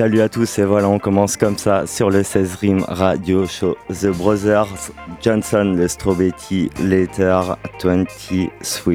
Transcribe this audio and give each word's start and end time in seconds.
Salut 0.02 0.20
à 0.20 0.28
tous 0.28 0.58
et 0.58 0.64
voilà 0.64 0.88
on 0.88 0.98
commence 0.98 1.36
comme 1.36 1.56
ça 1.56 1.86
sur 1.86 2.10
le 2.10 2.24
16 2.24 2.56
Rim 2.56 2.84
Radio 2.88 3.46
Show. 3.46 3.76
The 3.88 4.08
Brothers 4.08 4.90
Johnson 5.22 5.74
le 5.76 5.86
Strobetti 5.86 6.70
Later 6.82 7.54
23 7.80 8.94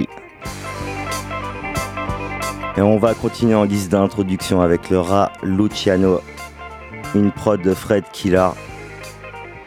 et 2.75 2.81
on 2.81 2.97
va 2.97 3.13
continuer 3.13 3.56
en 3.56 3.66
guise 3.66 3.88
d'introduction 3.88 4.59
avec 4.59 4.90
le 4.90 5.00
rat 5.00 5.31
Luciano 5.44 6.19
une 7.16 7.31
prod 7.31 7.62
de 7.62 7.73
Fred 7.73 8.03
Killer 8.12 8.50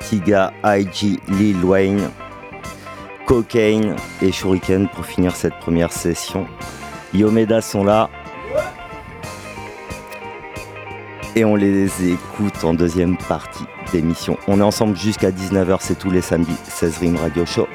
Tiga 0.01 0.53
IG 0.63 1.21
Lil 1.27 1.65
Wayne 1.65 2.11
Cocaine 3.25 3.97
et 4.21 4.31
Shuriken 4.31 4.91
pour 4.91 5.07
finir 5.07 5.35
cette 5.35 5.55
première 5.55 5.93
session. 5.93 6.47
Yomeda 7.15 7.63
sont 7.63 7.83
là 7.83 8.11
et 11.37 11.45
on 11.45 11.55
les 11.55 12.11
écoute 12.11 12.65
en 12.65 12.75
deuxième 12.75 13.17
partie 13.17 13.65
d'émission. 13.93 14.37
On 14.49 14.61
est 14.61 14.63
ensemble 14.63 14.97
jusqu'à 14.97 15.31
19h, 15.31 15.79
c'est 15.81 15.99
tous 15.99 16.11
les 16.11 16.21
samedis, 16.21 16.57
16 16.65 16.99
Rim 16.99 17.17
Radio 17.17 17.47
Show. 17.47 17.67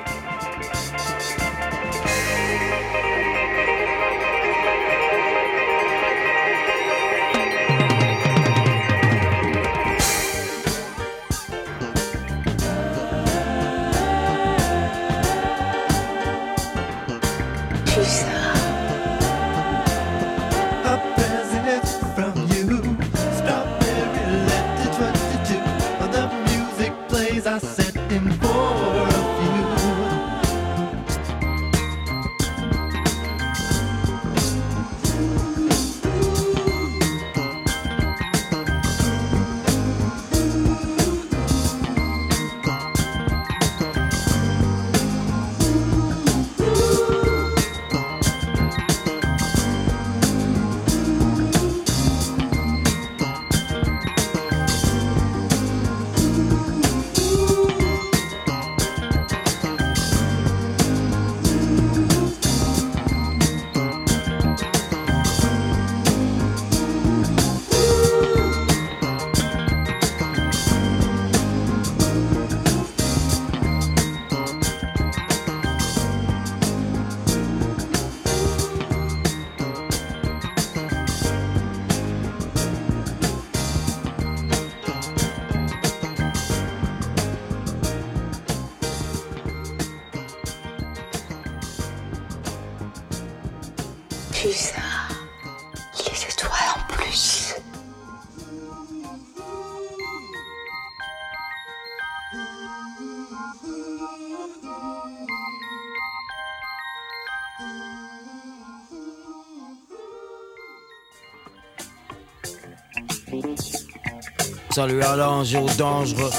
Salut 114.75 115.01
à 115.03 115.15
l'ange 115.15 115.55
au 115.55 115.69
dangereux. 115.77 116.31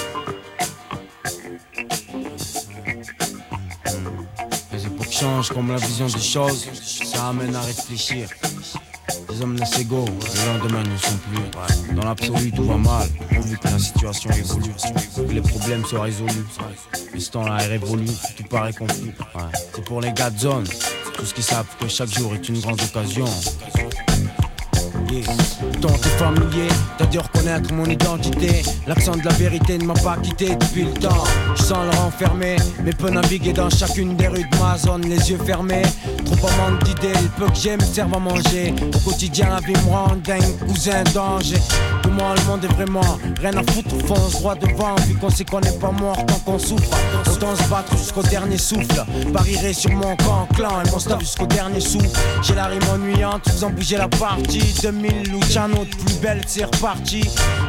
changent 5.10 5.48
comme 5.48 5.70
la 5.70 5.78
vision 5.78 6.04
des 6.04 6.20
choses, 6.20 6.68
ça 6.74 7.28
amène 7.28 7.56
à 7.56 7.62
réfléchir. 7.62 8.28
Les 9.30 9.40
hommes 9.40 9.56
laissent 9.56 9.78
égaux, 9.78 10.04
les 10.04 10.52
lendemains 10.52 10.82
ne 10.82 10.96
sont 10.98 11.16
plus. 11.16 11.94
Dans 11.94 12.04
l'absolu, 12.04 12.52
tout 12.52 12.64
va 12.64 12.76
mal, 12.76 13.08
vu 13.30 13.56
que 13.56 13.68
la 13.68 13.78
situation 13.78 14.28
évolue, 14.28 14.74
que 15.16 15.32
les 15.32 15.40
problèmes 15.40 15.86
soient 15.86 16.02
résolus. 16.02 16.44
Mais 17.14 17.20
ce 17.20 17.30
temps-là 17.30 17.64
est 17.64 17.68
révolu, 17.68 18.04
tout 18.36 18.44
paraît 18.50 18.74
confus. 18.74 19.14
C'est 19.74 19.84
pour 19.86 20.02
les 20.02 20.12
gars 20.12 20.28
de 20.28 20.38
zone, 20.38 20.66
tous 21.14 21.32
qui 21.32 21.42
savent 21.42 21.74
que 21.80 21.88
chaque 21.88 22.10
jour 22.10 22.34
est 22.34 22.46
une 22.50 22.60
grande 22.60 22.82
occasion. 22.82 23.24
T'es 25.86 26.08
familier, 26.10 26.68
t'as 26.98 27.06
dû 27.06 27.18
reconnaître 27.18 27.72
mon 27.72 27.84
identité. 27.84 28.62
L'accent 28.86 29.16
de 29.16 29.24
la 29.24 29.32
vérité 29.32 29.78
ne 29.78 29.84
m'a 29.84 29.94
pas 29.94 30.16
quitté 30.16 30.56
depuis 30.56 30.84
le 30.84 30.92
temps. 30.92 31.24
Je 31.56 31.62
sens 31.62 31.78
le 31.90 31.96
renfermé, 31.98 32.56
mais 32.84 32.92
peux 32.92 33.10
naviguer 33.10 33.52
dans 33.52 33.70
chacune 33.70 34.16
des 34.16 34.28
rues 34.28 34.44
de 34.50 34.56
ma 34.58 34.76
zone, 34.76 35.02
les 35.02 35.30
yeux 35.30 35.38
fermés. 35.44 35.82
Trop 36.24 36.36
pas 36.36 36.56
manque 36.56 36.82
d'idées, 36.84 37.12
le 37.22 37.28
peu 37.38 37.46
que 37.46 37.56
j'aime 37.56 37.80
serve 37.80 38.14
à 38.14 38.18
manger. 38.18 38.74
Au 38.94 38.98
quotidien, 39.10 39.48
la 39.50 39.60
vie 39.60 39.72
me 39.72 39.90
rend 39.90 40.16
dingue, 40.24 40.66
cousin 40.66 41.02
danger. 41.14 41.58
Moi, 42.16 42.34
le 42.34 42.44
monde 42.46 42.64
est 42.64 42.72
vraiment 42.72 43.18
rien 43.42 43.52
à 43.58 43.72
foutre, 43.72 43.94
fonce 44.06 44.32
droit 44.32 44.54
devant. 44.54 44.94
Vu 45.06 45.14
qu'on 45.16 45.28
sait 45.28 45.44
qu'on 45.44 45.60
n'est 45.60 45.78
pas 45.78 45.90
mort 45.90 46.16
tant 46.24 46.38
qu'on 46.38 46.58
souffre. 46.58 46.88
Autant 47.30 47.54
se 47.54 47.68
battre 47.68 47.94
jusqu'au 47.94 48.22
dernier 48.22 48.56
souffle. 48.56 49.04
Parierai 49.34 49.74
sur 49.74 49.90
mon 49.90 50.16
camp, 50.16 50.48
clan 50.54 50.80
et 50.82 50.90
mon 50.90 50.98
staff 50.98 51.20
jusqu'au 51.20 51.44
dernier 51.44 51.80
souffle. 51.80 52.08
J'ai 52.42 52.54
la 52.54 52.66
rime 52.66 52.80
ennuyante, 52.90 53.46
faisant 53.46 53.68
bouger 53.68 53.98
la 53.98 54.08
partie. 54.08 54.74
2000 54.80 55.30
Luciano, 55.30 55.84
de 55.84 55.94
plus 55.94 56.14
belle, 56.22 56.40
c'est 56.46 56.64
reparti. 56.64 57.22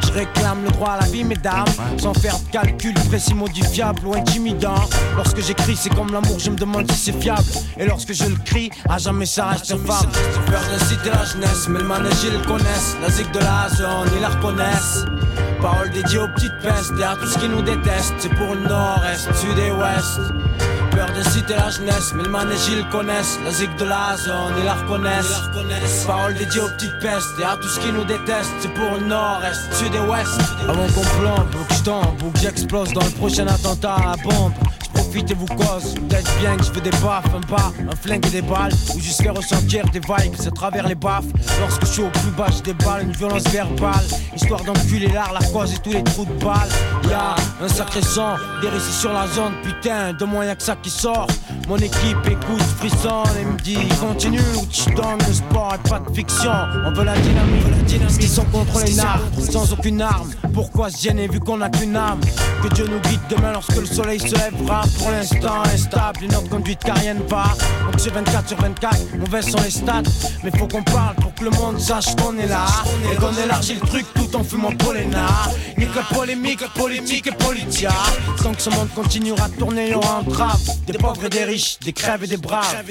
Je 0.06 0.12
réclame 0.12 0.64
le 0.64 0.70
droit 0.70 0.92
à 0.92 1.00
la 1.02 1.06
vie, 1.08 1.24
mesdames, 1.24 1.66
sans 1.98 2.14
faire 2.14 2.38
de 2.38 2.50
calcul 2.50 2.94
précis, 2.94 3.34
modifiable 3.34 4.00
ou 4.06 4.14
intimidant. 4.14 4.82
Lorsque 5.14 5.42
j'écris, 5.42 5.76
c'est 5.76 5.94
comme 5.94 6.10
l'amour, 6.10 6.38
je 6.38 6.50
me 6.50 6.56
demande 6.56 6.90
si 6.92 6.98
c'est 6.98 7.20
fiable. 7.20 7.44
Et 7.78 7.84
lorsque 7.84 8.14
je 8.14 8.24
le 8.24 8.36
crie, 8.46 8.70
à 8.88 8.96
jamais 8.96 9.26
ça 9.26 9.48
reste 9.48 9.76
femme. 9.76 10.10
Peur 10.46 10.62
de 10.72 10.84
citer 10.86 11.10
la 11.10 11.24
jeunesse, 11.26 11.68
mais 11.68 11.80
le 11.80 11.84
manège 11.84 12.24
ils 12.24 12.32
le 12.32 12.44
connaissent. 12.46 12.96
La 13.02 13.10
zig 13.10 13.30
de 13.32 13.40
la 13.40 13.68
zone, 13.68 14.08
ils 14.16 14.22
la 14.22 14.37
Parole 15.60 15.90
dédiée 15.90 16.18
aux 16.18 16.28
petites 16.28 16.58
pestes 16.60 16.92
à 17.02 17.16
tout 17.16 17.26
ce 17.26 17.38
qui 17.38 17.48
nous 17.48 17.62
déteste. 17.62 18.14
C'est 18.18 18.34
pour 18.34 18.54
le 18.54 18.60
nord-est, 18.60 19.34
sud 19.34 19.58
et 19.58 19.72
ouest 19.72 20.20
peur 20.98 21.12
de 21.16 21.22
citer 21.30 21.54
la 21.54 21.70
jeunesse, 21.70 22.12
mais 22.14 22.24
le 22.24 22.30
manège 22.30 22.68
ils 22.68 22.88
connaissent. 22.88 23.38
La 23.44 23.50
zig 23.50 23.74
de 23.76 23.84
la 23.84 24.16
zone, 24.16 24.54
ils 24.58 24.64
la 24.64 24.74
reconnaissent. 24.74 26.06
Parole 26.06 26.34
dédiée 26.34 26.60
aux 26.60 26.68
petites 26.70 26.98
pestes 26.98 27.38
et 27.40 27.44
à 27.44 27.56
tout 27.56 27.68
ce 27.68 27.80
qui 27.80 27.92
nous 27.92 28.04
déteste. 28.04 28.52
C'est 28.60 28.74
pour 28.74 28.90
le 28.98 29.06
nord, 29.06 29.40
est, 29.44 29.74
sud 29.74 29.94
et 29.94 30.00
ouest. 30.10 30.40
Avant 30.68 30.86
qu'on 30.94 31.06
plombe, 31.20 31.54
ou 31.54 31.64
que 31.64 31.74
je 31.74 31.82
tombe, 31.82 32.22
ou 32.24 32.30
que 32.30 32.38
j'explose 32.38 32.92
dans 32.92 33.04
le 33.04 33.10
prochain 33.10 33.46
attentat 33.46 33.94
à 33.94 34.04
la 34.10 34.16
bombe. 34.22 34.52
Profitez 35.08 35.32
vous 35.32 35.46
cause, 35.46 35.94
peut-être 35.94 36.38
bien 36.38 36.54
que 36.54 36.64
je 36.64 36.70
veux 36.70 36.82
des 36.82 36.90
baffes, 36.90 37.24
un 37.34 37.40
pas, 37.40 37.72
un 37.90 37.96
flingue 37.96 38.26
et 38.26 38.30
des 38.30 38.42
balles, 38.42 38.72
ou 38.94 39.00
faire 39.00 39.34
ressentir 39.34 39.82
des 39.86 40.00
vibes 40.00 40.34
à 40.46 40.50
travers 40.50 40.86
les 40.86 40.94
baffes. 40.94 41.24
Lorsque 41.60 41.86
je 41.86 41.92
suis 41.92 42.02
au 42.02 42.10
plus 42.10 42.30
bas, 42.36 42.48
je 42.54 42.62
déballe 42.62 43.04
une 43.04 43.12
violence 43.12 43.44
verbale, 43.44 44.04
histoire 44.36 44.62
d'enculer 44.64 45.08
l'art, 45.08 45.32
la 45.32 45.46
cause 45.48 45.72
et 45.72 45.78
tous 45.78 45.92
les 45.92 46.04
trous 46.04 46.26
de 46.26 46.44
balles. 46.44 46.68
Y'a 47.08 47.36
un 47.64 47.68
sacré 47.68 48.02
son, 48.02 48.36
des 48.60 48.68
récits 48.68 48.92
sur 48.92 49.10
la 49.10 49.26
zone, 49.28 49.52
putain, 49.62 50.12
de 50.12 50.24
moyens 50.26 50.58
que 50.58 50.62
ça 50.62 50.76
qui 50.76 50.90
sort. 50.90 51.26
Mon 51.68 51.78
équipe 51.78 52.26
écoute, 52.26 52.62
frissonne 52.76 53.36
et 53.40 53.44
me 53.44 53.56
dit 53.62 53.88
continue 54.00 54.40
ou 54.56 54.66
tu 54.66 54.90
donnes 54.90 55.18
le 55.26 55.32
sport 55.32 55.74
et 55.74 55.88
pas 55.88 56.00
de 56.00 56.14
fiction. 56.14 56.52
On 56.84 56.92
veut 56.92 57.04
la 57.04 57.16
dynamique, 57.18 57.64
la 57.70 57.82
dynamique. 57.82 58.16
Ils 58.20 58.28
sont 58.28 58.44
contre 58.44 58.84
les 58.84 58.94
nards, 58.94 59.20
sans 59.50 59.72
aucune 59.72 60.02
arme. 60.02 60.30
Pourquoi 60.52 60.90
se 60.90 61.02
gêner 61.02 61.28
vu 61.28 61.40
qu'on 61.40 61.60
a 61.62 61.70
qu'une 61.70 61.96
âme? 61.96 62.20
Que 62.62 62.68
Dieu 62.74 62.86
nous 62.86 63.00
guide 63.08 63.20
demain 63.30 63.52
lorsque 63.52 63.76
le 63.76 63.86
soleil 63.86 64.18
se 64.18 64.34
lèvera. 64.34 64.82
Pour 64.98 65.10
l'instant 65.10 65.62
instable, 65.62 66.24
une 66.24 66.34
autre 66.34 66.48
conduite 66.48 66.84
ne 66.84 67.28
va. 67.28 67.44
Donc 67.84 67.98
c'est 67.98 68.10
24 68.10 68.48
sur 68.48 68.60
24, 68.60 69.16
mauvais 69.16 69.42
sont 69.42 69.60
les 69.62 69.70
stats. 69.70 70.02
Mais 70.42 70.50
faut 70.50 70.66
qu'on 70.66 70.82
parle 70.82 71.14
pour 71.16 71.34
que 71.34 71.44
le 71.44 71.50
monde 71.50 71.78
sache 71.78 72.14
qu'on 72.16 72.36
est 72.36 72.46
là. 72.46 72.66
Et 73.10 73.16
qu'on 73.16 73.32
élargit 73.32 73.74
le 73.74 73.80
truc 73.80 74.06
tout 74.14 74.36
en 74.36 74.42
fumant 74.42 74.72
polénard. 74.72 75.50
Nique 75.76 75.88
polémique, 76.12 76.64
politique 76.74 77.28
et 77.28 77.32
politia. 77.32 77.90
Tant 78.42 78.52
que 78.52 78.62
ce 78.62 78.70
monde 78.70 78.88
continuera 78.94 79.48
de 79.48 79.54
tourner, 79.54 79.86
il 79.86 79.92
y 79.92 79.94
aura 79.94 80.18
un 80.18 80.22
grave. 80.22 80.60
Des 80.86 80.98
pauvres 80.98 81.24
et 81.24 81.30
des 81.30 81.44
riches, 81.44 81.78
des 81.80 81.92
crèves 81.92 82.24
et 82.24 82.26
des 82.26 82.36
braves. 82.36 82.82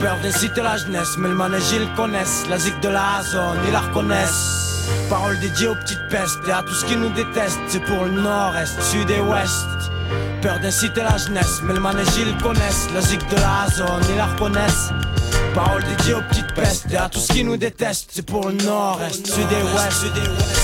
Peur 0.00 0.16
d'inciter 0.22 0.62
la 0.62 0.78
jeunesse, 0.78 1.16
mais 1.18 1.28
le 1.28 1.34
manège 1.34 1.70
ils 1.72 1.94
connaissent. 1.94 2.44
La 2.48 2.58
zig 2.58 2.78
de 2.80 2.88
la 2.88 3.22
zone, 3.22 3.58
ils 3.66 3.72
la 3.72 3.80
reconnaissent. 3.80 4.86
Parole 5.10 5.38
dédiée 5.40 5.68
aux 5.68 5.74
petites 5.74 6.08
pestes 6.10 6.38
et 6.48 6.52
à 6.52 6.62
tout 6.62 6.74
ce 6.74 6.84
qui 6.84 6.96
nous 6.96 7.10
déteste. 7.10 7.58
C'est 7.68 7.84
pour 7.84 8.04
le 8.04 8.22
nord-est, 8.22 8.80
sud 8.82 9.10
et 9.10 9.20
ouest. 9.20 9.66
Peur 10.46 10.60
d'inciter 10.60 11.02
la 11.02 11.16
jeunesse, 11.16 11.60
mais 11.64 11.74
le 11.74 11.80
manège 11.80 12.06
ils 12.20 12.36
connaissent. 12.40 12.86
Zig 13.00 13.18
de 13.30 13.34
la 13.34 13.66
zone, 13.68 14.00
ils 14.08 14.16
la 14.16 14.26
reconnaissent. 14.26 14.92
Parole 15.52 15.82
dédiée 15.82 16.14
aux 16.14 16.22
petites 16.22 16.54
pestes 16.54 16.86
et 16.92 16.96
à 16.96 17.08
tout 17.08 17.18
ce 17.18 17.32
qui 17.32 17.42
nous 17.42 17.56
déteste. 17.56 18.10
C'est 18.12 18.24
pour 18.24 18.46
le 18.46 18.54
nord-est, 18.54 19.26
sud 19.26 19.44
et 19.50 19.62
ouest. 19.74 19.90
Sud 19.90 20.12
et 20.16 20.28
ouest. 20.28 20.56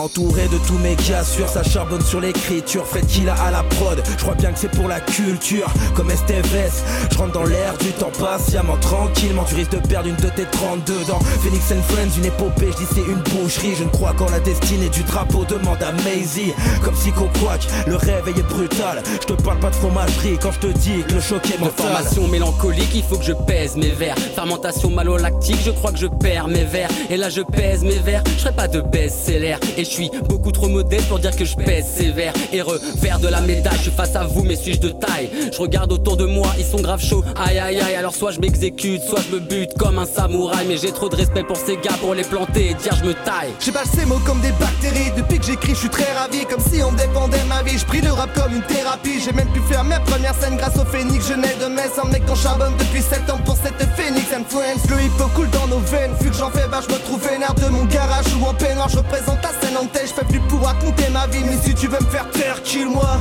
Entouré 0.00 0.48
de 0.48 0.56
tous 0.66 0.78
mes 0.78 0.96
gars 0.96 1.22
sûrs, 1.22 1.50
ça 1.50 1.62
charbonne 1.62 2.00
sur 2.00 2.22
l'écriture, 2.22 2.86
fait 2.86 3.06
qu'il 3.06 3.28
a 3.28 3.34
à 3.34 3.50
la 3.50 3.62
prod. 3.62 4.02
Je 4.16 4.22
crois 4.22 4.34
bien 4.34 4.50
que 4.50 4.58
c'est 4.58 4.70
pour 4.70 4.88
la 4.88 4.98
culture, 4.98 5.70
comme 5.94 6.08
STVS. 6.08 6.82
Je 7.12 7.18
rentre 7.18 7.32
dans 7.32 7.44
l'air 7.44 7.76
du 7.76 7.88
temps 7.92 8.10
patiemment, 8.18 8.78
tranquillement. 8.78 9.44
Tu 9.44 9.56
risques 9.56 9.72
de 9.72 9.86
perdre 9.86 10.08
une 10.08 10.16
de 10.16 10.30
tes 10.30 10.46
32 10.50 11.04
dans 11.06 11.18
Phoenix 11.18 11.70
and 11.72 11.82
Friends, 11.88 12.16
une 12.16 12.24
épopée, 12.24 12.68
je 12.72 12.78
dis 12.78 12.86
c'est 12.94 13.12
une 13.12 13.20
boucherie. 13.34 13.74
Je 13.78 13.84
ne 13.84 13.90
crois 13.90 14.14
qu'en 14.14 14.30
la 14.30 14.40
destinée 14.40 14.88
du 14.88 15.02
drapeau, 15.02 15.44
demande 15.44 15.82
à 15.82 15.92
Maisie. 16.02 16.54
Comme 16.82 16.96
si 16.96 17.12
Quack, 17.12 17.66
le 17.86 17.96
réveil 17.96 18.38
est 18.38 18.48
brutal. 18.48 19.02
Je 19.20 19.26
te 19.26 19.42
parle 19.42 19.58
pas 19.58 19.68
de 19.68 19.76
fromagerie 19.76 20.38
quand 20.40 20.52
je 20.52 20.60
te 20.60 20.78
dis 20.78 21.02
que 21.06 21.12
le 21.12 21.20
choc 21.20 21.42
est 21.50 21.60
mortal. 21.60 21.88
Formation 21.88 22.26
mélancolique, 22.26 22.94
il 22.94 23.02
faut 23.02 23.18
que 23.18 23.24
je 23.24 23.34
pèse 23.34 23.76
mes 23.76 23.90
verres. 23.90 24.16
Fermentation 24.34 24.88
malolactique, 24.88 25.60
je 25.62 25.72
crois 25.72 25.92
que 25.92 25.98
je 25.98 26.06
perds 26.06 26.48
mes 26.48 26.64
verres. 26.64 26.88
Et 27.10 27.18
là 27.18 27.28
je 27.28 27.42
pèse 27.42 27.82
mes 27.82 27.98
verres, 27.98 28.24
je 28.34 28.40
serai 28.40 28.52
pas 28.52 28.66
de 28.66 28.80
best-seller. 28.80 29.56
Et 29.76 29.89
je 29.90 29.94
suis 29.96 30.10
beaucoup 30.28 30.52
trop 30.52 30.68
modeste 30.68 31.08
pour 31.08 31.18
dire 31.18 31.34
que 31.34 31.44
je 31.44 31.56
pèse 31.56 31.84
sévère. 31.84 32.32
Et 32.52 32.62
revers 32.62 33.18
de 33.18 33.26
la 33.26 33.40
médaille, 33.40 33.76
je 33.78 33.82
suis 33.82 33.90
face 33.90 34.14
à 34.14 34.24
vous, 34.24 34.44
mais 34.44 34.54
suis-je 34.54 34.78
de 34.78 34.90
taille? 34.90 35.28
Je 35.52 35.58
regarde 35.58 35.92
autour 35.92 36.16
de 36.16 36.26
moi, 36.26 36.46
ils 36.58 36.64
sont 36.64 36.80
grave 36.80 37.02
chauds. 37.02 37.24
Aïe 37.36 37.58
aïe 37.58 37.80
aïe, 37.80 37.96
alors 37.96 38.14
soit 38.14 38.30
je 38.30 38.40
m'exécute, 38.40 39.02
soit 39.02 39.20
je 39.28 39.34
me 39.34 39.40
bute 39.40 39.74
comme 39.76 39.98
un 39.98 40.06
samouraï. 40.06 40.66
Mais 40.68 40.76
j'ai 40.76 40.92
trop 40.92 41.08
de 41.08 41.16
respect 41.16 41.42
pour 41.42 41.56
ces 41.56 41.76
gars 41.76 41.96
pour 42.00 42.14
les 42.14 42.22
planter 42.22 42.70
et 42.70 42.74
dire 42.74 42.94
je 43.00 43.04
me 43.04 43.14
taille. 43.14 43.50
J'ai 43.58 43.72
pas 43.72 43.84
ces 43.84 44.06
mots 44.06 44.20
comme 44.24 44.40
des 44.40 44.52
bactéries. 44.52 45.10
Depuis 45.16 45.38
que 45.38 45.44
j'écris, 45.44 45.74
je 45.74 45.80
suis 45.80 45.88
très 45.88 46.12
ravi. 46.12 46.46
Comme 46.48 46.60
si 46.60 46.80
on 46.82 46.92
dépendait 46.92 47.44
ma 47.48 47.62
vie. 47.62 47.76
Je 47.76 47.84
pris 47.84 48.00
le 48.00 48.12
rap 48.12 48.32
comme 48.34 48.54
une 48.54 48.62
thérapie. 48.62 49.20
J'ai 49.24 49.32
même 49.32 49.50
pu 49.52 49.60
faire 49.68 49.82
mes 49.82 49.98
premières 50.06 50.34
scènes 50.36 50.56
grâce 50.56 50.76
au 50.78 50.84
phénix. 50.84 51.26
Je 51.28 51.34
nais 51.34 51.56
de 51.60 51.66
Metz, 51.66 51.90
un 52.02 52.08
mec 52.08 52.24
qu'on 52.26 52.36
charbonne 52.36 52.76
depuis 52.78 53.02
7 53.02 53.28
ans 53.30 53.40
pour 53.44 53.56
cette 53.56 53.82
phénix 53.96 54.26
influence. 54.32 54.88
Le 54.88 55.02
hip 55.02 55.34
coule 55.34 55.50
dans 55.50 55.66
nos 55.66 55.80
veines. 55.80 56.12
Vu 56.20 56.30
que 56.30 56.36
j'en 56.36 56.50
fais, 56.50 56.68
bah 56.70 56.80
je 56.86 56.94
me 56.94 56.98
trouve 57.00 57.20
vénère 57.28 57.54
de 57.54 57.66
mon 57.66 57.84
garage 57.86 58.26
ou 58.40 58.46
en 58.46 58.54
peignoir. 58.54 58.88
Je 58.88 58.98
représente 58.98 59.40
ta 59.40 59.48
scène 59.48 59.76
je 59.94 60.12
fais 60.12 60.24
plus 60.24 60.40
pour 60.40 60.62
raconter 60.62 61.08
ma 61.10 61.26
vie. 61.26 61.42
Mais 61.44 61.58
si 61.62 61.74
tu 61.74 61.86
veux 61.86 61.98
me 62.00 62.10
faire 62.10 62.28
taire, 62.30 62.62
kill-moi. 62.62 63.18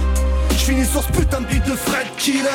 Je 0.51 0.57
finis 0.57 0.85
sur 0.85 1.03
ce 1.03 1.11
putain 1.11 1.41
de 1.41 1.45
beat 1.47 1.65
de 1.65 1.75
Fred 1.75 2.07
Killer. 2.17 2.49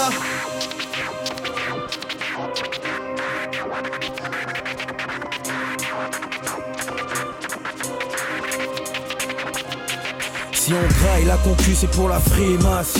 Si 10.52 10.72
on 10.72 10.88
graille 10.88 11.26
la 11.26 11.36
concu 11.36 11.74
c'est 11.74 11.90
pour 11.90 12.08
la 12.08 12.18
frimace 12.18 12.94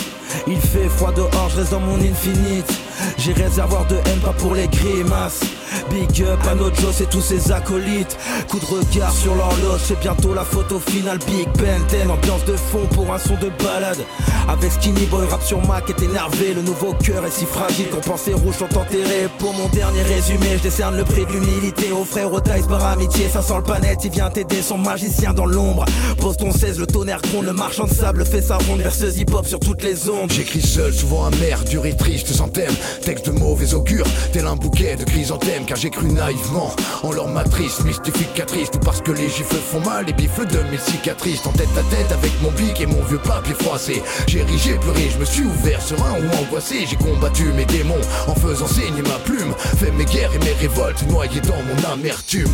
Il 0.45 0.61
fait 0.61 0.87
froid 0.87 1.11
dehors, 1.11 1.49
je 1.49 1.61
reste 1.61 1.71
dans 1.71 1.79
mon 1.79 1.99
infinite 1.99 2.71
J'ai 3.17 3.33
réservoir 3.33 3.87
de 3.87 3.95
haine 3.95 4.19
pas 4.19 4.33
pour 4.33 4.53
les 4.53 4.67
grimaces 4.67 5.41
Big 5.89 6.23
up 6.23 6.39
à 6.49 6.55
notre 6.55 6.79
Joe 6.81 7.01
et 7.01 7.05
tous 7.05 7.21
ses 7.21 7.51
acolytes. 7.51 8.17
Coup 8.49 8.59
de 8.59 8.65
regard 8.65 9.11
sur 9.11 9.35
l'horloge, 9.35 9.81
c'est 9.83 9.99
bientôt 9.99 10.33
la 10.33 10.43
photo 10.43 10.79
finale. 10.79 11.19
Big 11.27 11.47
Ben 11.57 11.81
ambiance 12.09 12.45
de 12.45 12.55
fond 12.55 12.85
pour 12.93 13.13
un 13.13 13.19
son 13.19 13.35
de 13.35 13.49
balade. 13.63 13.99
Avec 14.47 14.71
Skinny 14.71 15.05
Boy, 15.05 15.27
rap 15.27 15.43
sur 15.43 15.65
Mac 15.67 15.89
est 15.89 16.01
énervé. 16.03 16.53
Le 16.53 16.61
nouveau 16.61 16.93
cœur 16.93 17.25
est 17.25 17.31
si 17.31 17.45
fragile 17.45 17.89
qu'on 17.89 18.01
pensait 18.01 18.33
rouges 18.33 18.57
sont 18.57 18.77
enterrés. 18.77 19.27
Pour 19.39 19.53
mon 19.53 19.67
dernier 19.69 20.03
résumé, 20.03 20.57
je 20.57 20.63
décerne 20.63 20.97
le 20.97 21.03
prix 21.03 21.25
de 21.25 21.31
l'humilité 21.31 21.91
au 21.91 22.03
frère 22.03 22.31
au 22.31 22.39
par 22.39 22.85
amitié. 22.85 23.27
Ça 23.31 23.41
sent 23.41 23.57
le 23.57 23.63
panette, 23.63 23.99
il 24.03 24.11
vient 24.11 24.29
t'aider, 24.29 24.61
son 24.61 24.77
magicien 24.77 25.33
dans 25.33 25.45
l'ombre. 25.45 25.85
Pose 26.19 26.37
ton 26.37 26.51
16, 26.51 26.79
le 26.79 26.87
tonnerre 26.87 27.21
gronde, 27.21 27.45
le 27.45 27.53
marchand 27.53 27.85
de 27.85 27.93
sable 27.93 28.25
fait 28.25 28.41
sa 28.41 28.57
ronde 28.57 28.81
vers 28.81 28.93
ce 28.93 29.05
hip-hop 29.05 29.45
sur 29.45 29.59
toutes 29.59 29.83
les 29.83 30.09
ondes. 30.09 30.31
J'écris 30.31 30.61
seul, 30.61 30.93
souvent 30.93 31.25
amer, 31.25 31.63
dur 31.65 31.85
et 31.85 31.95
triste 31.95 32.27
sans 32.27 32.47
thème. 32.47 32.73
Texte 33.01 33.27
de 33.27 33.31
mauvais 33.31 33.73
augure, 33.73 34.05
tel 34.31 34.47
un 34.47 34.55
bouquet 34.55 34.95
de 34.95 35.03
chrysanthèmes. 35.03 35.64
Car 35.65 35.77
j'ai 35.77 35.89
cru 35.89 36.07
naïvement 36.11 36.75
en 37.03 37.11
leur 37.11 37.27
matrice 37.27 37.83
mystificatrice. 37.83 38.69
Tout 38.71 38.79
parce 38.79 39.01
que 39.01 39.11
les 39.11 39.29
gifles 39.29 39.55
font 39.55 39.79
mal, 39.79 40.05
les 40.05 40.13
bifles 40.13 40.45
de 40.45 40.59
mes 40.69 40.77
cicatrices. 40.77 41.45
En 41.45 41.51
tête 41.51 41.69
à 41.77 41.83
tête 41.95 42.11
avec 42.11 42.31
mon 42.41 42.51
bic 42.51 42.79
et 42.81 42.85
mon 42.85 43.01
vieux 43.03 43.19
papier 43.19 43.55
froissé. 43.55 44.03
J'ai 44.27 44.43
ri, 44.43 44.57
j'ai 44.57 44.75
pleuré, 44.75 45.09
je 45.11 45.17
me 45.17 45.25
suis 45.25 45.43
ouvert 45.43 45.81
serein 45.81 46.13
ou 46.19 46.43
angoissé. 46.43 46.85
J'ai 46.85 46.97
combattu 46.97 47.45
mes 47.53 47.65
démons 47.65 48.01
en 48.27 48.35
faisant 48.35 48.67
saigner 48.67 49.01
ma 49.01 49.17
plume. 49.25 49.53
Fait 49.57 49.91
mes 49.91 50.05
guerres 50.05 50.33
et 50.35 50.39
mes 50.39 50.53
révoltes 50.53 51.03
noyées 51.07 51.41
dans 51.41 51.61
mon 51.63 51.93
amertume. 51.93 52.51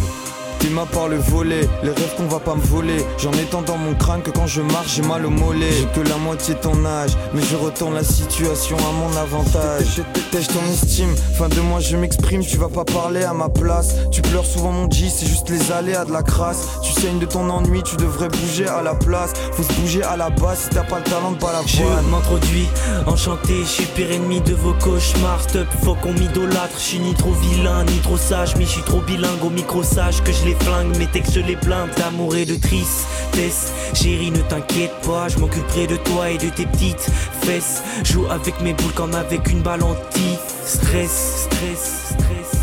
T'es 0.61 0.69
ma 0.69 0.85
par 0.85 1.07
le 1.07 1.17
volet, 1.17 1.67
les 1.81 1.89
rêves 1.89 2.15
qu'on 2.17 2.27
va 2.27 2.39
pas 2.39 2.53
me 2.53 2.61
voler. 2.61 3.03
J'en 3.17 3.31
ai 3.31 3.45
tant 3.45 3.63
dans 3.63 3.77
mon 3.77 3.95
crâne 3.95 4.21
que 4.21 4.29
quand 4.29 4.45
je 4.45 4.61
marche, 4.61 4.95
j'ai 4.95 5.01
mal 5.01 5.25
au 5.25 5.31
mollet. 5.31 5.71
J'ai 5.71 5.87
que 5.87 6.07
la 6.07 6.17
moitié 6.17 6.53
ton 6.53 6.85
âge, 6.85 7.17
mais 7.33 7.41
je 7.41 7.55
retourne 7.55 7.95
la 7.95 8.03
situation 8.03 8.77
à 8.77 8.91
mon 8.91 9.17
avantage. 9.17 10.03
T'es 10.31 10.39
ton 10.41 10.63
estime, 10.71 11.15
fin 11.35 11.49
de 11.49 11.59
moi 11.61 11.79
je 11.79 11.97
m'exprime, 11.97 12.45
tu 12.45 12.57
vas 12.57 12.69
pas 12.69 12.85
parler 12.85 13.23
à 13.23 13.33
ma 13.33 13.49
place. 13.49 13.95
Tu 14.11 14.21
pleures 14.21 14.45
souvent 14.45 14.71
mon 14.71 14.89
G, 14.89 15.07
c'est 15.09 15.25
juste 15.25 15.49
les 15.49 15.71
aléas 15.71 16.05
de 16.05 16.11
la 16.11 16.21
crasse. 16.21 16.67
Tu 16.83 16.91
saignes 16.91 17.17
de 17.17 17.25
ton 17.25 17.49
ennui, 17.49 17.81
tu 17.81 17.95
devrais 17.95 18.29
bouger 18.29 18.67
à 18.67 18.83
la 18.83 18.93
place. 18.93 19.33
Faut 19.53 19.63
se 19.63 19.73
bouger 19.81 20.03
à 20.03 20.15
la 20.15 20.29
base 20.29 20.59
si 20.59 20.69
t'as 20.69 20.83
pas 20.83 20.99
le 20.99 21.05
talent 21.05 21.31
de 21.31 21.37
pas 21.37 21.53
la 21.53 21.65
Je 21.65 21.81
m'introduis, 22.11 22.67
enchanté, 23.07 23.61
je 23.63 23.67
suis 23.67 23.85
pire 23.85 24.11
ennemi 24.11 24.41
de 24.41 24.53
vos 24.53 24.73
cauchemars. 24.73 25.41
Stop, 25.41 25.67
faut 25.83 25.95
qu'on 25.95 26.13
m'idolâtre, 26.13 26.75
je 26.75 26.83
suis 26.83 26.99
ni 26.99 27.15
trop 27.15 27.31
vilain, 27.31 27.83
ni 27.85 27.97
trop 27.99 28.17
sage, 28.17 28.55
mais 28.57 28.65
je 28.65 28.69
suis 28.69 28.83
trop 28.83 29.01
bilingue 29.01 29.43
au 29.43 29.49
micro 29.49 29.81
sage 29.81 30.21
que 30.21 30.31
je 30.31 30.50
les 30.51 30.65
flingue, 30.65 30.97
mes 30.97 31.07
textes 31.07 31.37
les 31.37 31.55
blinde 31.55 31.89
d'amour 31.97 32.35
et 32.35 32.45
de 32.45 32.55
tristesse. 32.55 33.71
Chérie, 33.93 34.31
ne 34.31 34.41
t'inquiète 34.41 34.93
pas, 35.05 35.27
je 35.29 35.37
m'occuperai 35.39 35.87
de 35.87 35.95
toi 35.97 36.29
et 36.29 36.37
de 36.37 36.49
tes 36.49 36.65
petites 36.65 37.07
fesses. 37.41 37.81
Joue 38.03 38.25
avec 38.29 38.59
mes 38.61 38.73
boules 38.73 38.93
comme 38.93 39.15
avec 39.15 39.49
une 39.49 39.61
balle 39.61 39.83
anti-stress, 39.83 41.47
stress, 41.47 42.15
stress. 42.15 42.60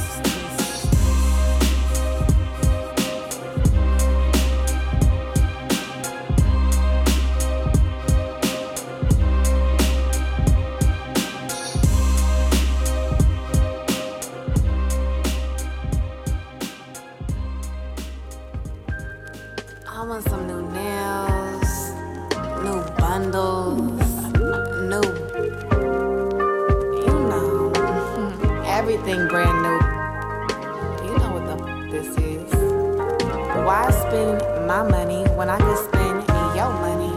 Why 33.69 33.91
spend 33.91 34.41
my 34.67 34.83
money 34.83 35.25
when 35.37 35.51
I 35.51 35.59
could 35.59 35.77
spend 35.77 36.27
your 36.57 36.73
money? 36.81 37.13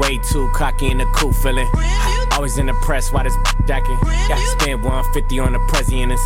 Way 0.00 0.18
too 0.18 0.50
cocky 0.52 0.90
in 0.90 0.98
the 0.98 1.04
cool 1.14 1.32
feeling. 1.32 1.70
Always 2.32 2.58
in 2.58 2.66
the 2.66 2.72
press, 2.82 3.12
why 3.12 3.22
this 3.22 3.36
jacking? 3.68 3.96
Got 4.00 4.38
to 4.40 4.46
spend 4.58 4.82
150 4.82 5.38
on 5.38 5.52
the 5.52 5.60
presidents. 5.68 6.20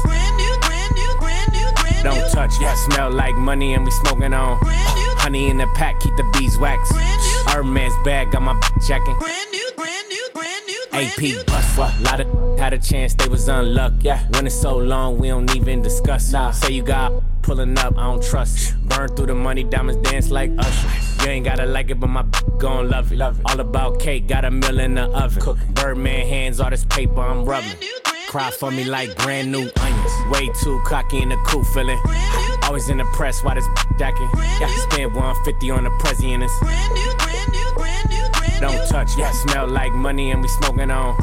Don't 2.03 2.33
touch, 2.33 2.59
yeah. 2.59 2.75
smell 2.75 3.11
like 3.11 3.37
money 3.37 3.75
and 3.75 3.85
we 3.85 3.91
smoking 3.91 4.33
on. 4.33 4.59
Honey 4.63 5.51
in 5.51 5.59
the 5.59 5.67
pack, 5.75 6.01
keep 6.01 6.17
the 6.17 6.25
beeswax. 6.33 6.91
Hermes 7.49 7.93
bag, 8.03 8.31
got 8.31 8.41
my 8.41 8.59
jacking. 8.81 9.19
AP 11.03 11.47
bust 11.47 11.79
a 11.79 12.03
lot 12.03 12.21
of 12.21 12.59
had 12.59 12.73
a 12.73 12.79
chance, 12.79 13.15
they 13.15 13.29
was 13.29 13.49
unlucky. 13.49 13.97
Yeah, 14.03 14.25
when 14.31 14.47
it's 14.47 14.55
so 14.55 14.77
long, 14.77 15.19
we 15.19 15.29
don't 15.29 15.55
even 15.57 15.83
discuss. 15.83 16.31
Nah, 16.31 16.53
say 16.53 16.73
you 16.73 16.83
got 16.83 17.13
pulling 17.43 17.77
up, 17.79 17.99
I 17.99 18.05
don't 18.05 18.23
trust. 18.23 18.79
Burn 18.87 19.09
through 19.09 19.27
the 19.27 19.35
money, 19.35 19.65
diamonds 19.65 20.09
dance 20.09 20.31
like 20.31 20.53
Usher. 20.59 21.25
You 21.25 21.31
ain't 21.31 21.45
gotta 21.45 21.67
like 21.67 21.91
it, 21.91 21.99
but 21.99 22.07
my 22.09 22.25
gon' 22.59 22.89
love 22.89 23.11
it. 23.11 23.19
love 23.19 23.41
it. 23.41 23.47
All 23.47 23.59
about 23.59 23.99
cake, 23.99 24.29
got 24.29 24.45
a 24.45 24.51
meal 24.51 24.79
in 24.79 24.95
the 24.95 25.05
oven. 25.05 25.43
Cooking. 25.43 25.73
Birdman 25.73 26.27
hands, 26.27 26.61
all 26.61 26.71
this 26.71 26.85
paper 26.85 27.21
I'm 27.21 27.45
rubbing. 27.45 27.77
Cry 28.29 28.51
for 28.51 28.71
me 28.71 28.85
like 28.85 29.17
brand 29.19 29.51
new 29.51 29.69
onions. 29.81 30.13
Way 30.31 30.49
too 30.63 30.81
cocky 30.87 31.21
in 31.21 31.31
the 31.31 31.37
cool 31.47 31.65
feeling. 31.65 32.01
Always 32.63 32.89
in 32.89 32.99
the 32.99 33.05
press, 33.13 33.43
why 33.43 33.55
this 33.55 33.67
jacking? 33.99 34.31
Yeah, 34.61 34.69
spend 34.89 35.15
150 35.15 35.71
on 35.71 35.85
the 35.85 35.91
president. 35.99 36.51
Don't 38.61 38.89
touch, 38.89 39.17
yeah, 39.19 39.31
smell 39.33 39.67
like 39.67 39.93
money 39.93 40.31
and 40.31 40.43
we 40.43 40.49
smoking 40.49 40.91
on. 40.91 41.17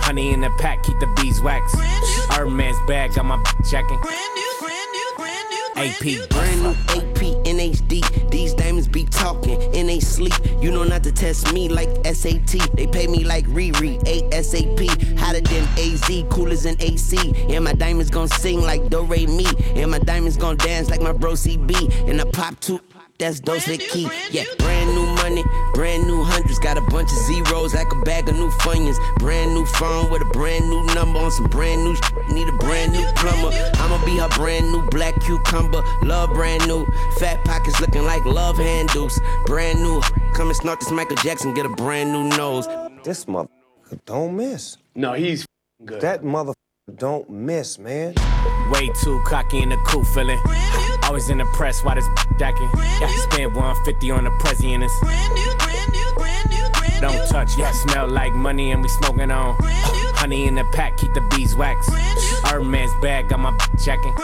Honey 0.00 0.32
in 0.32 0.40
the 0.40 0.50
pack, 0.58 0.82
keep 0.82 0.98
the 1.00 1.06
beeswax. 1.16 1.74
Hermes 2.30 2.76
bag, 2.86 3.14
got 3.14 3.24
my 3.24 3.42
jacking. 3.70 4.00
AP. 5.78 6.28
Brand 6.30 6.62
new 6.62 6.70
AP 6.70 7.22
in 7.46 7.58
HD. 7.58 8.30
These 8.30 8.54
diamonds 8.54 8.88
be 8.88 9.04
talking 9.04 9.62
in 9.74 9.86
they 9.86 10.00
sleep. 10.00 10.34
You 10.60 10.72
know 10.72 10.82
not 10.82 11.04
to 11.04 11.12
test 11.12 11.52
me 11.52 11.68
like 11.68 11.88
SAT. 12.04 12.74
They 12.74 12.88
pay 12.88 13.06
me 13.06 13.22
like 13.22 13.46
Riri, 13.46 14.00
ASAP. 14.02 15.18
Hotter 15.18 15.40
than 15.40 15.68
AZ, 15.78 16.24
coolers 16.30 16.64
than 16.64 16.74
AC. 16.80 17.32
And 17.54 17.64
my 17.64 17.74
diamonds 17.74 18.10
gon' 18.10 18.26
sing 18.28 18.60
like 18.60 18.88
Do 18.90 19.02
Re 19.02 19.26
Mi. 19.26 19.46
And 19.76 19.92
my 19.92 20.00
diamonds 20.00 20.36
gon' 20.36 20.56
dance 20.56 20.90
like 20.90 21.00
my 21.00 21.12
bro 21.12 21.32
CB. 21.32 22.08
And 22.08 22.20
I 22.20 22.24
pop 22.24 22.58
two 22.58 22.80
that's 23.18 23.40
dose 23.40 23.64
the 23.64 23.78
key. 23.78 24.08
Yeah, 24.30 24.44
brand 24.58 24.87
new 24.87 24.87
money, 24.87 24.87
brand 25.78 26.08
new 26.08 26.24
hundreds. 26.24 26.58
Got 26.58 26.76
a 26.76 26.80
bunch 26.80 27.12
of 27.12 27.18
zeros 27.18 27.72
like 27.72 27.92
a 27.92 28.00
bag 28.00 28.28
of 28.28 28.34
new 28.34 28.50
funyuns. 28.50 28.98
Brand 29.20 29.54
new 29.54 29.64
phone 29.64 30.10
with 30.10 30.22
a 30.22 30.24
brand 30.24 30.68
new 30.68 30.82
number 30.92 31.20
on 31.20 31.30
some 31.30 31.46
brand 31.46 31.84
new 31.84 31.94
sh- 31.94 32.00
Need 32.32 32.48
a 32.48 32.56
brand 32.56 32.92
new 32.92 33.06
plumber. 33.14 33.54
I'ma 33.74 34.04
be 34.04 34.18
her 34.18 34.28
brand 34.30 34.72
new 34.72 34.82
black 34.90 35.14
cucumber. 35.20 35.84
Love 36.02 36.30
brand 36.34 36.66
new. 36.66 36.84
Fat 37.20 37.44
pockets 37.44 37.80
looking 37.80 38.02
like 38.02 38.24
love 38.24 38.56
handles. 38.56 39.20
Brand 39.46 39.80
new. 39.80 40.00
Come 40.34 40.48
and 40.48 40.56
snort 40.56 40.80
this 40.80 40.90
Michael 40.90 41.14
Jackson, 41.16 41.54
get 41.54 41.64
a 41.64 41.68
brand 41.68 42.10
new 42.12 42.24
nose. 42.36 42.66
This 43.04 43.28
mother 43.28 43.48
don't 44.04 44.36
miss. 44.36 44.78
No, 44.96 45.12
he's 45.12 45.46
good. 45.84 46.00
That 46.00 46.24
mother 46.24 46.54
don't 46.96 47.30
miss, 47.30 47.78
man. 47.78 48.14
Way 48.72 48.90
too 49.00 49.22
cocky 49.26 49.62
in 49.62 49.68
the 49.68 49.76
cool 49.86 50.04
feeling. 50.04 50.40
Always 51.04 51.30
in 51.30 51.38
the 51.38 51.46
press, 51.54 51.84
why 51.84 51.94
this 51.94 52.08
jacking? 52.36 52.68
Yeah, 53.00 53.08
spend 53.30 53.54
150 53.54 54.10
on 54.10 54.24
the 54.24 54.30
president. 54.40 54.90
Don't 57.00 57.28
touch, 57.28 57.50
yeah, 57.58 57.70
smell 57.72 58.08
like 58.08 58.32
money 58.32 58.72
and 58.72 58.82
we 58.82 58.88
smoking 58.88 59.30
on. 59.30 59.56
Honey 59.60 60.46
in 60.46 60.56
the 60.56 60.64
pack, 60.72 60.96
keep 60.96 61.12
the 61.14 61.20
beeswax. 61.30 61.88
Hermes 62.44 62.90
bag, 63.00 63.28
got 63.28 63.40
my 63.40 63.56
jacking. 63.84 64.14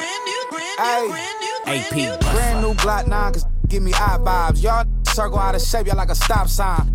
AP, 1.67 2.21
brand 2.21 2.63
new 2.63 2.75
Glock 2.75 3.07
9, 3.07 3.33
cause 3.33 3.45
give 3.69 3.83
me 3.83 3.93
eye 3.95 4.19
vibes. 4.21 4.63
Y'all 4.63 4.85
circle 5.05 5.39
out 5.39 5.55
of 5.55 5.63
shape, 5.63 5.87
y'all 5.87 5.97
like 5.97 6.11
a 6.11 6.15
stop 6.15 6.49
sign. 6.49 6.91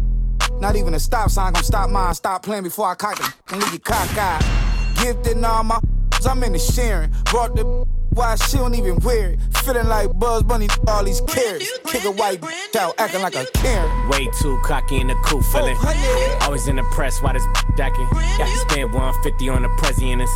Not 0.60 0.76
even 0.76 0.94
a 0.94 1.00
stop 1.00 1.30
sign 1.30 1.54
gonna 1.54 1.64
stop 1.64 1.90
mine. 1.90 2.14
Stop 2.14 2.44
playing 2.44 2.64
before 2.64 2.88
I 2.90 2.96
cock 2.96 3.20
it 3.20 3.34
and 3.52 3.62
leave 3.62 3.74
you 3.74 3.80
cockeyed. 3.80 5.02
Gifted 5.02 5.44
all 5.44 5.64
my 5.64 5.80
I'm 6.28 6.44
in 6.44 6.52
the 6.52 6.60
sharing. 6.60 7.12
Brought 7.26 7.56
the 7.56 7.88
why 8.14 8.36
she 8.36 8.58
don't 8.58 8.76
even 8.76 8.96
wear 8.98 9.32
it. 9.32 9.40
Feeling 9.64 9.88
like 9.88 10.18
Buzz 10.18 10.44
Bunny, 10.44 10.68
all 10.88 11.04
these 11.04 11.22
carrots. 11.22 11.80
Kick 11.86 12.04
a 12.06 12.12
white 12.12 12.44
out, 12.78 12.96
acting 12.98 13.22
like 13.22 13.36
a 13.36 13.46
Karen. 13.54 14.10
Way 14.10 14.28
too 14.42 14.60
cocky 14.64 15.00
in 15.00 15.08
the 15.08 15.16
cool 15.26 15.42
feeling. 15.42 15.76
Oh, 15.80 16.38
Always 16.42 16.68
in 16.68 16.76
the 16.78 16.84
press, 16.92 17.22
why 17.22 17.34
this 17.34 17.46
jacking? 17.78 18.08
Yeah, 18.38 18.48
spend 18.68 18.94
150 18.94 19.50
on 19.50 19.62
the 19.64 19.70
president. 19.78 20.30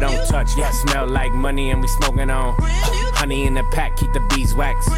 Don't 0.00 0.26
touch, 0.28 0.56
yeah, 0.56 0.70
smell 0.70 1.06
like 1.06 1.32
money 1.32 1.70
and 1.70 1.82
we 1.82 1.88
smoking 1.88 2.30
on. 2.30 2.54
Honey 2.58 3.46
in 3.46 3.54
the 3.54 3.62
pack, 3.64 3.96
keep 3.96 4.12
the 4.12 4.20
beeswax. 4.34 4.88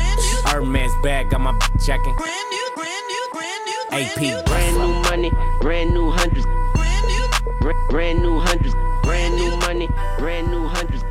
Hermes 0.44 0.92
bag, 1.02 1.30
got 1.30 1.40
my 1.40 1.58
jacking. 1.84 2.14
AP, 3.90 4.44
brand 4.46 4.76
new 4.78 5.02
money, 5.10 5.30
brand 5.60 5.92
new 5.92 6.10
hundreds. 6.10 6.46
Brand 7.90 8.22
new 8.22 8.38
hundreds, 8.38 8.74
brand 9.02 9.34
new 9.34 9.50
money, 9.86 10.18
brand 10.18 10.50
new 10.50 10.66
hundreds. 10.66 11.02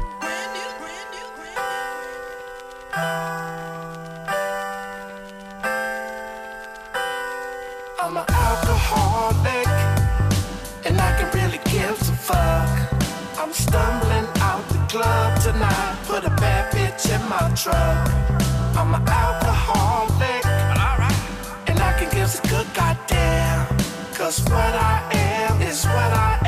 I'm 8.00 8.18
an 8.18 8.26
alcoholic, 8.30 9.68
and 10.86 11.00
I 11.00 11.18
can 11.18 11.30
really 11.40 11.60
give 11.66 11.92
a 11.92 12.16
fuck. 12.16 12.70
I'm 13.40 13.54
stumbling 13.54 14.28
out 14.40 14.68
the 14.70 14.80
club 14.90 15.40
tonight. 15.42 15.98
Put 16.06 16.26
a 16.26 16.30
bad 16.30 16.74
bitch 16.74 17.10
in 17.14 17.22
my 17.30 17.54
truck. 17.56 18.10
I'm 18.78 18.94
an 18.94 19.08
alcoholic. 19.08 20.46
And 21.68 21.80
I 21.80 21.94
can 21.98 22.10
give 22.12 22.34
a 22.36 22.48
good 22.48 22.68
goddamn. 22.74 23.68
Cause 24.14 24.42
what 24.44 24.74
I 24.76 25.10
am 25.14 25.62
is 25.62 25.86
what 25.86 25.96
I 25.96 26.38
am, 26.40 26.41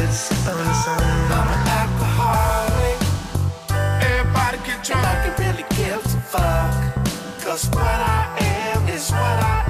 should 0.00 0.12
sip. 0.12 0.38
I'm 0.48 1.48
an 1.56 1.68
alcoholic. 1.80 2.98
Everybody 4.02 4.58
get 4.66 4.84
drunk. 4.84 5.04
And 5.04 5.06
I 5.06 5.24
can 5.24 5.32
really 5.44 5.66
give 5.76 6.04
a 6.04 6.20
fuck. 6.32 6.72
Cause 7.44 7.68
what 7.70 7.84
I 7.84 8.36
am 8.40 8.88
is 8.88 9.10
what 9.10 9.20
I 9.20 9.64
am, 9.66 9.69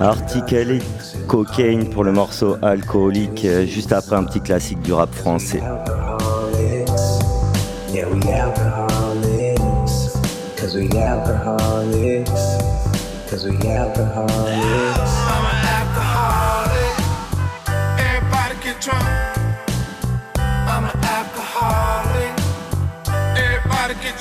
Article 0.00 0.78
Cocaine 1.28 1.88
pour 1.88 2.04
le 2.04 2.12
morceau 2.12 2.56
alcoolique, 2.62 3.44
euh, 3.44 3.66
juste 3.66 3.92
après 3.92 4.16
un 4.16 4.24
petit 4.24 4.40
classique 4.40 4.80
du 4.80 4.92
rap 4.92 5.14
français. 5.14 5.62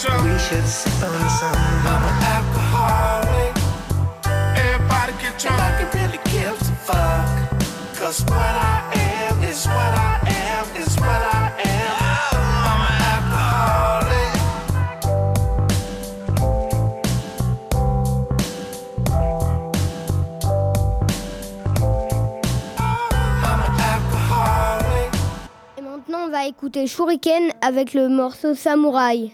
Everybody 0.05 0.19
get 0.19 0.19
drunk. 0.19 0.23
We 0.23 0.39
should 0.39 0.67
sip 0.67 1.03
on 1.03 1.29
some. 1.29 1.55
I'm 1.85 2.03
an 2.03 2.23
alcoholic. 2.35 3.53
Everybody 4.57 5.13
get 5.21 5.33
drunk. 5.39 5.59
And 5.59 5.61
I 5.61 5.73
can 5.77 5.87
really 5.97 6.19
give 6.25 6.59
a 6.59 6.63
fuck. 6.83 7.27
Cause 7.97 8.19
what 8.25 8.33
I 8.33 8.81
am 8.93 9.43
is 9.43 9.65
what 9.65 9.75
I 9.75 10.19
am, 10.27 10.65
is 10.81 10.95
what 10.97 11.07
I 11.07 11.51
am. 11.63 11.95
I'm 12.67 12.81
an 12.89 13.01
alcoholic. 13.13 14.33
I'm 23.45 23.59
an 23.61 23.75
alcoholic. 23.79 25.11
Et 25.77 25.81
maintenant, 25.81 26.25
on 26.25 26.29
va 26.29 26.45
écouter 26.47 26.87
Shuriken 26.87 27.53
avec 27.61 27.93
le 27.93 28.09
morceau 28.09 28.53
Samouraï. 28.53 29.33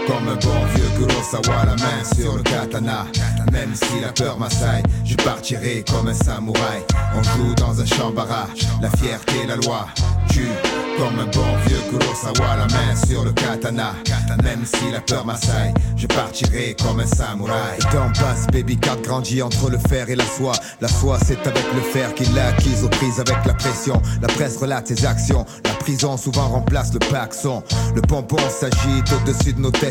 comme 0.07 0.27
un 0.27 0.35
bon 0.35 0.65
vieux 0.75 0.89
Kurosawa, 0.97 1.65
la 1.65 1.75
main 1.75 2.03
sur 2.15 2.35
le 2.35 2.43
katana. 2.43 3.05
Même 3.51 3.73
si 3.75 3.99
la 4.01 4.11
peur 4.11 4.37
m'assaille, 4.39 4.83
je 5.05 5.15
partirai 5.15 5.83
comme 5.89 6.07
un 6.07 6.13
samouraï. 6.13 6.83
On 7.15 7.23
joue 7.23 7.53
dans 7.55 7.79
un 7.79 7.85
champ 7.85 8.11
barrage, 8.11 8.67
la 8.81 8.89
fierté, 8.91 9.45
la 9.47 9.55
loi. 9.55 9.87
Tue 10.29 10.47
comme 10.97 11.19
un 11.19 11.25
bon 11.25 11.57
vieux 11.65 11.81
Kurosawa, 11.89 12.55
la 12.57 12.67
main 12.67 12.95
sur 13.07 13.23
le 13.23 13.31
katana. 13.31 13.93
Même 14.43 14.65
si 14.65 14.91
la 14.91 15.01
peur 15.01 15.25
m'assaille, 15.25 15.73
je 15.97 16.07
partirai 16.07 16.75
comme 16.81 16.99
un 16.99 17.05
samouraï. 17.05 17.77
Le 17.79 17.83
temps 17.91 18.11
passe, 18.19 18.47
baby 18.51 18.77
cat 18.77 18.95
grandit 19.03 19.41
entre 19.41 19.69
le 19.69 19.77
fer 19.77 20.09
et 20.09 20.15
la 20.15 20.25
soie. 20.25 20.53
La 20.79 20.87
soie, 20.87 21.17
c'est 21.25 21.45
avec 21.45 21.65
le 21.73 21.81
fer 21.81 22.13
qu'il 22.15 22.33
l'a 22.33 22.47
acquise 22.47 22.83
aux 22.83 22.89
prises 22.89 23.19
avec 23.19 23.37
la 23.45 23.53
pression. 23.53 24.01
La 24.21 24.27
presse 24.27 24.57
relate 24.57 24.87
ses 24.87 25.05
actions. 25.05 25.45
La 25.65 25.71
prison 25.71 26.17
souvent 26.17 26.47
remplace 26.47 26.93
le 26.93 26.99
paxon. 26.99 27.63
Le 27.93 28.01
pompon 28.01 28.37
s'agite 28.49 29.11
au-dessus 29.11 29.53
de 29.53 29.59
nos 29.59 29.71
têtes, 29.71 29.90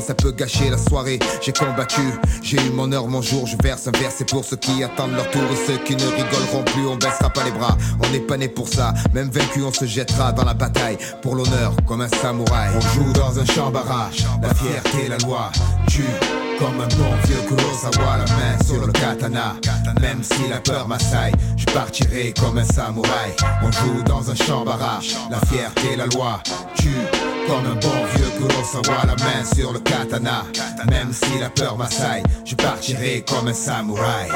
ça 0.00 0.14
peut 0.14 0.30
gâcher 0.30 0.70
la 0.70 0.78
soirée. 0.78 1.18
J'ai 1.40 1.52
combattu, 1.52 2.02
j'ai 2.42 2.58
eu 2.58 2.70
mon 2.70 2.92
heure, 2.92 3.08
mon 3.08 3.22
jour. 3.22 3.46
Je 3.46 3.56
verse 3.60 3.88
un 3.88 3.98
verre, 3.98 4.10
pour 4.28 4.44
ceux 4.44 4.56
qui 4.56 4.84
attendent 4.84 5.14
leur 5.14 5.28
tour 5.30 5.42
et 5.42 5.66
ceux 5.66 5.78
qui 5.78 5.96
ne 5.96 6.06
rigoleront 6.06 6.64
plus. 6.66 6.86
On 6.86 6.96
baissera 6.96 7.30
pas 7.30 7.44
les 7.44 7.50
bras, 7.50 7.76
on 8.04 8.08
n'est 8.10 8.20
pas 8.20 8.36
né 8.36 8.48
pour 8.48 8.68
ça. 8.68 8.94
Même 9.14 9.30
vaincu, 9.30 9.62
on 9.62 9.72
se 9.72 9.86
jettera 9.86 10.32
dans 10.32 10.44
la 10.44 10.54
bataille 10.54 10.98
pour 11.22 11.34
l'honneur 11.34 11.74
comme 11.86 12.02
un 12.02 12.08
samouraï. 12.08 12.70
On 12.76 12.80
joue 12.80 13.12
dans 13.12 13.38
un 13.38 13.44
champ 13.46 13.60
Chambara, 13.60 14.10
la 14.42 14.54
fierté, 14.54 15.08
la 15.08 15.18
loi. 15.18 15.50
Tu 15.88 16.04
comme 16.58 16.80
un 16.80 16.88
bon 16.88 17.16
vieux 17.24 17.40
Kurosawa, 17.48 18.18
la 18.18 18.24
main 18.36 18.64
sur 18.64 18.86
le 18.86 18.92
katana. 18.92 19.56
Même 20.00 20.22
si 20.22 20.48
la 20.48 20.58
peur 20.58 20.86
m'assaille, 20.86 21.32
je 21.56 21.64
partirai 21.66 22.34
comme 22.38 22.58
un 22.58 22.64
samouraï. 22.64 23.34
On 23.62 23.72
joue 23.72 24.02
dans 24.04 24.30
un 24.30 24.34
chambara, 24.34 25.00
la 25.30 25.38
fierté, 25.46 25.96
la 25.96 26.06
loi. 26.06 26.42
Tu 26.76 26.90
comme 27.50 27.66
un 27.66 27.74
bon 27.74 28.04
vieux 28.14 28.30
Kurosawa, 28.38 29.06
la 29.06 29.16
main 29.16 29.44
sur 29.44 29.72
le 29.72 29.80
katana. 29.80 30.44
Même 30.88 31.12
si 31.12 31.38
la 31.40 31.50
peur 31.50 31.76
m'assaille, 31.76 32.22
je 32.44 32.54
partirai 32.54 33.24
comme 33.28 33.48
un 33.48 33.52
samouraï. 33.52 34.28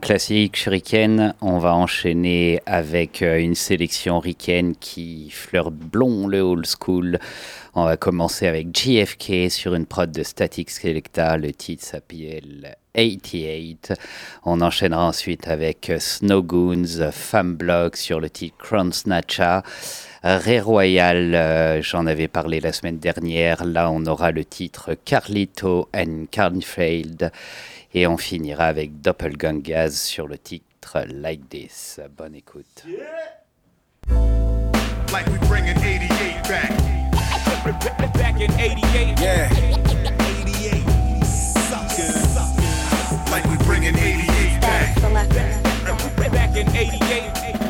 Classique 0.00 0.56
shuriken, 0.56 1.34
on 1.40 1.58
va 1.58 1.74
enchaîner 1.74 2.60
avec 2.66 3.22
euh, 3.22 3.38
une 3.38 3.54
sélection 3.54 4.18
riken 4.18 4.74
qui 4.76 5.30
fleure 5.30 5.70
blond 5.70 6.26
le 6.26 6.40
old 6.40 6.66
school. 6.66 7.18
On 7.74 7.84
va 7.84 7.96
commencer 7.96 8.46
avec 8.46 8.76
JFK 8.76 9.50
sur 9.50 9.74
une 9.74 9.86
prod 9.86 10.10
de 10.10 10.22
Static 10.22 10.70
Selecta, 10.70 11.36
le 11.36 11.52
titre 11.52 11.84
s'appelle 11.84 12.76
88. 12.94 13.94
On 14.44 14.60
enchaînera 14.60 15.06
ensuite 15.06 15.48
avec 15.48 15.92
Snow 15.98 16.42
Goons, 16.42 17.10
Femme 17.12 17.54
Block 17.54 17.96
sur 17.96 18.20
le 18.20 18.30
titre 18.30 18.56
Crown 18.58 18.92
Snatcha. 18.92 19.62
Ray 20.22 20.60
Royal, 20.60 21.34
euh, 21.34 21.82
j'en 21.82 22.06
avais 22.06 22.28
parlé 22.28 22.60
la 22.60 22.72
semaine 22.72 22.98
dernière. 22.98 23.64
Là, 23.64 23.90
on 23.90 24.06
aura 24.06 24.30
le 24.30 24.44
titre 24.44 24.96
Carlito 25.04 25.88
and 25.94 26.26
Carnfield. 26.30 27.30
Et 27.96 28.08
on 28.08 28.16
finira 28.16 28.64
avec 28.64 29.00
Doppelgangaz 29.00 29.92
sur 29.92 30.26
le 30.26 30.36
titre 30.36 31.04
Like 31.08 31.48
This. 31.48 32.00
Bonne 32.16 32.34
écoute. 32.34 32.84
Like 35.12 35.28
we 35.28 35.38
bringing 35.46 35.76
88 35.76 36.42
back. 36.48 36.72
Back 38.14 38.40
in 38.40 38.50
88. 38.58 39.20
Yeah. 39.20 39.48
88. 39.48 40.84
Like 43.30 43.44
we 43.46 43.56
bringing 43.64 43.94
88 43.94 44.60
back. 44.60 44.96
Back 46.32 46.56
in 46.56 46.68
88. 46.74 46.98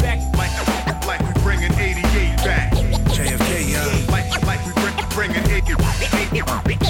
Back. 0.00 0.20
Like, 0.38 1.06
like 1.06 1.20
we 1.20 1.32
bringing 1.42 1.72
88 1.72 2.37
back. 2.38 2.72
JFK, 3.12 3.68
yeah. 3.70 3.84
Like, 4.10 4.42
like 4.46 4.64
we 4.64 4.72
bring, 4.72 4.94
bringing 5.10 5.44
88 5.50 5.76
back. 6.46 6.84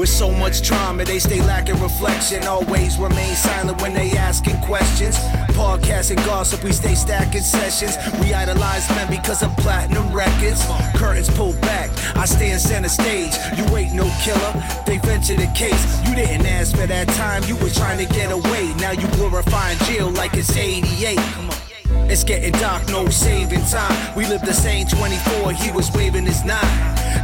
With 0.00 0.08
so 0.08 0.30
much 0.30 0.62
trauma, 0.62 1.04
they 1.04 1.18
stay 1.18 1.42
lacking 1.42 1.78
reflection. 1.78 2.44
Always 2.44 2.96
remain 2.96 3.34
silent 3.34 3.82
when 3.82 3.92
they 3.92 4.12
asking 4.12 4.58
questions. 4.62 5.18
Podcast 5.52 6.08
and 6.08 6.18
gossip, 6.24 6.64
we 6.64 6.72
stay 6.72 6.94
stacking 6.94 7.42
sessions. 7.42 7.98
We 8.18 8.32
idolize 8.32 8.88
men 8.88 9.10
because 9.10 9.42
of 9.42 9.54
platinum 9.58 10.10
records. 10.10 10.64
Curtains 10.96 11.28
pulled 11.28 11.60
back, 11.60 11.90
I 12.16 12.24
stay 12.24 12.52
in 12.52 12.58
center 12.58 12.88
stage. 12.88 13.34
You 13.58 13.76
ain't 13.76 13.94
no 13.94 14.10
killer, 14.22 14.54
they 14.86 14.96
venture 15.06 15.36
the 15.36 15.52
case. 15.54 15.84
You 16.08 16.14
didn't 16.14 16.46
ask 16.46 16.74
for 16.74 16.86
that 16.86 17.06
time, 17.08 17.44
you 17.44 17.56
was 17.56 17.76
trying 17.76 17.98
to 17.98 18.10
get 18.14 18.32
away. 18.32 18.72
Now 18.78 18.92
you 18.92 19.06
glorifying 19.18 19.76
jail 19.80 20.08
like 20.12 20.32
it's 20.32 20.56
88. 20.56 21.69
It's 22.10 22.24
getting 22.24 22.52
dark, 22.52 22.88
no 22.88 23.08
saving 23.08 23.64
time. 23.66 24.16
We 24.16 24.26
live 24.26 24.42
the 24.42 24.52
same 24.52 24.86
24, 24.86 25.52
he 25.52 25.70
was 25.70 25.90
waving 25.92 26.26
his 26.26 26.44
nine. 26.44 26.60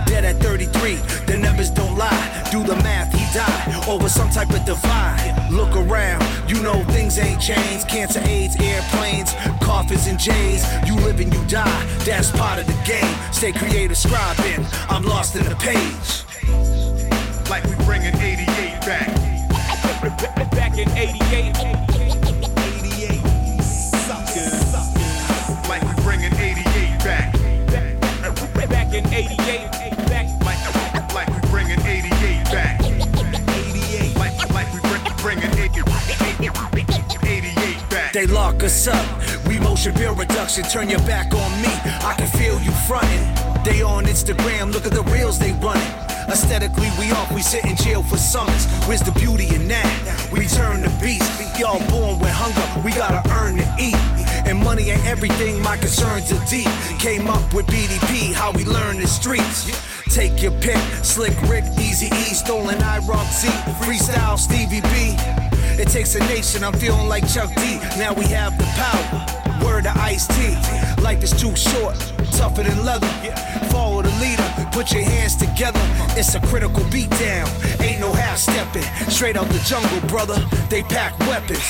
Dead 0.07 0.25
at 0.25 0.37
33, 0.37 0.97
the 1.27 1.37
numbers 1.37 1.71
don't 1.71 1.97
lie. 1.97 2.49
Do 2.53 2.63
the 2.63 2.77
math, 2.77 3.13
he 3.13 3.25
died 3.37 3.89
over 3.89 4.09
some 4.09 4.31
type 4.31 4.51
of 4.51 4.65
divide. 4.65 5.49
Look 5.51 5.75
around, 5.77 6.25
you 6.49 6.63
know 6.63 6.85
things 6.85 7.19
ain't 7.19 7.41
changed. 7.41 7.89
Cancer, 7.89 8.21
AIDS, 8.25 8.57
airplanes, 8.61 9.33
coffins, 9.61 10.07
and 10.07 10.19
J's. 10.19 10.65
You 10.87 10.95
live 10.97 11.21
and 11.21 11.33
you 11.33 11.45
die, 11.47 11.85
that's 12.05 12.31
part 12.31 12.59
of 12.59 12.67
the 12.67 12.79
game. 12.85 13.17
Stay 13.33 13.53
creative, 13.53 13.97
scribing. 13.97 14.65
I'm 14.89 15.03
lost 15.03 15.37
in 15.37 15.45
the 15.45 15.57
page. 15.57 16.25
Like 17.51 17.65
we 17.65 17.75
bringing 17.85 18.17
88 18.17 18.47
back. 18.87 19.27
Back 20.53 20.79
in 20.79 20.89
88. 20.91 21.86
88. 29.17 29.97
Back. 30.13 30.29
Like, 31.15 31.29
we 31.31 31.49
bringing 31.49 31.81
88 31.81 32.45
back. 32.53 32.83
88. 32.83 34.15
Like, 34.17 34.73
we 34.75 34.81
bring, 34.81 35.03
bringing 35.23 35.53
88 35.59 35.85
back. 37.89 38.13
They 38.13 38.27
lock 38.27 38.63
us 38.63 38.87
up. 38.87 39.07
We 39.49 39.59
motion 39.59 39.95
bill 39.95 40.15
reduction. 40.15 40.65
Turn 40.65 40.91
your 40.91 41.01
back 41.01 41.33
on 41.33 41.63
me. 41.63 41.73
I 42.05 42.15
can 42.19 42.29
feel 42.29 42.61
you 42.61 42.73
fronting. 42.87 43.25
They 43.65 43.81
on 43.81 44.05
Instagram. 44.05 44.71
Look 44.75 44.85
at 44.85 44.93
the 44.93 45.05
reels 45.05 45.39
they 45.39 45.53
running. 45.65 45.83
Aesthetically, 46.29 46.91
we 46.99 47.11
off, 47.13 47.33
we 47.33 47.41
sit 47.41 47.65
in 47.65 47.77
jail 47.77 48.03
for 48.03 48.19
summons. 48.19 48.67
Where's 48.87 49.01
the 49.01 49.13
beauty 49.13 49.55
in 49.55 49.67
that? 49.69 50.29
We 50.31 50.47
turn 50.47 50.83
the 50.83 50.91
beast. 51.01 51.25
Y'all 51.59 51.79
born 51.89 52.19
with 52.19 52.33
hunger, 52.33 52.83
we 52.85 52.91
gotta 52.93 53.23
earn 53.31 53.57
to 53.57 53.77
eat. 53.79 54.26
And 54.47 54.59
money 54.63 54.91
ain't 54.91 55.05
everything, 55.07 55.61
my 55.61 55.77
concerns 55.77 56.33
are 56.33 56.45
deep. 56.47 56.69
Came 57.01 57.27
up 57.29 57.53
with 57.53 57.67
BDP, 57.67 58.33
how 58.33 58.53
we 58.53 58.65
learn 58.65 59.01
the 59.01 59.07
streets. 59.07 59.67
Take 60.15 60.41
your 60.41 60.53
pick, 60.61 60.79
Slick 61.05 61.35
Rick, 61.43 61.65
Easy 61.81 62.07
E, 62.07 62.35
Stolen 62.35 62.81
I 62.81 62.99
Rock 62.99 63.27
Z, 63.27 63.49
Freestyle 63.83 64.39
Stevie 64.39 64.83
B. 64.83 65.17
It 65.83 65.89
takes 65.89 66.15
a 66.15 66.21
nation, 66.21 66.63
I'm 66.63 66.73
feeling 66.75 67.09
like 67.09 67.29
Chuck 67.29 67.53
D. 67.57 67.79
Now 67.99 68.15
we 68.15 68.25
have 68.27 68.57
the 68.57 68.65
power. 68.77 69.37
Word 69.65 69.85
to 69.85 69.93
Ice 69.99 70.27
T. 70.29 70.55
Life 71.03 71.23
is 71.25 71.33
too 71.33 71.55
short, 71.57 71.97
tougher 72.33 72.63
than 72.63 72.85
leather. 72.85 73.09
Follow 73.71 74.03
the 74.03 74.15
leader, 74.21 74.71
put 74.71 74.93
your 74.93 75.03
hands 75.03 75.35
together. 75.35 75.81
It's 76.19 76.35
a 76.35 76.41
critical 76.41 76.83
beatdown, 76.85 77.47
ain't 77.83 78.01
no 78.01 78.11
half 78.11 78.39
stepping. 78.39 78.89
Straight 79.11 79.37
out 79.37 79.49
the 79.49 79.59
jungle, 79.69 80.01
brother. 80.09 80.37
They 80.71 80.83
pack 80.83 81.19
weapons. 81.21 81.61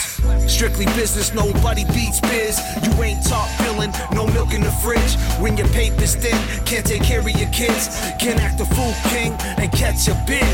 Strictly 0.47 0.85
business, 0.95 1.35
nobody 1.35 1.85
beats 1.87 2.21
biz. 2.21 2.61
You 2.85 3.03
ain't 3.03 3.27
top 3.27 3.49
billing, 3.59 3.91
no 4.13 4.25
milk 4.29 4.55
in 4.55 4.63
the 4.63 4.71
fridge. 4.71 5.17
When 5.43 5.57
your 5.57 5.67
paper's 5.71 6.15
thin, 6.15 6.39
can't 6.65 6.87
take 6.87 7.03
care 7.03 7.19
of 7.19 7.29
your 7.29 7.51
kids. 7.51 7.89
Can't 8.21 8.39
act 8.39 8.61
a 8.61 8.67
fool 8.67 8.95
king 9.11 9.33
and 9.59 9.73
catch 9.73 10.07
a 10.07 10.15
bid. 10.29 10.47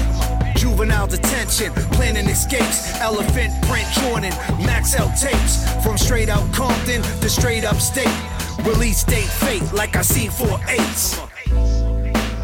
Juvenile 0.57 1.07
detention, 1.07 1.71
planning 1.93 2.29
escapes, 2.29 2.99
elephant 2.99 3.53
print 3.69 3.87
Jordan, 4.01 4.33
max 4.65 4.95
out 4.97 5.15
tapes 5.19 5.69
from 5.85 5.99
straight 5.99 6.31
out 6.31 6.51
Compton 6.55 7.03
to 7.03 7.29
straight 7.29 7.65
up 7.67 7.77
state. 7.77 8.17
Release 8.65 9.05
date 9.05 9.29
fate 9.29 9.71
like 9.75 9.97
I 9.97 10.03
seen 10.03 10.31
four 10.31 10.59
eights. 10.67 11.21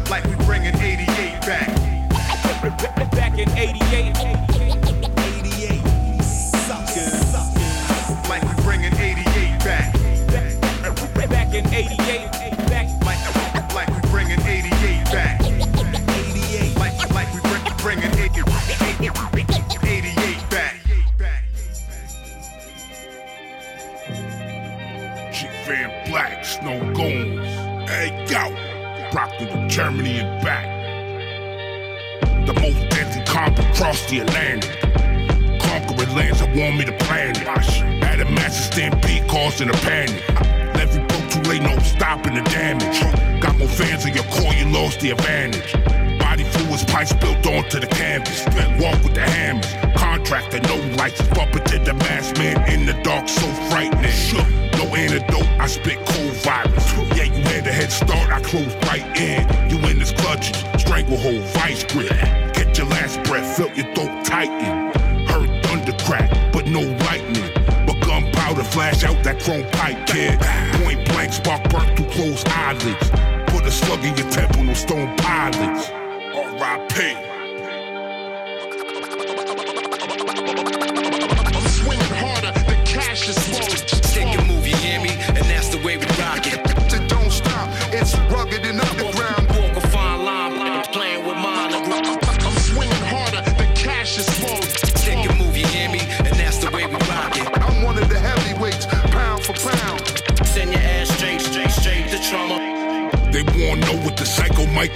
Like 0.09 0.23
we 0.25 0.35
bringing 0.45 0.75
88 0.75 1.41
back. 1.41 1.67
Back 3.11 3.37
in 3.37 3.49
88. 3.49 4.17
88. 4.17 4.58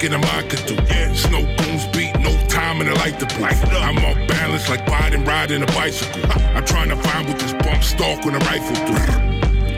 And 0.04 0.14
the 0.14 0.18
mind 0.18 0.50
can 0.50 0.66
do. 0.68 0.76
Yeah, 0.92 1.14
snow 1.14 1.42
booms 1.58 1.88
beat, 1.96 2.14
no 2.20 2.36
time 2.48 2.82
in 2.82 2.88
the 2.88 2.96
light 2.96 3.20
to 3.20 3.26
breathe. 3.38 3.64
I'm 3.72 3.98
off 4.00 4.18
balance 4.28 4.70
like 4.70 4.86
Biden 4.86 5.26
riding 5.26 5.64
a 5.64 5.66
bicycle. 5.68 6.22
I'm 6.56 6.66
trying 6.66 6.90
to 6.90 6.98
find 6.98 7.28
what 7.28 7.40
this 7.40 7.54
bump 7.54 7.84
stalk 7.84 8.26
on 8.26 8.36
a 8.36 8.40
rifle 8.40 8.76
do. 8.88 8.94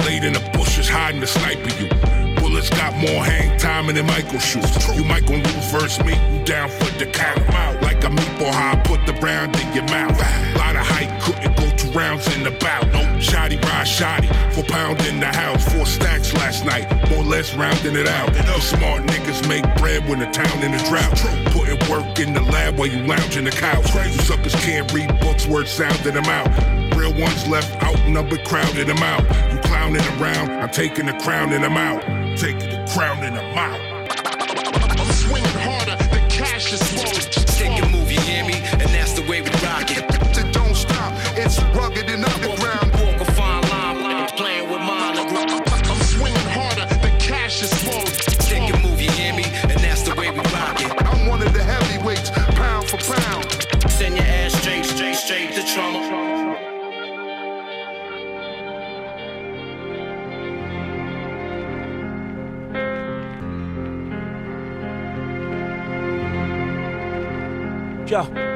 Laid 0.05 0.23
in 0.23 0.33
the 0.33 0.49
bushes, 0.53 0.89
hiding 0.89 1.21
the 1.21 1.27
sniper 1.27 1.69
you. 1.81 1.89
Bullets 2.35 2.69
got 2.69 2.93
more 2.97 3.23
hang 3.23 3.57
time 3.57 3.87
than 3.87 4.05
Michael 4.05 4.39
shoes. 4.39 4.97
You 4.97 5.03
might 5.03 5.25
gon' 5.25 5.43
lose 5.43 5.71
verse 5.71 5.99
me, 6.03 6.13
you 6.13 6.43
down 6.43 6.69
for 6.69 6.89
the 6.97 7.05
count. 7.05 7.39
Like 7.81 8.03
a 8.03 8.09
meatball, 8.09 8.51
how 8.51 8.73
I 8.73 8.75
put 8.81 9.05
the 9.05 9.13
round 9.21 9.55
in 9.55 9.73
your 9.73 9.85
mouth. 9.85 10.17
Lot 10.57 10.75
of 10.75 10.85
height, 10.85 11.21
couldn't 11.21 11.55
go 11.55 11.69
two 11.77 11.91
rounds 11.91 12.25
in 12.35 12.43
the 12.43 12.51
bout. 12.51 12.85
No 12.93 13.04
shoddy, 13.25 13.57
ride 13.57 13.87
shoddy. 13.87 14.27
Four 14.53 14.63
pound 14.65 15.01
in 15.05 15.19
the 15.19 15.25
house, 15.25 15.63
four 15.73 15.85
stacks 15.85 16.33
last 16.33 16.65
night. 16.65 16.85
More 17.09 17.19
or 17.19 17.23
less 17.23 17.53
rounding 17.55 17.95
it 17.95 18.07
out. 18.07 18.31
The 18.33 18.59
smart 18.59 19.03
niggas 19.03 19.47
make 19.47 19.65
bread 19.77 20.07
when 20.07 20.19
the 20.19 20.27
town 20.27 20.63
in 20.63 20.73
a 20.73 20.81
drought. 20.89 21.17
Putting 21.51 21.79
work 21.89 22.19
in 22.19 22.33
the 22.33 22.41
lab 22.41 22.77
while 22.77 22.87
you 22.87 22.99
lounge 23.05 23.37
in 23.37 23.45
the 23.45 23.51
couch. 23.51 23.93
You 23.95 24.11
suckers 24.23 24.55
can't 24.55 24.91
read 24.93 25.09
books, 25.19 25.47
words 25.47 25.71
sounding 25.71 26.13
them 26.13 26.25
out. 26.25 26.47
Real 26.95 27.13
ones 27.19 27.47
left 27.47 27.81
outnumbered, 27.83 28.45
crowded 28.45 28.87
them 28.87 29.03
out. 29.03 29.23
You 29.51 29.59
clowning 29.61 30.05
around, 30.19 30.51
I'm 30.51 30.69
taking 30.69 31.07
the 31.07 31.13
crown 31.13 31.51
and 31.53 31.65
I'm 31.65 31.77
out. 31.77 32.01
Taking 32.37 32.69
the 32.69 32.91
crown 32.93 33.23
and 33.23 33.37
I'm 33.37 33.57
out. 33.57 33.95
I'm 34.99 35.11
swinging 35.11 35.59
harder, 35.59 35.95
the 36.13 36.21
cash 36.29 36.71
is 36.71 36.79
slow. 36.79 37.05
Take 37.55 37.81
a 37.81 37.87
move, 37.89 38.11
you 38.11 38.19
hear 38.21 38.45
me? 38.45 38.55
And 38.71 38.89
that's 38.93 39.13
the 39.13 39.21
way 39.21 39.41
we 39.41 39.49
rock 39.63 39.89
it. 39.89 40.03
It 40.37 40.53
don't 40.53 40.75
stop, 40.75 41.13
it's 41.37 41.61
rugged 41.75 42.09
and 42.09 42.25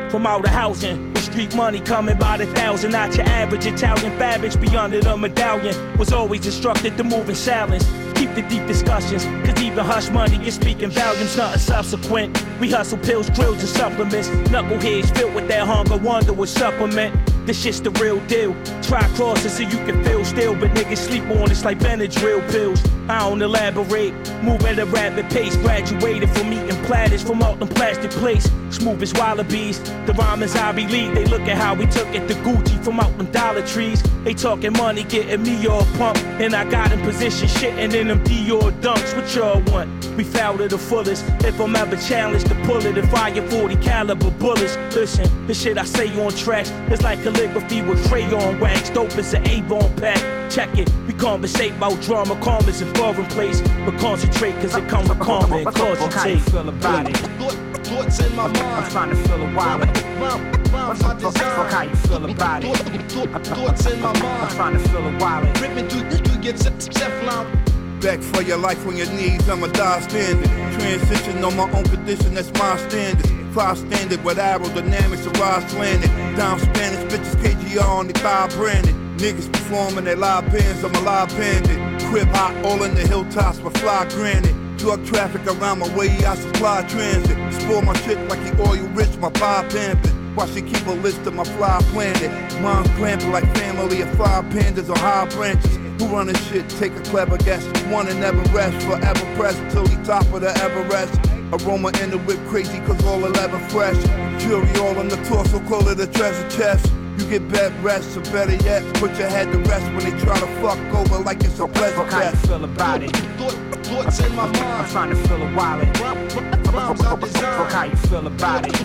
from 0.09 0.25
out 0.25 0.43
of 0.43 0.51
housing, 0.51 1.13
with 1.13 1.23
street 1.23 1.55
money 1.55 1.79
coming 1.79 2.17
by 2.17 2.37
the 2.37 2.45
thousand, 2.47 2.91
not 2.91 3.15
your 3.15 3.25
average 3.27 3.65
Italian 3.65 4.17
fabrics 4.17 4.55
beyond 4.55 4.93
the 4.93 5.17
medallion. 5.17 5.75
Was 5.97 6.11
always 6.11 6.45
instructed 6.45 6.97
to 6.97 7.03
move 7.03 7.29
in 7.29 7.35
silence. 7.35 7.85
Keep 8.15 8.35
the 8.35 8.41
deep 8.43 8.65
discussions, 8.67 9.23
cause 9.45 9.61
even 9.61 9.85
hush 9.85 10.09
money 10.09 10.45
is 10.47 10.55
speaking 10.55 10.89
volumes, 10.89 11.37
nothing 11.37 11.59
subsequent. 11.59 12.59
We 12.59 12.69
hustle 12.69 12.97
pills, 12.97 13.29
drills, 13.29 13.59
and 13.59 13.69
supplements. 13.69 14.29
Knuckleheads 14.49 15.15
filled 15.15 15.35
with 15.35 15.47
that 15.47 15.65
hunger, 15.65 15.97
wonder 15.97 16.33
what 16.33 16.49
supplement. 16.49 17.15
This 17.45 17.61
shit's 17.61 17.79
the 17.79 17.91
real 17.91 18.19
deal. 18.27 18.53
Try 18.81 19.07
crossing 19.15 19.49
so 19.49 19.63
you 19.63 19.85
can 19.85 20.03
feel 20.03 20.25
still, 20.25 20.55
but 20.55 20.71
niggas 20.71 20.97
sleep 20.97 21.23
on 21.23 21.49
it's 21.49 21.63
like 21.63 21.79
Benadryl 21.79 22.47
pills. 22.51 22.81
I 23.09 23.27
don't 23.27 23.41
elaborate, 23.41 24.13
move 24.43 24.63
at 24.65 24.77
a 24.77 24.85
rapid 24.85 25.31
pace. 25.31 25.57
Graduated 25.57 26.29
from 26.29 26.53
eating 26.53 26.79
platters 26.85 27.23
from 27.23 27.41
out 27.41 27.57
them 27.57 27.67
plastic 27.67 28.11
plates. 28.11 28.51
Smooth 28.69 29.01
as 29.01 29.15
wallabies. 29.15 29.79
The 30.05 30.13
rhyme 30.13 30.43
is 30.43 30.55
I 30.55 30.71
believe. 30.73 31.15
They 31.15 31.25
look 31.25 31.41
at 31.41 31.57
how 31.57 31.73
we 31.73 31.87
took 31.87 32.07
it 32.09 32.27
to 32.27 32.35
Gucci 32.35 32.83
from 32.83 32.99
out 32.99 33.17
them 33.17 33.25
Dollar 33.31 33.65
Trees. 33.65 34.03
They 34.23 34.35
talking 34.35 34.73
money, 34.73 35.03
getting 35.05 35.41
me 35.41 35.65
all 35.65 35.85
pumped. 35.97 36.23
And 36.39 36.53
I 36.53 36.69
got 36.69 36.91
in 36.91 37.01
position, 37.01 37.47
shitting 37.47 37.95
in 37.95 38.09
them 38.09 38.23
Dior 38.23 38.71
dunks. 38.79 39.15
What 39.15 39.35
y'all 39.35 39.59
want? 39.73 39.89
We 40.15 40.23
foul 40.23 40.59
to 40.59 40.67
the 40.67 40.77
fullest. 40.77 41.25
If 41.43 41.59
I'm 41.59 41.75
ever 41.75 41.95
challenged 41.95 42.45
to 42.49 42.55
pull 42.65 42.85
it 42.85 42.95
and 42.95 43.09
fire 43.09 43.41
40 43.49 43.75
caliber 43.77 44.29
bullets. 44.29 44.77
Listen, 44.95 45.47
the 45.47 45.55
shit 45.55 45.79
I 45.79 45.83
say 45.83 46.07
on 46.23 46.31
tracks 46.33 46.69
is 46.91 47.01
like 47.01 47.23
calligraphy 47.23 47.81
with 47.81 48.07
crayon 48.07 48.59
wax. 48.59 48.91
Dope 48.91 49.17
as 49.17 49.33
an 49.33 49.47
A-bone 49.47 49.95
pack. 49.95 50.51
Check 50.51 50.77
it. 50.77 50.89
We 51.19 51.25
conversate 51.25 51.73
about 51.73 52.01
drama, 52.01 52.39
calm 52.39 52.69
is 52.69 52.81
a 52.81 52.85
foreign 52.95 53.25
place. 53.25 53.59
But 53.83 53.99
concentrate, 53.99 54.55
cause 54.61 54.73
it 54.73 54.87
comes 54.87 55.09
with 55.09 55.19
karma 55.19 55.57
and 55.57 55.75
cogitate. 55.75 56.41
feel 56.43 56.69
about 56.69 57.09
it? 57.09 57.17
Thoughts 57.17 58.21
in 58.21 58.33
my 58.37 58.47
mind. 58.47 58.57
I'm 58.57 58.89
trying 58.89 59.09
to 59.09 59.15
feel 59.17 59.41
a 59.41 59.53
while. 59.53 59.79
Rhymes 59.79 61.03
I 61.03 61.13
design. 61.15 61.71
How 61.71 61.81
you 61.81 61.95
feel 61.95 62.23
about 62.23 62.63
it? 62.63 63.11
Thoughts 63.11 63.85
in 63.85 64.01
my 64.01 64.11
I'm 64.11 64.55
trying 64.55 64.73
to 64.75 64.79
feel 64.87 65.05
a 65.05 65.11
while. 65.17 65.41
Ripping 65.61 65.89
through, 65.89 66.09
through 66.09 66.41
your 66.41 66.53
Teflon. 66.53 68.01
Back 68.01 68.21
for 68.21 68.41
your 68.41 68.57
life 68.57 68.87
on 68.87 68.95
your 68.95 69.11
knees, 69.11 69.49
I'm 69.49 69.61
a 69.61 69.67
die 69.67 69.99
standing. 69.99 70.49
Transition 70.79 71.43
on 71.43 71.57
my 71.57 71.69
own 71.69 71.83
condition, 71.83 72.33
that's 72.33 72.53
my 72.53 72.77
standard. 72.87 73.27
Five 73.53 73.77
standard 73.77 74.23
with 74.23 74.37
aerodynamics, 74.37 75.27
a 75.27 75.31
rise 75.37 75.73
landing. 75.73 76.11
Down 76.37 76.59
Spanish 76.59 77.11
bitches, 77.11 77.35
KGR 77.43 77.83
on 77.83 78.07
the 78.07 78.13
thigh 78.13 78.47
branded. 78.55 78.98
Niggas 79.19 79.51
performing 79.51 80.05
their 80.05 80.15
live 80.15 80.45
bands, 80.45 80.81
I'm 80.81 80.95
a 80.95 81.01
live 81.01 81.27
bandit. 81.35 81.77
Crib 82.07 82.29
hot, 82.29 82.55
all 82.63 82.81
in 82.83 82.95
the 82.95 83.05
hilltops, 83.05 83.59
with 83.59 83.77
fly 83.79 84.07
granite. 84.11 84.55
Drug 84.77 85.05
traffic 85.05 85.45
around 85.45 85.79
my 85.79 85.93
way, 85.93 86.07
I 86.23 86.35
supply 86.35 86.87
transit. 86.87 87.35
Spoil 87.61 87.81
my 87.81 87.93
shit 88.03 88.17
like 88.29 88.39
he 88.39 88.51
oil 88.61 88.77
you 88.77 88.87
rich, 88.95 89.17
my 89.17 89.27
vibe 89.31 89.69
pimpin'. 89.71 90.35
Why 90.35 90.45
she 90.47 90.61
keep 90.61 90.87
a 90.87 90.91
list 90.91 91.27
of 91.27 91.33
my 91.33 91.43
fly 91.43 91.81
planet? 91.91 92.31
Mom's 92.61 92.87
glamping 92.91 93.33
like 93.33 93.43
family 93.57 93.99
of 93.99 94.09
five 94.11 94.45
pandas 94.53 94.89
on 94.89 94.95
high 94.95 95.27
branches. 95.35 95.75
Who 95.99 96.07
run 96.07 96.27
this 96.27 96.41
shit? 96.47 96.69
Take 96.69 96.93
a 96.93 97.01
clever 97.01 97.37
guess. 97.39 97.65
One 97.91 98.07
and 98.07 98.21
never 98.21 98.41
rest, 98.55 98.87
forever 98.87 99.35
press 99.35 99.57
till 99.73 99.85
he 99.85 100.01
top 100.05 100.23
of 100.31 100.39
the 100.39 100.57
Everest. 100.63 101.19
Aroma 101.51 101.89
in 102.01 102.11
the 102.11 102.19
whip 102.19 102.39
crazy 102.47 102.79
cause 102.87 103.03
all 103.03 103.25
11 103.25 103.67
fresh. 103.67 104.01
Jury 104.41 104.71
all 104.79 104.97
on 104.97 105.09
the 105.09 105.17
torso, 105.25 105.59
call 105.67 105.85
it 105.89 105.99
a 105.99 106.07
treasure 106.07 106.49
chest. 106.49 106.89
You 107.19 107.25
get 107.29 107.49
bed 107.49 107.83
rest, 107.83 108.15
or 108.15 108.21
better 108.31 108.55
yet, 108.63 108.81
put 108.93 109.11
your 109.17 109.27
head 109.27 109.51
to 109.51 109.57
rest 109.69 109.85
when 109.91 109.99
they 110.09 110.17
try 110.23 110.39
to 110.39 110.47
fuck 110.61 110.79
over 110.95 111.21
like 111.21 111.43
it's 111.43 111.59
a 111.59 111.67
pleasure 111.67 111.95
Fuck 111.97 112.11
how 112.11 112.29
you 112.29 112.35
feel 112.37 112.63
about 112.63 113.03
it? 113.03 113.78
Thoughts 113.89 114.19
in 114.19 114.35
my 114.35 114.45
mind. 114.45 114.57
I'm 114.59 114.89
trying 114.89 115.09
to 115.09 115.15
feel 115.15 115.41
a 115.41 115.47
while. 115.55 115.79
Rhymes 115.79 117.01
I 117.01 117.15
Fuck 117.15 117.71
how 117.71 117.83
you 117.85 117.95
feel 117.95 118.27
about 118.27 118.67
it? 118.67 118.75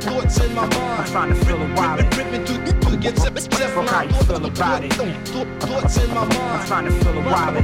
Thoughts 0.00 0.40
in 0.40 0.54
my 0.54 0.60
mind. 0.62 0.74
I'm 0.74 1.06
trying 1.06 1.28
to 1.30 1.44
feel 1.44 1.60
a 1.60 1.66
while. 1.74 1.96
Ripping 1.96 2.44
through, 2.46 2.66
through 2.80 3.00
your 3.00 3.12
Fuck 3.12 3.88
how 3.88 4.02
you 4.02 4.12
feel 4.22 4.46
about 4.46 4.84
it? 4.84 4.92
Thoughts 4.92 5.96
in 5.98 6.14
my 6.14 6.24
mind. 6.24 6.32
I'm 6.32 6.66
trying 6.66 6.84
to 6.84 6.92
feel 6.92 7.18
a 7.18 7.22
while. 7.22 7.54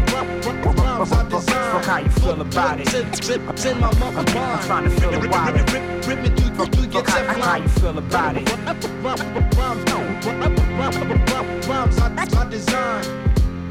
Rhymes 0.74 1.12
I 1.12 1.28
design. 1.28 1.72
Fuck 1.72 1.84
how 1.84 1.98
you 1.98 2.10
feel 2.10 2.40
about 2.40 2.80
it? 2.80 2.88
Thoughts 2.88 3.64
in 3.64 3.78
my 3.78 3.94
mind. 4.00 4.18
I'm 4.18 4.64
trying 4.66 4.84
to 4.84 4.90
feel 4.90 5.14
a 5.14 5.28
while. 5.28 5.52
Ripping 5.52 6.34
through, 6.36 6.90
your 6.90 7.04
Fuck 7.04 7.08
how, 7.08 7.40
how 7.40 7.56
you 7.58 7.68
feel 7.68 7.96
about 7.96 8.36
it? 8.36 8.48
Rhymes 11.68 11.98
I 12.00 12.48
design. 12.50 13.31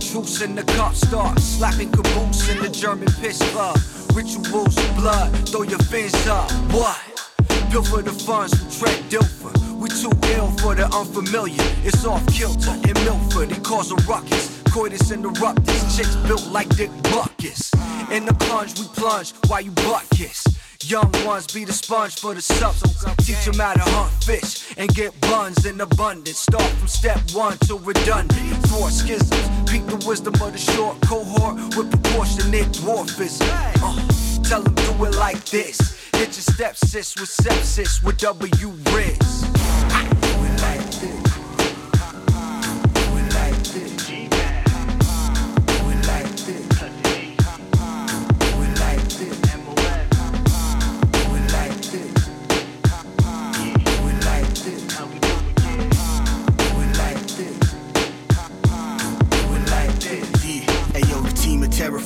chartreuse 0.00 0.42
and 0.42 0.56
the 0.56 0.62
cop 0.74 0.94
start 0.94 1.38
slapping 1.38 1.90
caboose 1.90 2.48
in 2.48 2.58
the 2.58 2.68
German 2.68 3.08
piss 3.20 3.38
club. 3.52 3.76
Rituals 4.14 4.76
of 4.76 4.96
blood, 4.96 5.48
throw 5.48 5.62
your 5.62 5.78
fins 5.78 6.26
up. 6.26 6.50
What? 6.72 6.98
Built 7.70 7.86
for 7.86 8.02
the 8.02 8.12
funds 8.12 8.52
who 8.52 8.64
tread 8.78 8.98
Dilfer. 9.10 9.52
We 9.74 9.88
too 9.88 10.10
ill 10.34 10.50
for 10.58 10.74
the 10.74 10.86
unfamiliar. 10.94 11.62
It's 11.84 12.04
off 12.04 12.26
kilter 12.28 12.74
in 12.88 12.94
Milford. 13.04 13.52
It 13.52 13.62
cause 13.62 13.92
a 13.92 13.96
ruckus. 14.08 14.62
Coitus 14.72 15.10
interruptus. 15.10 15.96
Chicks 15.96 16.16
built 16.26 16.46
like 16.48 16.68
Dick 16.76 16.90
Buckus. 17.02 17.72
In 18.10 18.24
the 18.24 18.34
plunge, 18.34 18.78
we 18.78 18.86
plunge 18.86 19.32
while 19.46 19.60
you 19.60 19.70
butt 19.72 20.06
kiss. 20.10 20.57
Young 20.84 21.10
ones 21.26 21.46
be 21.48 21.64
the 21.64 21.72
sponge 21.72 22.14
for 22.14 22.34
the 22.34 22.40
substance. 22.40 23.04
Teach 23.26 23.44
them 23.44 23.58
how 23.58 23.74
to 23.74 23.80
hunt 23.80 24.12
fish 24.22 24.74
and 24.76 24.88
get 24.94 25.18
buns 25.22 25.66
in 25.66 25.80
abundance. 25.80 26.38
Start 26.38 26.70
from 26.78 26.86
step 26.86 27.20
one 27.32 27.58
to 27.66 27.76
redundant. 27.78 28.38
Thwart 28.68 28.92
schisms. 28.92 29.48
Peak 29.68 29.84
the 29.86 30.02
wisdom 30.06 30.34
of 30.34 30.52
the 30.52 30.58
short 30.58 31.00
cohort 31.00 31.56
with 31.76 31.90
proportionate 31.90 32.68
dwarfism. 32.68 33.48
Uh, 33.82 34.42
tell 34.44 34.62
them 34.62 34.74
do 34.74 35.04
it 35.04 35.16
like 35.16 35.44
this. 35.46 35.98
Hit 36.12 36.28
your 36.28 36.46
step 36.54 36.76
sis 36.76 37.18
with 37.18 37.28
sepsis 37.28 38.02
with 38.04 38.18
W 38.18 38.68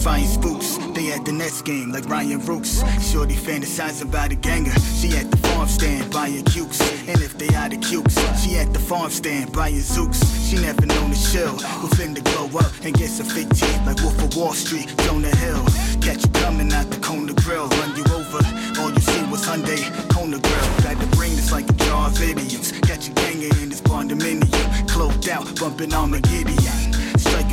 of 0.07 0.27
spooks. 0.27 0.79
They 0.95 1.12
at 1.12 1.25
the 1.25 1.33
Nets 1.33 1.62
game 1.62 1.93
like 1.93 2.09
Ryan 2.09 2.45
Rooks. 2.45 2.83
Shorty 3.01 3.37
fantasizing 3.37 4.09
about 4.09 4.33
a 4.33 4.35
ganger. 4.35 4.73
She 4.99 5.17
at 5.17 5.31
the 5.31 5.37
farm 5.37 5.69
stand 5.69 6.12
buying 6.12 6.45
cukes. 6.45 6.81
And 7.07 7.21
if 7.23 7.38
they 7.38 7.55
out 7.55 7.73
of 7.73 7.81
cukes, 7.83 8.19
she 8.43 8.59
at 8.59 8.73
the 8.73 8.81
farm 8.81 9.11
stand 9.11 9.53
buying 9.53 9.77
zooks. 9.77 10.21
She 10.49 10.57
never 10.57 10.87
known 10.87 11.11
to 11.12 11.33
chill. 11.33 11.57
Who 11.79 11.88
finna 11.88 12.23
glow 12.25 12.59
up 12.59 12.73
and 12.83 12.95
get 12.95 13.11
some 13.11 13.27
fake 13.27 13.51
teeth 13.51 13.81
like 13.87 14.01
Wolf 14.03 14.21
of 14.23 14.37
Wall 14.37 14.53
Street, 14.53 14.93
Jonah 15.05 15.35
Hill. 15.37 15.65
Catch 16.01 16.25
you 16.25 16.33
coming 16.43 16.73
out 16.73 16.91
the 16.91 16.99
Kona 17.01 17.33
Grill, 17.35 17.69
run 17.69 17.95
you 17.97 18.05
over. 18.12 18.43
All 18.81 18.91
you 18.91 19.01
see 19.01 19.23
was 19.31 19.47
Hyundai, 19.47 19.83
Kona 20.11 20.38
Grill. 20.41 20.69
Got 20.83 21.01
to 21.01 21.07
bring 21.17 21.37
this 21.37 21.53
like 21.53 21.69
a 21.71 21.75
jar 21.85 22.09
of 22.09 22.21
idiots. 22.21 22.73
Catch 22.73 23.09
a 23.09 23.12
ganger 23.12 23.55
in 23.62 23.69
this 23.69 23.81
condominium. 23.81 24.88
Cloaked 24.88 25.29
out, 25.29 25.47
bumping 25.61 25.95
on 25.95 26.11
Gideon. 26.11 26.57
Strike 26.57 26.71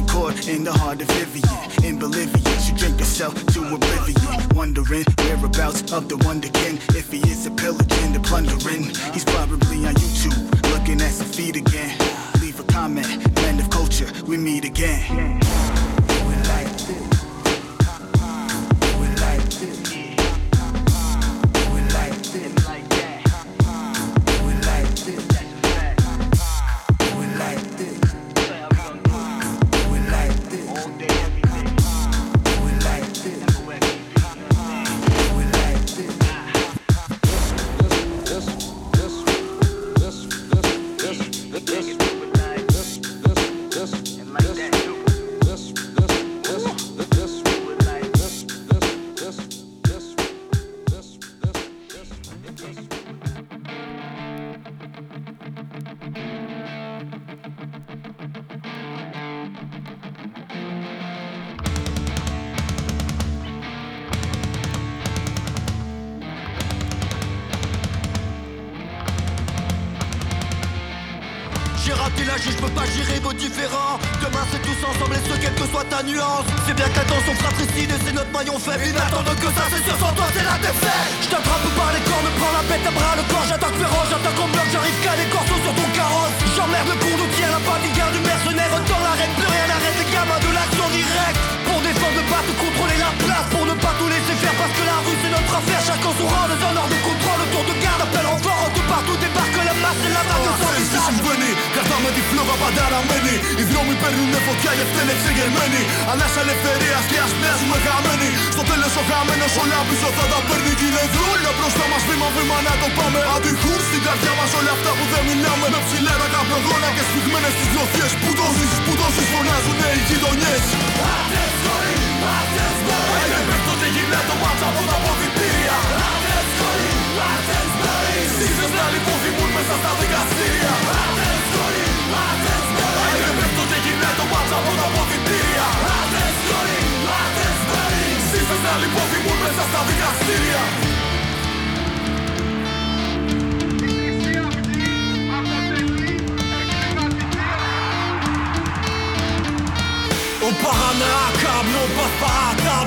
chord 0.09 0.47
in 0.47 0.63
the 0.63 0.73
heart 0.73 1.01
of 1.01 1.07
Vivian. 1.11 1.85
In 1.85 1.99
Bolivia, 1.99 2.59
she 2.59 2.73
drink 2.73 2.99
herself 2.99 3.33
to 3.53 3.59
oblivion. 3.75 4.17
Wondering 4.55 5.05
whereabouts 5.19 5.91
of 5.93 6.09
the 6.09 6.17
wonderkin. 6.27 6.75
If 6.95 7.11
he 7.11 7.19
is 7.29 7.45
a 7.45 7.51
pillaging, 7.51 8.13
the 8.13 8.19
plundering. 8.19 8.83
He's 9.13 9.25
probably 9.25 9.85
on 9.85 9.93
YouTube, 9.95 10.37
looking 10.73 11.01
at 11.01 11.11
some 11.11 11.27
feet 11.27 11.55
again. 11.55 11.95
Leave 12.41 12.59
a 12.59 12.63
comment, 12.63 13.07
man 13.35 13.59
of 13.59 13.69
culture, 13.69 14.09
we 14.25 14.37
meet 14.37 14.65
again. 14.65 15.39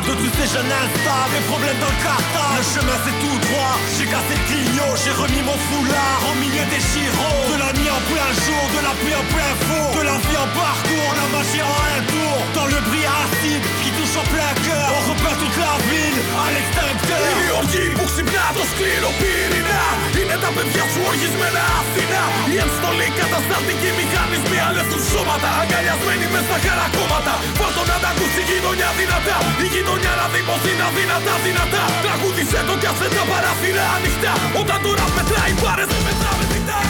de 0.06 0.14
tous 0.18 0.32
ces 0.34 0.48
jeunes 0.50 0.72
instables, 0.72 1.34
les 1.34 1.44
problèmes 1.46 1.78
dans 1.78 1.92
le 1.92 2.00
cartage. 2.02 2.58
Le 2.58 2.66
chemin 2.74 2.98
c'est 3.04 3.16
tout 3.22 3.38
droit, 3.46 3.74
j'ai 3.94 4.06
cassé 4.06 4.34
le 4.34 4.44
clignot, 4.50 4.92
j'ai 4.98 5.14
remis 5.14 5.42
mon 5.46 5.58
foulard. 5.70 6.20
Au 6.30 6.34
milieu 6.42 6.64
des 6.72 6.82
chirots. 6.82 7.46
De 7.52 7.56
la 7.58 7.70
nuit 7.78 7.90
en 7.90 8.02
plein 8.10 8.30
jour, 8.44 8.64
de 8.74 8.80
la 8.82 8.94
pluie 9.00 9.16
en 9.16 9.26
plein 9.30 9.52
four, 9.66 9.88
de 9.98 10.02
la 10.02 10.16
vie 10.26 10.38
en 10.38 10.48
parcours, 10.54 11.10
la 11.18 11.26
magie 11.34 11.62
en 11.62 11.76
un 11.96 12.00
tour. 12.10 12.36
Dans 12.54 12.68
le 12.74 12.78
bris 12.90 13.06
acide 13.06 13.64
qui 13.82 13.90
touche 13.96 14.16
en 14.18 14.26
plein 14.32 14.52
cœur, 14.66 14.86
on 14.98 15.02
repeint 15.12 15.36
toute 15.38 15.56
la 15.58 15.74
ville 15.86 16.20
à 16.34 16.44
l'extincteur. 16.54 17.22
Milioni 17.38 17.94
półsybnato 17.98 18.62
skleropirina 18.72 19.82
I 20.20 20.24
na 20.28 20.36
tapet 20.42 20.68
wiatruji 20.74 21.26
zmiana 21.34 21.62
asina 21.78 22.22
Jem 22.54 22.70
stolika 22.78 23.24
ta 23.32 23.38
statyki 23.46 23.90
mechanizmy 23.98 24.58
Ale 24.66 24.82
są 24.90 24.96
szumata, 25.08 25.50
a 25.60 25.66
gaja 25.66 25.94
zmieni 26.02 26.26
bez 26.32 26.44
zachara 26.48 26.86
komata 26.96 27.34
Warto 27.60 27.82
na 27.90 27.98
dachu 28.04 28.24
sigino 28.34 28.70
niadinata 28.74 29.36
Igino 29.66 29.91
γειτονιά 29.92 30.14
να 30.20 30.26
δει 30.32 30.40
πως 30.48 30.62
είναι 30.70 30.84
αδύνατα 30.88 31.34
δυνατά. 31.46 31.84
Τραγούδισε 32.04 32.60
το 32.68 32.74
κι 32.80 32.88
άσε 32.90 33.08
τα 33.16 33.22
παράθυρα 33.30 33.84
ανοιχτά. 33.96 34.32
Όταν 34.60 34.78
το 34.84 34.90
ραπ 34.98 35.12
μετράει 35.16 35.54
πάρες 35.62 35.88
δεν 35.92 36.02
μετράμε 36.06 36.44
ζητά 36.52 36.80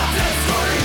Άντες 0.00 0.38
χωρί, 0.48 0.84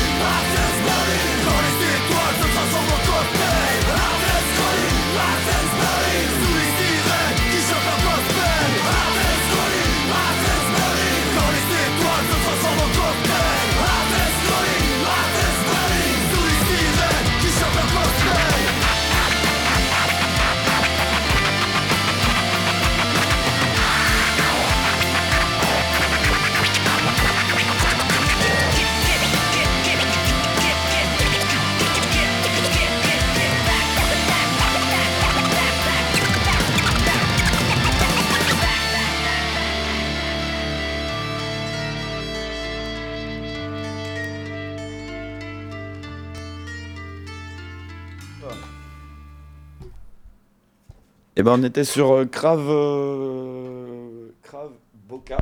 Et 51.40 51.42
ben 51.42 51.58
on 51.58 51.64
était 51.64 51.86
sur 51.86 52.12
euh, 52.12 52.26
Crave, 52.26 52.68
euh, 52.68 54.28
Crave 54.42 54.74
Boca. 55.08 55.38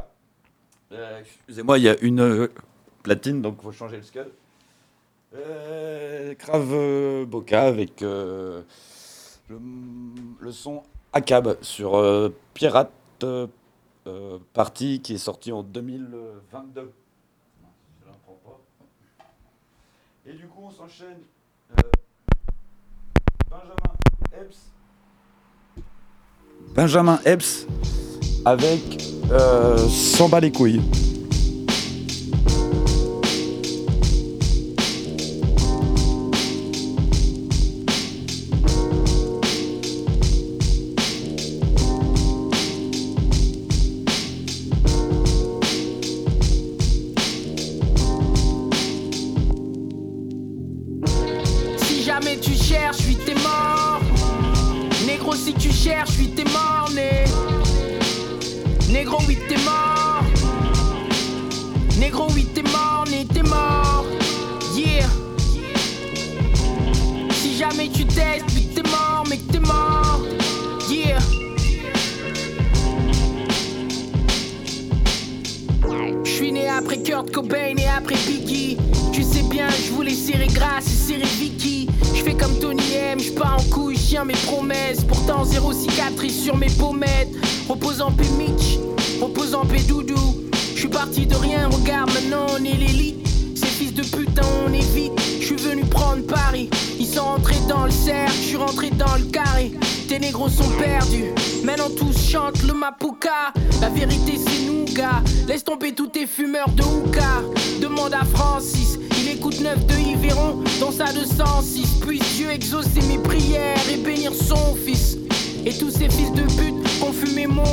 Euh, 0.91 1.21
Excusez-moi, 1.21 1.79
il 1.79 1.85
y 1.85 1.89
a 1.89 1.97
une 2.03 2.19
euh, 2.19 2.47
platine, 3.01 3.41
donc 3.41 3.63
faut 3.63 3.71
changer 3.71 3.97
le. 3.97 4.29
Euh, 5.33 6.35
Crave 6.35 6.69
euh, 6.71 7.25
Boca 7.25 7.63
avec 7.63 8.03
euh, 8.03 8.61
le, 9.49 10.51
son 10.51 10.83
ACAB 11.13 11.57
sur 11.63 11.95
euh, 11.97 12.29
Pirate 12.53 12.91
euh, 13.23 13.47
euh, 14.05 14.37
Party 14.53 15.01
qui 15.01 15.15
est 15.15 15.17
sorti 15.17 15.51
en 15.51 15.63
2022. 15.63 16.81
Non, 16.83 16.89
je 17.99 18.05
la 18.05 18.13
prends 18.23 18.39
pas. 18.45 18.59
Et 20.27 20.33
du 20.33 20.45
coup, 20.45 20.61
on 20.61 20.69
s'enchaîne. 20.69 21.21
Euh, 21.71 21.81
Benjamin 23.49 23.95
Epps. 24.39 24.76
Benjamin 26.78 27.19
Epps 27.25 27.65
avec 28.45 29.03
euh, 29.32 29.80
S'en 29.89 30.30
bat 30.30 30.39
les 30.39 30.51
couilles. 30.51 30.80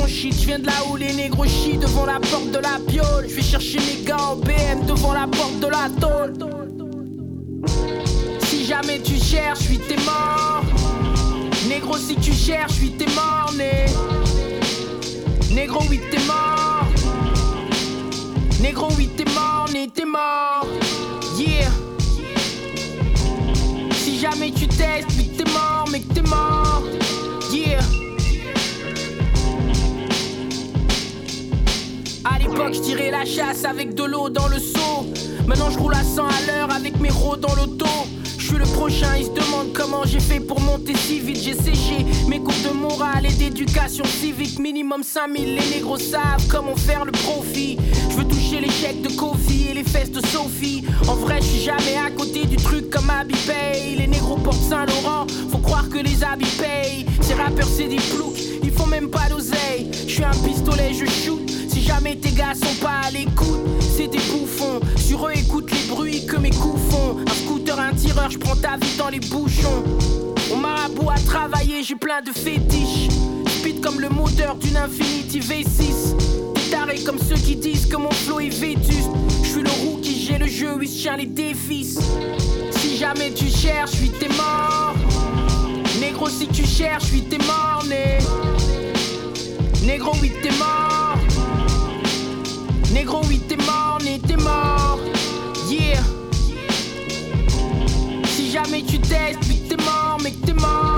Je 0.07 0.45
viens 0.45 0.59
de 0.59 0.67
là 0.67 0.73
où 0.91 0.97
les 0.97 1.13
négros 1.13 1.45
chient 1.45 1.77
devant 1.77 2.05
la 2.05 2.19
porte 2.19 2.51
de 2.51 2.59
la 2.59 2.79
piole. 2.87 3.27
Je 3.27 3.35
vais 3.35 3.41
chercher 3.41 3.79
mes 3.79 4.03
gars 4.05 4.17
en 4.17 4.35
BM 4.35 4.85
devant 4.85 5.13
la 5.13 5.27
porte 5.27 5.59
de 5.59 5.67
la 5.67 5.89
tôle. 5.99 6.33
Si 8.43 8.65
jamais 8.65 8.99
tu 9.01 9.15
cherches, 9.15 9.67
oui 9.69 9.79
t'es 9.87 9.97
mort. 9.97 10.63
Négro, 11.67 11.97
si 11.97 12.15
tu 12.17 12.33
cherches, 12.33 12.73
oui 12.81 12.91
t'es 12.97 13.07
mort, 13.07 13.51
né. 13.57 13.85
Négro, 15.51 15.81
oui 15.89 15.99
t'es 16.11 16.19
mort. 16.19 16.85
Négro, 18.61 18.89
oui 18.97 19.09
t'es 19.17 19.25
mort, 19.25 19.67
né, 19.73 19.89
t'es 19.93 20.05
mort. 20.05 20.67
Yeah. 21.37 21.71
Si 23.93 24.19
jamais 24.19 24.51
tu 24.51 24.67
testes, 24.67 25.09
oui 25.17 25.31
t'es 25.35 25.49
mort, 25.51 25.85
mais 25.91 26.01
t'es 26.13 26.21
mort. 26.21 26.83
À 32.25 32.39
l'époque, 32.39 32.73
je 32.73 32.79
tirais 32.79 33.11
la 33.11 33.23
chasse 33.23 33.65
avec 33.65 33.93
de 33.93 34.03
l'eau 34.03 34.29
dans 34.29 34.47
le 34.47 34.57
seau. 34.57 35.05
Maintenant, 35.45 35.69
je 35.69 35.77
roule 35.77 35.93
à 35.93 36.03
100 36.03 36.25
à 36.25 36.41
l'heure 36.47 36.71
avec 36.75 36.99
mes 36.99 37.09
ros 37.09 37.35
dans 37.35 37.53
l'auto. 37.53 37.85
Je 38.39 38.47
suis 38.47 38.57
le 38.57 38.65
prochain, 38.65 39.15
ils 39.17 39.25
se 39.25 39.29
demandent 39.29 39.73
comment 39.73 40.03
j'ai 40.05 40.19
fait 40.19 40.39
pour 40.39 40.59
monter 40.59 40.95
si 40.95 41.19
vite. 41.19 41.39
J'ai 41.43 41.53
séché 41.53 42.03
mes 42.27 42.39
cours 42.39 42.55
de 42.63 42.73
morale 42.75 43.27
et 43.27 43.31
d'éducation 43.31 44.03
civique. 44.05 44.57
Minimum 44.57 45.03
5000, 45.03 45.55
les 45.55 45.75
négros 45.75 45.97
savent 45.97 46.47
comment 46.49 46.75
faire 46.75 47.05
le 47.05 47.11
profit. 47.11 47.77
Je 48.09 48.15
veux 48.15 48.25
toucher 48.25 48.59
les 48.59 48.71
chèques 48.71 49.01
de 49.01 49.09
Kofi 49.09 49.67
et 49.69 49.73
les 49.75 49.83
fesses 49.83 50.11
de 50.11 50.25
Sophie. 50.25 50.83
En 51.07 51.15
vrai, 51.15 51.37
je 51.41 51.45
suis 51.45 51.61
jamais 51.61 51.97
à 52.03 52.09
côté 52.09 52.45
du 52.45 52.55
truc 52.55 52.89
comme 52.89 53.09
Abby 53.09 53.35
Pay. 53.45 53.95
Les 53.97 54.07
négros 54.07 54.37
portent 54.37 54.61
Saint-Laurent, 54.61 55.27
faut 55.51 55.59
croire 55.59 55.89
que 55.89 55.99
les 55.99 56.23
habits 56.23 56.57
payent. 56.57 57.05
Ces 57.21 57.35
rappeurs, 57.35 57.67
c'est 57.67 57.87
des 57.87 58.01
ploucs, 58.15 58.39
ils 58.63 58.71
font 58.71 58.87
même 58.87 59.09
pas 59.09 59.29
d'oseille. 59.29 59.91
Je 60.07 60.13
suis 60.13 60.23
un 60.23 60.31
pistolet, 60.31 60.91
je 60.93 61.05
shoot. 61.05 61.54
Jamais 61.85 62.15
tes 62.15 62.31
gars 62.31 62.53
sont 62.55 62.83
pas 62.83 63.01
à 63.05 63.11
l'écoute, 63.11 63.61
c'est 63.79 64.07
des 64.07 64.17
bouffons. 64.17 64.79
Sur 64.97 65.27
eux, 65.27 65.33
écoute 65.35 65.69
les 65.71 65.87
bruits 65.87 66.25
que 66.25 66.37
mes 66.37 66.49
coups 66.49 66.81
font. 66.89 67.17
Un 67.19 67.33
scooter, 67.33 67.79
un 67.79 67.93
tireur, 67.93 68.29
je 68.31 68.39
prends 68.39 68.55
ta 68.55 68.75
vie 68.77 68.97
dans 68.97 69.09
les 69.09 69.19
bouchons. 69.19 69.83
Mon 70.49 70.57
marabout 70.57 71.09
à 71.11 71.19
travailler, 71.19 71.83
j'ai 71.83 71.95
plein 71.95 72.21
de 72.21 72.31
fétiches. 72.31 73.09
Speed 73.59 73.81
comme 73.81 73.99
le 73.99 74.09
moteur 74.09 74.55
d'une 74.55 74.77
Infinity 74.77 75.39
V6. 75.39 76.15
Des 76.55 76.69
tarés 76.71 77.03
comme 77.03 77.19
ceux 77.19 77.35
qui 77.35 77.55
disent 77.55 77.85
que 77.85 77.97
mon 77.97 78.11
flow 78.11 78.39
est 78.39 78.49
vétuste. 78.49 79.09
Je 79.43 79.47
suis 79.47 79.61
le 79.61 79.71
rookie, 79.85 80.25
j'ai 80.27 80.39
le 80.39 80.47
jeu, 80.47 80.73
oui, 80.77 80.87
je 80.87 81.15
les 81.17 81.27
défis. 81.27 81.97
Si 82.71 82.97
jamais 82.97 83.31
tu 83.31 83.45
cherches, 83.45 83.93
oui, 84.01 84.11
t'es 84.19 84.29
mort. 84.29 84.95
Négro, 85.99 86.29
si 86.29 86.47
tu 86.47 86.65
cherches, 86.65 87.11
oui, 87.13 87.23
t'es 87.29 87.37
mort, 87.37 87.83
né. 87.87 88.17
Négro, 89.85 90.11
oui, 90.21 90.31
t'es 90.41 90.51
mort. 90.57 91.04
Négro, 92.93 93.21
oui, 93.27 93.39
t'es 93.47 93.57
mort, 93.57 93.99
né, 94.03 94.19
t'es 94.25 94.37
mort. 94.37 94.99
Yeah. 95.69 96.01
Si 98.25 98.51
jamais 98.51 98.83
tu 98.83 98.99
testes, 98.99 99.39
oui, 99.49 99.61
t'es 99.67 99.77
mort, 99.77 100.17
mais 100.23 100.31
t'es 100.45 100.53
mort. 100.53 100.94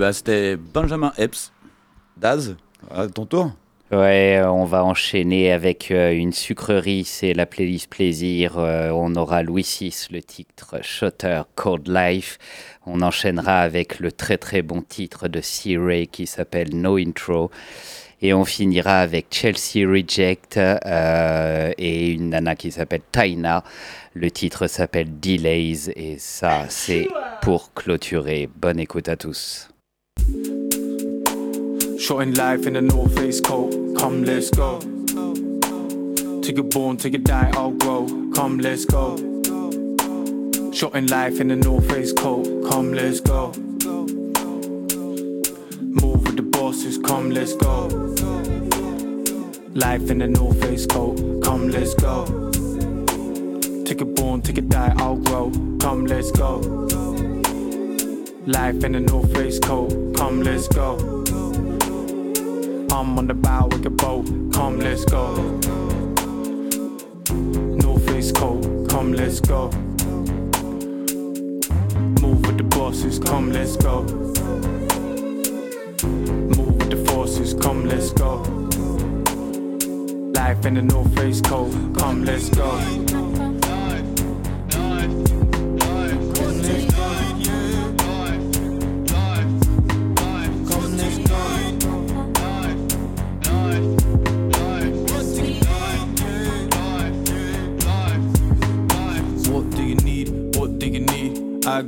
Bah 0.00 0.14
c'était 0.14 0.56
Benjamin 0.56 1.12
Epps. 1.18 1.52
Daz, 2.16 2.56
à 2.90 3.06
ton 3.06 3.26
tour. 3.26 3.52
Ouais, 3.92 4.38
euh, 4.38 4.50
on 4.50 4.64
va 4.64 4.82
enchaîner 4.82 5.52
avec 5.52 5.90
euh, 5.90 6.12
une 6.12 6.32
sucrerie, 6.32 7.04
c'est 7.04 7.34
la 7.34 7.44
playlist 7.44 7.90
plaisir. 7.90 8.58
Euh, 8.58 8.90
on 8.94 9.14
aura 9.14 9.42
Louis 9.42 9.66
VI, 9.78 10.06
le 10.10 10.22
titre 10.22 10.76
Shutter 10.80 11.42
Cold 11.54 11.86
Life. 11.86 12.38
On 12.86 13.02
enchaînera 13.02 13.60
avec 13.60 14.00
le 14.00 14.10
très 14.10 14.38
très 14.38 14.62
bon 14.62 14.80
titre 14.80 15.28
de 15.28 15.42
C-Ray 15.42 16.06
qui 16.06 16.26
s'appelle 16.26 16.74
No 16.74 16.96
Intro. 16.96 17.50
Et 18.22 18.32
on 18.32 18.46
finira 18.46 19.00
avec 19.00 19.26
Chelsea 19.30 19.86
Reject 19.86 20.56
euh, 20.56 21.72
et 21.76 22.10
une 22.12 22.30
nana 22.30 22.56
qui 22.56 22.72
s'appelle 22.72 23.02
Taina. 23.12 23.64
Le 24.14 24.30
titre 24.30 24.66
s'appelle 24.66 25.20
Delays 25.20 25.90
et 25.94 26.16
ça 26.18 26.64
c'est 26.70 27.06
pour 27.42 27.74
clôturer. 27.74 28.48
Bonne 28.56 28.78
écoute 28.78 29.08
à 29.10 29.16
tous. 29.16 29.69
Short 31.98 32.22
in 32.22 32.34
life 32.34 32.66
in 32.66 32.72
the 32.72 32.80
North 32.82 33.14
Face 33.16 33.40
coat. 33.40 33.70
Come, 33.98 34.24
let's 34.24 34.50
go. 34.50 34.80
Take 36.40 36.58
a 36.58 36.62
born, 36.62 36.96
take 36.96 37.14
a 37.14 37.18
die, 37.18 37.50
I'll 37.54 37.70
grow. 37.70 38.06
Come, 38.34 38.58
let's 38.58 38.84
go. 38.84 39.16
Short 40.72 40.94
in 40.94 41.06
life 41.08 41.40
in 41.40 41.48
the 41.48 41.56
North 41.56 41.88
Face 41.88 42.12
coat. 42.12 42.46
Come, 42.70 42.92
let's 42.92 43.20
go. 43.20 43.52
Move 45.80 46.24
with 46.24 46.36
the 46.36 46.48
bosses. 46.50 46.98
Come, 46.98 47.30
let's 47.30 47.54
go. 47.54 47.86
Life 49.74 50.10
in 50.10 50.18
the 50.18 50.28
North 50.28 50.60
Face 50.62 50.86
coat. 50.86 51.42
Come, 51.44 51.70
let's 51.70 51.94
go. 51.94 52.24
Take 53.84 54.00
a 54.00 54.04
born, 54.04 54.40
take 54.42 54.58
a 54.58 54.62
die, 54.62 54.94
I'll 54.96 55.16
grow. 55.16 55.50
Come, 55.80 56.06
let's 56.06 56.30
go. 56.32 56.80
Life 58.46 58.84
in 58.84 58.92
the 58.92 59.00
North 59.00 59.34
Face 59.34 59.58
coat. 59.58 59.90
Come, 60.16 60.42
let's 60.42 60.66
go. 60.66 60.96
I'm 62.90 63.18
on 63.18 63.26
the 63.26 63.34
bow 63.34 63.66
with 63.66 63.84
a 63.84 63.90
boat. 63.90 64.24
Come, 64.54 64.80
let's 64.80 65.04
go. 65.04 65.34
North 67.76 68.06
Face 68.06 68.32
coat. 68.32 68.88
Come, 68.88 69.12
let's 69.12 69.40
go. 69.40 69.70
Move 72.22 72.40
with 72.46 72.56
the 72.56 72.64
bosses. 72.64 73.18
Come, 73.18 73.52
let's 73.52 73.76
go. 73.76 74.04
Move 76.56 76.76
with 76.78 76.90
the 76.90 77.04
forces. 77.12 77.52
Come, 77.52 77.84
let's 77.86 78.10
go. 78.12 78.36
Life 80.32 80.64
in 80.64 80.74
the 80.74 80.82
North 80.82 81.14
Face 81.14 81.42
coat. 81.42 81.70
Come, 81.98 82.24
let's 82.24 82.48
go. 82.48 83.09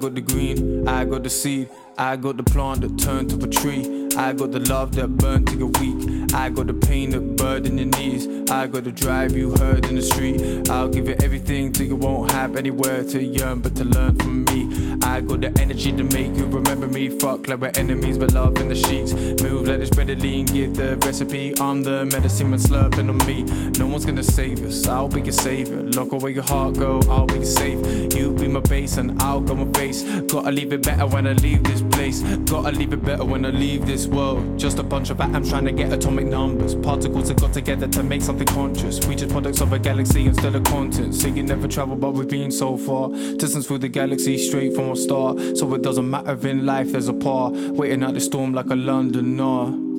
Got 0.03 0.17
the 0.17 0.21
green, 0.21 0.89
I 0.89 1.05
got 1.05 1.23
the 1.23 1.31
seed, 1.31 1.71
I 1.97 2.17
got 2.17 2.37
the 2.37 2.43
plant 2.43 2.81
that 2.81 2.99
turned 2.99 3.31
to 3.31 3.37
a 3.37 3.49
tree. 3.49 4.09
I 4.17 4.33
got 4.33 4.51
the 4.51 4.59
love 4.59 4.97
that 4.97 5.17
burned 5.17 5.47
till 5.47 5.61
you're 5.61 5.69
weak. 5.81 6.35
I 6.35 6.51
got 6.51 6.67
the 6.67 6.75
pain 6.75 7.11
that 7.11 7.37
burdened 7.37 7.79
your 7.79 7.87
knees. 7.87 8.27
I 8.53 8.67
got 8.67 8.85
the 8.85 8.93
drive 8.93 9.35
you 9.35 9.57
heard 9.57 9.87
in 9.87 9.95
the 9.95 10.03
street. 10.03 10.69
I'll 10.69 10.87
give 10.87 11.09
you 11.09 11.17
everything 11.23 11.73
till 11.73 11.87
you 11.87 11.97
won't 11.97 12.31
have 12.33 12.55
anywhere 12.55 13.03
to 13.03 13.23
yearn 13.23 13.61
but 13.61 13.75
to 13.77 13.85
learn 13.85 14.15
from 14.17 14.45
me. 14.45 14.99
I 15.03 15.23
got 15.23 15.41
the 15.41 15.59
energy 15.59 15.91
to 15.91 16.05
make 16.05 16.37
you 16.37 16.45
remember 16.45 16.87
me. 16.87 17.09
Fuck 17.09 17.49
like 17.49 17.61
we're 17.63 17.73
enemies, 17.77 18.19
but 18.19 18.35
love 18.35 18.59
in 18.59 18.69
the 18.69 18.75
sheets. 18.75 19.15
Move 19.43 19.69
like 19.69 19.79
this 19.79 19.89
bread 19.89 20.09
lean, 20.21 20.45
give 20.45 20.75
the 20.77 20.99
recipe. 20.99 21.55
I'm 21.61 21.83
the 21.83 22.05
medicine 22.05 22.51
when 22.51 22.61
slurping 22.61 23.09
on 23.09 23.27
me. 23.27 23.43
No 23.79 23.87
one's 23.87 24.05
gonna 24.05 24.23
save 24.23 24.63
us, 24.67 24.87
I'll 24.87 25.09
be 25.09 25.23
your 25.23 25.33
savior. 25.33 25.83
Lock 25.83 26.13
away 26.13 26.33
your 26.33 26.45
heart, 26.45 26.75
go, 26.75 27.01
I'll 27.09 27.27
be 27.27 27.45
safe. 27.47 27.81
You 28.15 28.33
be 28.33 28.49
my 28.49 28.61
base 28.61 28.99
and 28.99 29.21
I'll 29.23 29.41
go 29.41 29.55
my 29.55 29.73
face. 29.73 30.03
Gotta 30.03 30.53
leave 30.53 30.75
it 30.75 30.83
better 30.83 31.07
when 31.07 31.27
I 31.27 31.33
leave 31.33 31.65
this 31.65 31.81
place. 31.81 32.21
Gotta 32.45 32.73
leave 32.77 32.93
it 32.93 33.03
better 33.03 33.25
when 33.25 33.47
I 33.47 33.51
leave 33.51 33.87
this 33.87 34.07
world. 34.07 34.59
Just 34.59 34.79
a 34.79 34.83
bunch 34.83 35.09
of 35.09 35.23
atoms 35.23 35.49
trying 35.49 35.65
to 35.65 35.73
get 35.73 35.91
atomic 35.91 36.27
numbers. 36.27 36.75
Particles 36.75 37.29
that 37.29 37.41
got 37.41 37.55
together 37.55 37.89
to 37.89 38.03
make 38.03 38.21
something 38.21 38.42
conscious. 38.45 39.05
We 39.07 39.15
just 39.15 39.31
products 39.31 39.61
of 39.61 39.73
a 39.73 39.79
galaxy 39.79 40.27
instead 40.27 40.55
of 40.55 40.65
content. 40.65 41.15
So 41.15 41.29
you 41.29 41.43
never 41.43 41.69
travel, 41.69 41.97
but 41.97 42.13
we've 42.13 42.29
been 42.29 42.51
so 42.51 42.77
far. 42.77 43.09
Distance 43.11 43.67
through 43.67 43.79
the 43.79 43.89
galaxy 43.89 44.39
straight 44.39 44.75
from 44.75 44.91
a 44.91 44.97
star. 44.97 45.39
So 45.57 45.73
it 45.75 45.83
doesn't 45.83 46.09
matter 46.09 46.33
if 46.33 46.45
in 46.45 46.67
life 46.67 46.93
there's 46.93 47.09
a 47.09 47.13
par. 47.13 47.51
Waiting 47.51 48.03
out 48.03 48.15
the 48.15 48.21
storm 48.21 48.53
like 48.53 48.67
a 48.67 48.77
Londoner. 48.77 49.91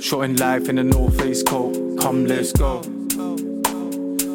Short 0.00 0.24
in 0.26 0.36
life 0.36 0.68
in 0.68 0.76
the 0.76 0.84
North 0.84 1.18
Face 1.20 1.42
coat. 1.42 1.74
Come, 2.00 2.26
let's 2.26 2.52
go. 2.52 2.82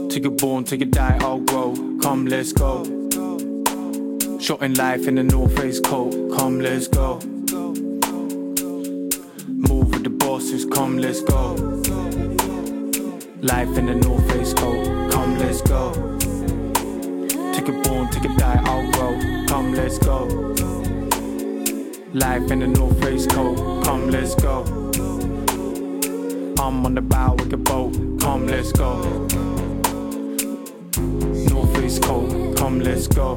Take 0.09 0.25
a 0.25 0.32
born, 0.32 0.63
take 0.63 0.82
a 0.82 0.86
die, 0.86 1.17
I'll 1.21 1.39
grow. 1.39 1.75
Come, 2.01 2.25
let's 2.25 2.53
go. 2.53 2.84
Short 4.39 4.61
in 4.63 4.73
life 4.73 5.07
in 5.07 5.15
the 5.15 5.23
North 5.23 5.55
Face 5.55 5.80
coat. 5.80 6.11
Come, 6.36 6.59
let's 6.59 6.88
go. 6.88 7.19
Move 9.47 9.91
with 9.91 10.03
the 10.03 10.18
bosses. 10.30 10.63
Come, 10.65 10.99
let's 10.99 11.21
go. 11.21 11.55
Life 13.41 13.73
in 13.80 13.86
the 13.88 13.95
North 13.95 14.32
Face 14.32 14.53
coat. 14.53 15.11
Come, 15.11 15.39
let's 15.39 15.61
go. 15.61 15.84
Take 17.53 17.67
a 17.67 17.75
born, 17.84 18.09
take 18.11 18.25
a 18.25 18.36
die, 18.38 18.61
I'll 18.63 18.91
grow. 18.91 19.13
Come, 19.47 19.73
let's 19.73 19.97
go. 19.97 20.19
Life 22.13 22.51
in 22.51 22.59
the 22.59 22.67
North 22.67 23.01
Face 23.03 23.25
coat. 23.25 23.84
Come, 23.86 24.11
let's 24.11 24.36
go. 24.36 24.55
I'm 26.63 26.86
on 26.86 26.93
the 26.93 27.01
bow 27.01 27.34
with 27.34 27.51
a 27.53 27.57
boat. 27.57 27.93
Come, 28.21 28.45
let's 28.45 28.71
go. 28.71 28.91
North 31.49 31.75
Face 31.75 31.97
coat. 31.97 32.55
Come, 32.55 32.82
let's 32.82 33.07
go. 33.07 33.36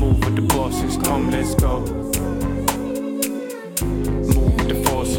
Move 0.00 0.18
with 0.24 0.36
the 0.36 0.46
bosses. 0.48 0.96
Come, 1.04 1.30
let's 1.30 1.54
go. 1.56 2.09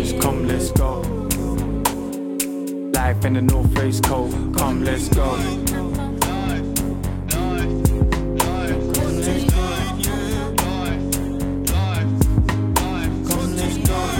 Forces. 0.02 0.22
Come, 0.22 0.48
let's 0.48 0.72
go. 0.72 1.02
Life 2.94 3.26
in 3.26 3.34
the 3.34 3.42
North 3.42 3.74
Face 3.76 4.00
coat. 4.00 4.32
Come, 4.58 4.84
let's 4.84 5.10
go. 5.10 5.38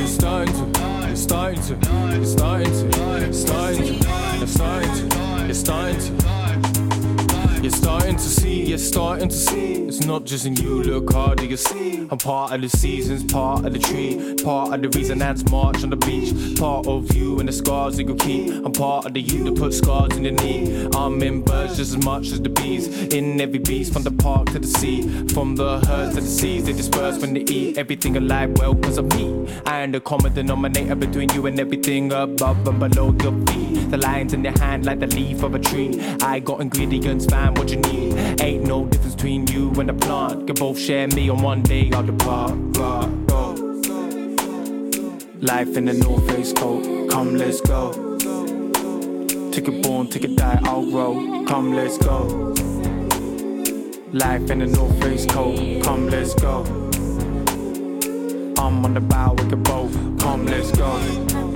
It's 0.04 0.14
starting 0.14 0.54
to, 0.54 0.64
it's 1.12 1.22
starting 1.22 1.62
to, 1.62 1.78
it's 2.18 2.32
starting 2.32 2.72
to, 2.72 2.88
it's 3.22 3.40
starting 3.42 4.88
to, 4.88 5.04
it's 7.64 7.78
starting 7.78 8.16
to, 8.16 8.22
see, 8.22 8.66
you're 8.66 8.78
starting 8.78 9.30
to 9.30 9.36
see. 9.36 9.74
It's 9.88 10.06
not 10.06 10.21
just 10.32 10.46
in 10.46 10.56
you, 10.56 10.82
look 10.82 11.12
harder, 11.12 11.44
you 11.44 11.58
see. 11.58 12.08
I'm 12.10 12.18
part 12.18 12.54
of 12.54 12.62
the 12.62 12.70
seasons, 12.70 13.22
part 13.30 13.66
of 13.66 13.74
the 13.74 13.80
tree, 13.80 14.34
part 14.42 14.74
of 14.74 14.82
the 14.82 14.88
reason 14.98 15.20
that's 15.20 15.44
march 15.52 15.84
on 15.84 15.90
the 15.90 15.98
beach. 15.98 16.58
Part 16.58 16.88
of 16.88 17.14
you 17.14 17.42
and 17.42 17.50
the 17.50 17.52
scars 17.52 17.98
that 17.98 18.08
you 18.08 18.16
keep. 18.16 18.64
I'm 18.66 18.72
part 18.72 19.06
of 19.06 19.14
the 19.14 19.20
you 19.20 19.44
that 19.44 19.58
put 19.58 19.74
scars 19.74 20.16
in 20.16 20.24
your 20.24 20.34
knee. 20.34 20.88
I'm 20.96 21.22
in 21.22 21.42
birds 21.42 21.76
just 21.76 21.98
as 21.98 22.06
much 22.06 22.28
as 22.28 22.42
the 22.42 22.48
bees. 22.48 22.88
In 23.14 23.42
every 23.42 23.60
beast, 23.60 23.92
from 23.92 24.04
the 24.04 24.12
park 24.12 24.48
to 24.52 24.60
the 24.60 24.68
sea. 24.68 25.02
From 25.34 25.58
the 25.58 25.86
herds 25.86 26.16
to 26.16 26.22
the 26.22 26.28
seas, 26.28 26.64
they 26.64 26.72
disperse 26.72 27.20
when 27.20 27.34
they 27.34 27.42
eat 27.42 27.78
everything 27.78 28.16
alive. 28.16 28.58
Well, 28.58 28.76
cause 28.76 28.98
of 28.98 29.14
me. 29.18 29.54
I 29.66 29.80
am 29.80 29.92
the 29.92 30.00
common 30.00 30.34
denominator 30.34 30.96
between 30.96 31.30
you 31.34 31.46
and 31.48 31.60
everything 31.60 32.14
above 32.14 32.66
and 32.66 32.80
below 32.80 33.14
your 33.22 33.34
feet. 33.48 33.92
The 33.92 33.98
lines 33.98 34.32
in 34.32 34.46
your 34.46 34.58
hand 34.60 34.86
like 34.86 35.02
the 35.02 35.08
leaf 35.08 35.44
of 35.44 35.56
a 35.56 35.60
tree. 35.60 36.00
I 36.22 36.40
got 36.40 36.62
ingredients, 36.62 37.26
find 37.26 37.58
what 37.58 37.70
you 37.70 37.78
need. 37.78 38.40
Ain't 38.40 38.64
no 38.64 38.86
difference 38.86 39.16
between 39.16 39.48
you 39.48 39.72
and 39.72 39.90
the 39.90 39.94
plant. 39.94 40.21
Can 40.30 40.56
both 40.56 40.80
share 40.80 41.08
me 41.08 41.30
on 41.30 41.42
one 41.42 41.64
day 41.64 41.90
I'll 41.94 42.04
depart. 42.04 42.52
Life 45.42 45.76
in 45.76 45.86
the 45.86 45.94
North 45.94 46.30
Face 46.30 46.54
coat. 46.54 47.10
Come, 47.10 47.36
let's 47.36 47.60
go. 47.62 47.92
Take 49.52 49.68
a 49.68 49.72
born, 49.72 50.08
take 50.08 50.24
a 50.24 50.28
die, 50.28 50.60
I'll 50.64 50.86
grow. 50.90 51.44
Come, 51.46 51.74
let's 51.74 51.98
go. 51.98 52.54
Life 54.14 54.52
in 54.52 54.60
the 54.60 54.68
North 54.68 55.02
Face 55.02 55.26
coat. 55.26 55.84
Come, 55.84 56.10
let's 56.10 56.36
go. 56.36 56.64
I'm 58.60 58.86
on 58.86 58.94
the 58.94 59.02
bow 59.02 59.34
with 59.34 59.50
the 59.50 59.58
boat. 59.58 59.92
Come, 60.20 60.46
let's 60.46 60.72
go. 60.72 61.51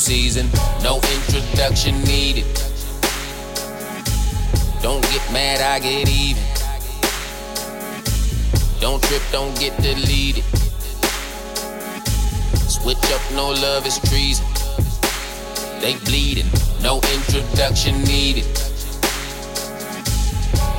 Season. 0.00 0.48
No 0.82 0.96
introduction 0.96 2.02
needed. 2.04 2.46
Don't 4.80 5.02
get 5.12 5.20
mad, 5.30 5.60
I 5.60 5.78
get 5.78 6.08
even. 6.08 6.42
Don't 8.80 9.02
trip, 9.02 9.20
don't 9.30 9.54
get 9.60 9.76
deleted. 9.82 10.42
Switch 12.66 13.04
up, 13.12 13.20
no 13.32 13.50
love 13.50 13.86
is 13.86 13.98
treason. 14.08 14.46
They 15.82 15.96
bleeding, 16.06 16.48
no 16.80 16.96
introduction 17.12 18.02
needed. 18.04 18.46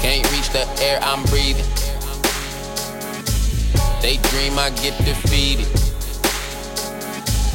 Can't 0.01 0.26
reach 0.32 0.49
the 0.49 0.65
air 0.82 0.97
I'm 1.03 1.22
breathing. 1.26 1.69
They 4.01 4.17
dream 4.30 4.57
I 4.57 4.72
get 4.82 4.97
defeated. 5.05 5.90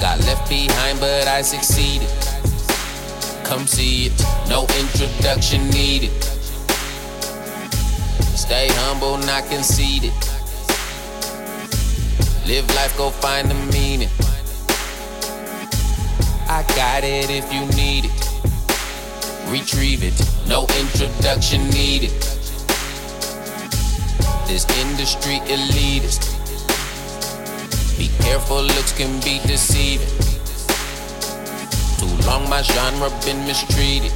Got 0.01 0.21
left 0.21 0.49
behind, 0.49 1.01
but 1.01 1.27
I 1.27 1.41
succeeded. 1.43 2.09
Come 3.45 3.67
see 3.67 4.07
it, 4.07 4.25
no 4.49 4.67
introduction 4.79 5.69
needed. 5.71 6.13
Stay 8.37 8.69
humble, 8.73 9.17
not 9.19 9.49
conceited. 9.49 10.13
Live 12.47 12.69
life, 12.75 12.95
go 12.99 13.11
find 13.11 13.51
the 13.51 13.55
meaning. 13.73 14.11
I 16.49 16.63
got 16.77 17.03
it 17.03 17.31
if 17.31 17.53
you 17.53 17.65
need 17.75 18.05
it. 18.05 18.27
Retrieve 19.51 20.05
it, 20.05 20.21
no 20.47 20.67
introduction 20.79 21.69
needed. 21.71 22.11
This 24.47 24.67
industry 24.79 25.41
elitist. 25.47 26.36
Be 27.99 28.09
careful, 28.21 28.63
looks 28.63 28.93
can 28.93 29.21
be 29.21 29.41
deceiving. 29.47 30.09
Too 31.99 32.27
long 32.27 32.49
my 32.49 32.63
genre 32.63 33.11
been 33.25 33.47
mistreated. 33.47 34.13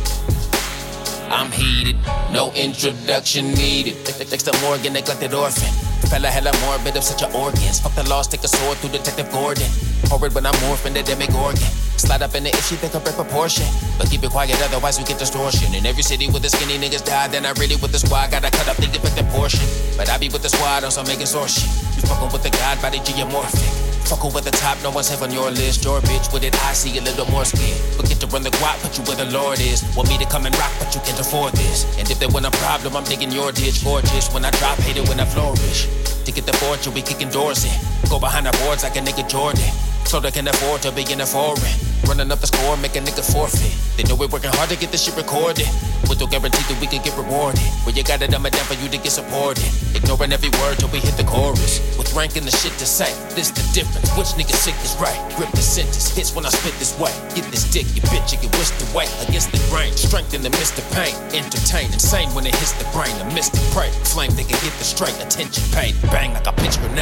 I'm 1.31 1.51
heated, 1.51 1.97
no 2.33 2.53
introduction 2.53 3.53
needed. 3.55 3.97
Dexter 4.05 4.53
Morgan, 4.61 4.93
neglected 4.93 5.33
orphan. 5.33 5.73
Fella 6.11 6.29
hella 6.29 6.53
morbid 6.61 6.97
of 6.97 7.05
such 7.05 7.23
a 7.23 7.33
organs. 7.33 7.81
Fuck 7.81 7.95
the 7.95 8.09
laws, 8.09 8.27
take 8.27 8.45
a 8.45 8.49
sword 8.49 8.79
through 8.79 8.91
Detective 8.91 9.31
Gordon. 9.31 9.71
Horrid 10.11 10.35
when 10.35 10.45
I'm 10.45 10.59
morphing 10.67 10.93
the 10.93 11.07
demigorgon. 11.07 11.63
Slide 11.95 12.23
up 12.23 12.35
in 12.35 12.43
the 12.43 12.51
if 12.51 12.67
she 12.67 12.75
think 12.75 12.95
a 12.95 13.01
break 13.01 13.15
proportion. 13.15 13.63
But 13.97 14.11
keep 14.11 14.25
it 14.25 14.31
quiet, 14.35 14.59
otherwise 14.59 14.99
we 14.99 15.05
get 15.05 15.23
distortion. 15.23 15.73
In 15.73 15.87
every 15.87 16.03
city 16.03 16.27
with 16.27 16.43
the 16.43 16.51
skinny 16.51 16.83
niggas 16.83 17.07
die, 17.07 17.29
then 17.29 17.47
I 17.47 17.53
really 17.63 17.77
with 17.77 17.93
the 17.93 18.01
squad. 18.03 18.33
Gotta 18.35 18.51
cut 18.51 18.67
up 18.67 18.77
the 18.83 18.91
effective 18.91 19.29
portion. 19.31 19.63
But 19.97 20.11
I 20.11 20.19
be 20.19 20.29
with 20.29 20.43
the 20.43 20.51
squad 20.51 20.83
on 20.83 20.91
some 20.91 21.07
making 21.07 21.31
source 21.31 21.63
shit. 21.63 21.71
You 21.95 22.03
fucking 22.11 22.35
with 22.35 22.43
the 22.43 22.51
god 22.51 22.83
body 22.83 22.99
geomorphic. 23.07 23.91
Fuckin' 24.11 24.35
with 24.35 24.43
the 24.43 24.51
top, 24.51 24.83
no 24.83 24.91
one's 24.91 25.07
safe 25.07 25.23
on 25.23 25.31
your 25.31 25.53
list. 25.55 25.85
Your 25.85 26.01
bitch 26.03 26.33
with 26.35 26.43
it, 26.43 26.59
I 26.67 26.73
see 26.73 26.99
a 26.99 27.03
little 27.03 27.31
more 27.31 27.45
skin. 27.45 27.71
Forget 27.95 28.19
to 28.19 28.27
run 28.35 28.43
the 28.43 28.51
guap, 28.59 28.83
put 28.83 28.99
you 28.99 29.05
where 29.07 29.15
the 29.15 29.31
Lord 29.31 29.61
is. 29.61 29.87
Want 29.95 30.09
me 30.09 30.19
to 30.19 30.27
come 30.27 30.47
and 30.47 30.57
rock, 30.59 30.73
but 30.81 30.91
you 30.91 31.01
can't 31.07 31.21
afford 31.21 31.55
this. 31.55 31.87
And 31.95 32.11
if 32.11 32.19
there 32.19 32.29
were 32.29 32.43
a 32.43 32.51
problem, 32.59 32.97
I'm 32.97 33.05
digging 33.05 33.31
your 33.31 33.53
ditch. 33.53 33.85
Gorgeous 33.85 34.35
when 34.35 34.45
I 34.45 34.51
drop, 34.59 34.83
hate 34.83 34.97
it 34.99 35.07
when 35.07 35.21
I 35.21 35.25
flourish. 35.25 35.87
To 36.27 36.33
get 36.33 36.45
the 36.45 36.57
fortune, 36.59 36.95
we 36.95 37.03
kicking 37.03 37.31
doors 37.31 37.63
in. 37.63 37.79
Go 38.11 38.19
behind 38.19 38.47
the 38.47 38.53
boards 38.67 38.83
like 38.83 38.97
a 38.97 39.01
nigga 39.01 39.23
Jordan. 39.31 39.71
So 40.11 40.19
they 40.19 40.33
can 40.33 40.49
afford 40.49 40.83
to 40.83 40.91
be 40.91 41.07
in 41.07 41.21
a 41.21 41.25
foreign. 41.25 41.63
Running 42.11 42.33
up 42.33 42.41
the 42.43 42.51
score, 42.51 42.77
make 42.77 42.97
a 42.97 43.01
nigga 43.01 43.23
forfeit. 43.23 43.71
They 43.95 44.03
know 44.03 44.19
we're 44.19 44.27
working 44.27 44.51
hard 44.51 44.67
to 44.71 44.77
get 44.77 44.91
this 44.91 45.07
shit 45.07 45.15
recorded. 45.15 45.71
With 46.11 46.19
no 46.19 46.27
guarantee 46.27 46.67
that 46.67 46.83
we 46.83 46.91
can 46.91 46.99
get 47.07 47.15
rewarded. 47.15 47.63
Where 47.87 47.95
you 47.95 48.03
gotta 48.03 48.27
dumb 48.27 48.43
it 48.43 48.51
down 48.51 48.67
for 48.67 48.75
you 48.75 48.91
to 48.91 48.99
get 48.99 49.15
supported. 49.15 49.63
Ignoring 49.95 50.35
every 50.35 50.51
word 50.59 50.83
till 50.83 50.91
we 50.91 50.99
hit 50.99 51.15
the 51.15 51.23
chorus. 51.23 51.79
With 51.95 52.11
ranking 52.19 52.43
the 52.43 52.51
shit 52.51 52.75
to 52.83 52.87
say, 52.91 53.15
this 53.39 53.55
the 53.55 53.63
difference. 53.71 54.11
Which 54.19 54.35
nigga 54.35 54.51
sick 54.59 54.75
is 54.83 54.99
right? 54.99 55.15
Grip 55.39 55.55
the 55.55 55.63
sentence, 55.63 56.11
hits 56.11 56.35
when 56.35 56.45
I 56.45 56.51
spit 56.51 56.75
this 56.83 56.99
way. 56.99 57.15
Get 57.39 57.47
this 57.55 57.71
dick, 57.71 57.87
you 57.95 58.03
bitch, 58.11 58.35
you 58.35 58.43
get 58.43 58.51
whisked 58.59 58.83
away. 58.91 59.07
Against 59.31 59.55
the 59.55 59.63
grain, 59.71 59.95
strength 59.95 60.35
in 60.35 60.43
the 60.43 60.51
midst 60.59 60.75
of 60.75 60.85
pain. 60.91 61.15
Entertain, 61.31 61.87
insane 61.95 62.35
when 62.35 62.51
it 62.51 62.55
hits 62.59 62.75
the 62.83 62.87
brain. 62.91 63.15
A 63.23 63.27
mystic 63.31 63.63
prey, 63.71 63.95
flame 64.11 64.35
they 64.35 64.43
can 64.43 64.59
get 64.59 64.75
the 64.83 64.87
straight. 64.91 65.15
Attention 65.23 65.63
paid, 65.71 65.95
bang 66.11 66.35
like 66.35 66.51
a 66.51 66.55
pitch 66.59 66.83
grenade, 66.83 67.00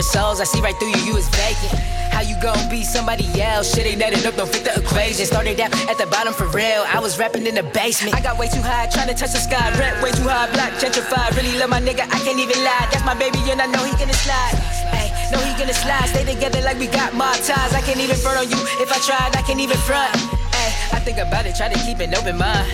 their 0.00 0.08
souls, 0.08 0.40
I 0.40 0.44
see 0.44 0.60
right 0.64 0.76
through 0.80 0.96
you, 0.96 1.12
you 1.12 1.16
is 1.20 1.28
vacant. 1.36 1.76
How 2.08 2.24
you 2.24 2.32
gon' 2.40 2.56
be 2.72 2.82
somebody 2.84 3.28
else? 3.36 3.74
Shit 3.74 3.84
ain't 3.84 4.00
added 4.00 4.24
up, 4.24 4.34
don't 4.34 4.48
fit 4.48 4.64
the 4.64 4.72
equation. 4.80 5.26
Started 5.26 5.60
out 5.60 5.76
at 5.92 5.98
the 5.98 6.06
bottom 6.06 6.32
for 6.32 6.48
real. 6.56 6.88
I 6.88 7.00
was 7.00 7.18
rapping 7.18 7.46
in 7.46 7.54
the 7.54 7.62
basement. 7.76 8.16
I 8.16 8.20
got 8.20 8.38
way 8.40 8.48
too 8.48 8.64
high, 8.64 8.88
trying 8.88 9.12
to 9.12 9.14
touch 9.14 9.36
the 9.36 9.42
sky. 9.44 9.60
Rap 9.76 10.00
way 10.02 10.10
too 10.12 10.24
high, 10.24 10.48
block, 10.56 10.72
gentrified. 10.80 11.36
Really 11.36 11.52
love 11.60 11.68
my 11.68 11.80
nigga, 11.84 12.08
I 12.08 12.18
can't 12.24 12.40
even 12.40 12.56
lie. 12.64 12.88
That's 12.88 13.04
my 13.04 13.12
baby, 13.12 13.44
and 13.52 13.60
I 13.60 13.66
know 13.68 13.84
he 13.84 13.92
gonna 14.00 14.16
slide. 14.16 14.56
Hey, 14.88 15.12
know 15.28 15.40
he 15.44 15.52
gonna 15.60 15.76
slide. 15.76 16.08
Stay 16.08 16.24
together 16.24 16.62
like 16.62 16.78
we 16.78 16.88
got 16.88 17.12
mob 17.12 17.36
ties. 17.44 17.76
I 17.76 17.82
can't 17.84 18.00
even 18.00 18.16
front 18.16 18.40
on 18.40 18.48
you. 18.48 18.56
If 18.80 18.88
I 18.88 18.98
tried, 19.04 19.36
I 19.36 19.42
can't 19.44 19.60
even 19.60 19.76
front. 19.84 20.16
Hey, 20.56 20.96
I 20.96 20.98
think 21.04 21.18
about 21.18 21.44
it, 21.44 21.56
try 21.60 21.68
to 21.68 21.78
keep 21.84 22.00
an 22.00 22.16
open 22.16 22.38
mind. 22.38 22.72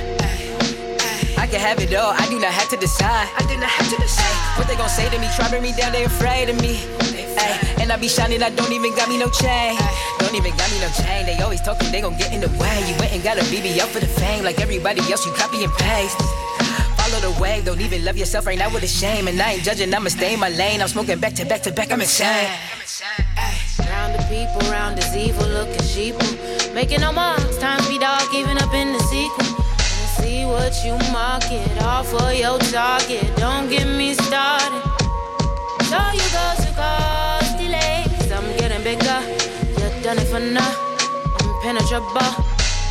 I 1.43 1.47
can 1.51 1.59
have 1.59 1.79
it 1.83 1.95
all, 1.95 2.15
I 2.15 2.27
do 2.31 2.39
not 2.39 2.55
have 2.55 2.71
to 2.71 2.77
decide. 2.77 3.27
I 3.35 3.43
do 3.51 3.59
not 3.59 3.71
have 3.71 3.91
to 3.91 3.97
decide. 3.99 4.59
What 4.59 4.67
they 4.67 4.77
gon' 4.77 4.89
say 4.89 5.11
to 5.11 5.19
me, 5.19 5.29
try 5.35 5.51
bring 5.51 5.63
me 5.63 5.73
down, 5.75 5.91
they 5.91 6.05
afraid 6.05 6.49
of 6.49 6.59
me. 6.63 6.81
Ay, 7.39 7.77
and 7.81 7.93
I 7.93 7.97
be 7.97 8.09
shining, 8.09 8.43
I 8.43 8.51
don't 8.51 8.73
even 8.73 8.95
got 8.95 9.09
me 9.09 9.19
no 9.19 9.29
chain. 9.31 9.79
Don't 10.19 10.35
even 10.35 10.57
got 10.57 10.71
me 10.73 10.81
no 10.81 10.89
chain. 10.91 11.27
They 11.27 11.39
always 11.43 11.61
talking, 11.61 11.91
they 11.93 12.01
gon' 12.01 12.17
get 12.17 12.33
in 12.33 12.41
the 12.41 12.49
way. 12.59 12.77
You 12.89 12.95
went 12.99 13.13
and 13.13 13.23
got 13.23 13.39
a 13.39 13.43
BBL 13.43 13.87
for 13.87 14.01
the 14.01 14.07
fame, 14.07 14.45
like 14.45 14.61
everybody 14.61 15.01
else, 15.13 15.27
you 15.27 15.33
copy 15.33 15.65
and 15.65 15.73
paste. 15.75 16.21
Follow 16.99 17.21
the 17.21 17.41
wave, 17.41 17.65
don't 17.65 17.81
even 17.81 18.05
love 18.05 18.17
yourself 18.17 18.47
right 18.47 18.59
now 18.59 18.73
with 18.73 18.83
a 18.83 18.89
shame. 18.89 19.29
And 19.29 19.41
I 19.41 19.53
ain't 19.53 19.63
judging, 19.63 19.95
I'ma 19.95 20.09
stay 20.09 20.35
in 20.35 20.41
my 20.41 20.49
lane. 20.49 20.83
I'm 20.83 20.89
smoking 20.89 21.21
back 21.21 21.35
to 21.35 21.45
back 21.45 21.63
to 21.63 21.73
back, 21.73 21.93
I'm 21.93 22.01
insane. 22.01 22.51
Round 23.79 24.15
the 24.15 24.23
people, 24.29 24.61
round 24.71 24.99
this 24.99 25.15
evil 25.15 25.47
looking 25.47 25.87
sheeple. 25.93 26.75
Making 26.75 27.03
no 27.03 27.13
marks, 27.13 27.59
time 27.59 27.81
to 27.81 27.89
be 27.89 27.99
dog, 27.99 28.23
even 28.35 28.59
up 28.59 28.75
in 28.75 28.93
the 28.93 29.01
sequel. 29.01 29.45
See 30.19 30.45
what 30.45 30.75
you 30.85 30.99
market, 31.13 31.83
all 31.83 32.03
for 32.03 32.33
your 32.33 32.59
target. 32.59 33.25
Don't 33.37 33.69
get 33.71 33.87
me 33.87 34.15
started. 34.15 34.83
So 35.85 35.99
you 36.13 36.27
go 36.35 36.55
to 36.65 36.73
cause 36.75 37.26
done 40.07 40.19
it 40.19 40.29
for 40.29 40.39
now. 40.39 40.71
impenetrable. 41.43 42.31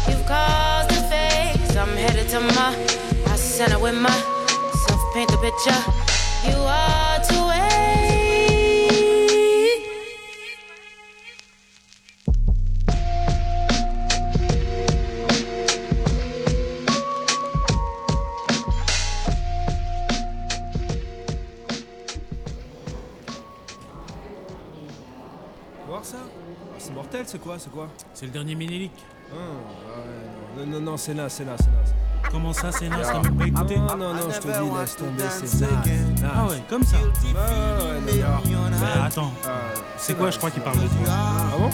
You've 0.09 0.26
caused 0.28 0.91
a 0.91 1.01
face, 1.09 1.78
I'm 1.78 1.95
headed 1.95 2.28
to 2.32 2.41
my, 2.41 2.76
my 3.26 3.36
center 3.38 3.80
with 3.80 3.95
my 3.95 4.11
self 4.86 5.13
paint 5.13 5.32
the 5.32 5.38
picture. 5.38 5.80
You 6.45 6.57
are 6.57 7.05
C'est 27.36 27.42
quoi 27.42 27.56
C'est 27.60 27.70
quoi 27.70 27.90
C'est 28.14 28.26
le 28.28 28.32
dernier 28.32 28.56
Ménélique. 28.56 28.94
Ah, 29.30 29.36
ouais, 30.58 30.66
non, 30.66 30.72
non, 30.72 30.92
non, 30.92 30.98
c'est 30.98 31.14
là, 31.14 31.28
c'est 31.28 31.44
là, 31.44 31.52
c'est 31.58 31.66
là. 31.66 32.30
Comment 32.32 32.54
ça, 32.54 32.72
c'est 32.72 32.88
T'as 32.88 33.22
même 33.22 33.36
pas 33.36 33.46
écouté 33.46 33.76
Ah, 33.90 33.96
non, 33.98 34.14
non, 34.14 34.22
je 34.34 34.40
te 34.40 34.48
dis, 34.48 34.80
laisse 34.80 34.96
tomber, 34.96 35.24
c'est 35.30 35.60
naze. 35.60 35.74
Ah 36.34 36.46
ouais, 36.46 36.64
comme 36.70 36.84
ça. 36.84 36.96
Bah, 37.34 37.42
ouais, 37.84 38.24
non, 38.24 38.70
non. 38.70 38.78
Bah, 38.80 39.04
attends. 39.08 39.34
C'est 39.98 40.18
quoi 40.18 40.32
Je 40.32 40.38
crois 40.38 40.50
qu'il 40.50 40.62
parle 40.62 40.78
de 40.78 40.88
toi. 40.88 41.08
Ah 41.10 41.58
bon? 41.60 41.70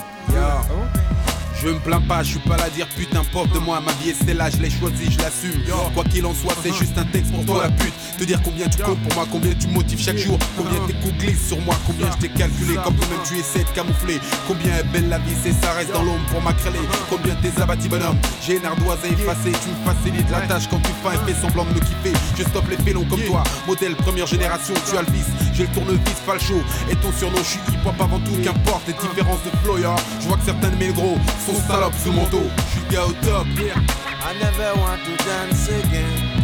Je 1.61 1.67
me 1.67 1.77
plains 1.77 2.01
pas, 2.01 2.23
je 2.23 2.29
suis 2.29 2.39
pas 2.39 2.57
là 2.57 2.63
à 2.63 2.69
dire 2.71 2.87
putain 2.87 3.21
pop 3.31 3.47
de 3.53 3.59
moi, 3.59 3.79
ma 3.85 3.91
vie 3.93 4.09
est 4.09 4.25
celle-là, 4.25 4.49
je 4.49 4.57
l'ai 4.57 4.71
choisi, 4.71 5.11
je 5.11 5.17
l'assume. 5.19 5.61
Quoi 5.93 6.03
qu'il 6.05 6.25
en 6.25 6.33
soit, 6.33 6.55
c'est 6.63 6.73
juste 6.73 6.97
un 6.97 7.03
texte 7.05 7.31
pour 7.31 7.45
toi 7.45 7.63
la 7.63 7.69
pute. 7.69 7.93
Te 8.17 8.23
dire 8.23 8.41
combien 8.43 8.67
tu 8.67 8.81
comptes 8.81 8.99
pour 9.03 9.13
moi, 9.13 9.27
combien 9.31 9.53
tu 9.53 9.67
motives 9.67 10.01
chaque 10.01 10.17
jour, 10.17 10.39
combien 10.57 10.79
tes 10.87 10.93
coups 10.93 11.13
glissent 11.19 11.47
sur 11.49 11.61
moi, 11.61 11.75
combien 11.85 12.09
je 12.11 12.17
t'ai 12.17 12.29
calculé, 12.29 12.73
comme 12.83 12.95
toi-même 12.95 13.19
tu 13.27 13.37
essaies 13.37 13.63
de 13.63 13.69
camoufler. 13.75 14.19
Combien 14.47 14.75
est 14.75 14.83
belle 14.91 15.07
la 15.09 15.19
vie, 15.19 15.35
c'est 15.43 15.53
ça 15.53 15.73
reste 15.73 15.93
dans 15.93 16.01
l'ombre 16.01 16.25
pour 16.31 16.41
m'accréler. 16.41 16.79
Combien 17.09 17.35
t'es 17.35 17.61
abattu 17.61 17.89
bonhomme, 17.89 18.17
j'ai 18.41 18.57
une 18.57 18.65
ardoise 18.65 18.97
à 19.03 19.07
effacer, 19.07 19.51
tu 19.51 19.69
me 19.69 19.85
facilites 19.85 20.31
la 20.31 20.41
tâche 20.47 20.67
quand 20.67 20.79
tu 20.79 20.91
fais 21.03 21.15
et 21.15 21.31
fais 21.31 21.41
semblant 21.41 21.65
de 21.65 21.75
me 21.75 21.79
kiffer. 21.79 22.17
Je 22.37 22.43
stoppe 22.43 22.69
les 22.71 22.77
félons 22.77 23.05
comme 23.05 23.21
toi, 23.21 23.43
modèle 23.67 23.95
première 23.97 24.25
génération, 24.25 24.73
tu 24.89 24.97
as 24.97 25.03
le 25.03 25.11
vice, 25.11 25.29
j'ai 25.53 25.63
le 25.63 25.69
tournevis 25.69 26.17
falcho. 26.25 26.55
Et 26.89 26.95
ton 26.95 27.11
surnom, 27.19 27.37
je 27.37 27.49
suis 27.49 27.59
hip-hop 27.71 27.93
avant 27.99 28.19
tout, 28.19 28.35
qu'importe 28.43 28.87
les 28.87 28.93
différences 28.93 29.43
de 29.45 29.55
flow, 29.63 29.77
ya. 29.77 29.95
Je 30.21 30.27
vois 30.27 30.37
que 30.37 30.45
certains 30.45 30.69
de 30.69 30.77
mes 30.77 30.91
gros 30.91 31.17
sont 31.45 31.50
salopes 31.59 31.95
sous 32.03 32.11
mon 32.11 32.25
dos. 32.29 32.49
Je 32.57 32.71
suis 32.71 32.81
le 32.87 32.95
gars 32.95 33.05
au 33.05 33.13
top, 33.25 33.47
I 33.57 34.33
never 34.39 34.73
want 34.79 34.99
to 35.05 35.13
dance 35.25 35.67
again. 35.69 36.41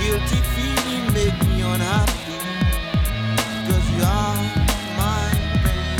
Guilty 0.00 0.40
feeling 0.54 1.06
make 1.12 1.38
me 1.48 1.62
unhappy. 1.62 2.12
Cause 3.66 3.86
you 3.96 4.02
are 4.04 4.36
my 4.96 5.30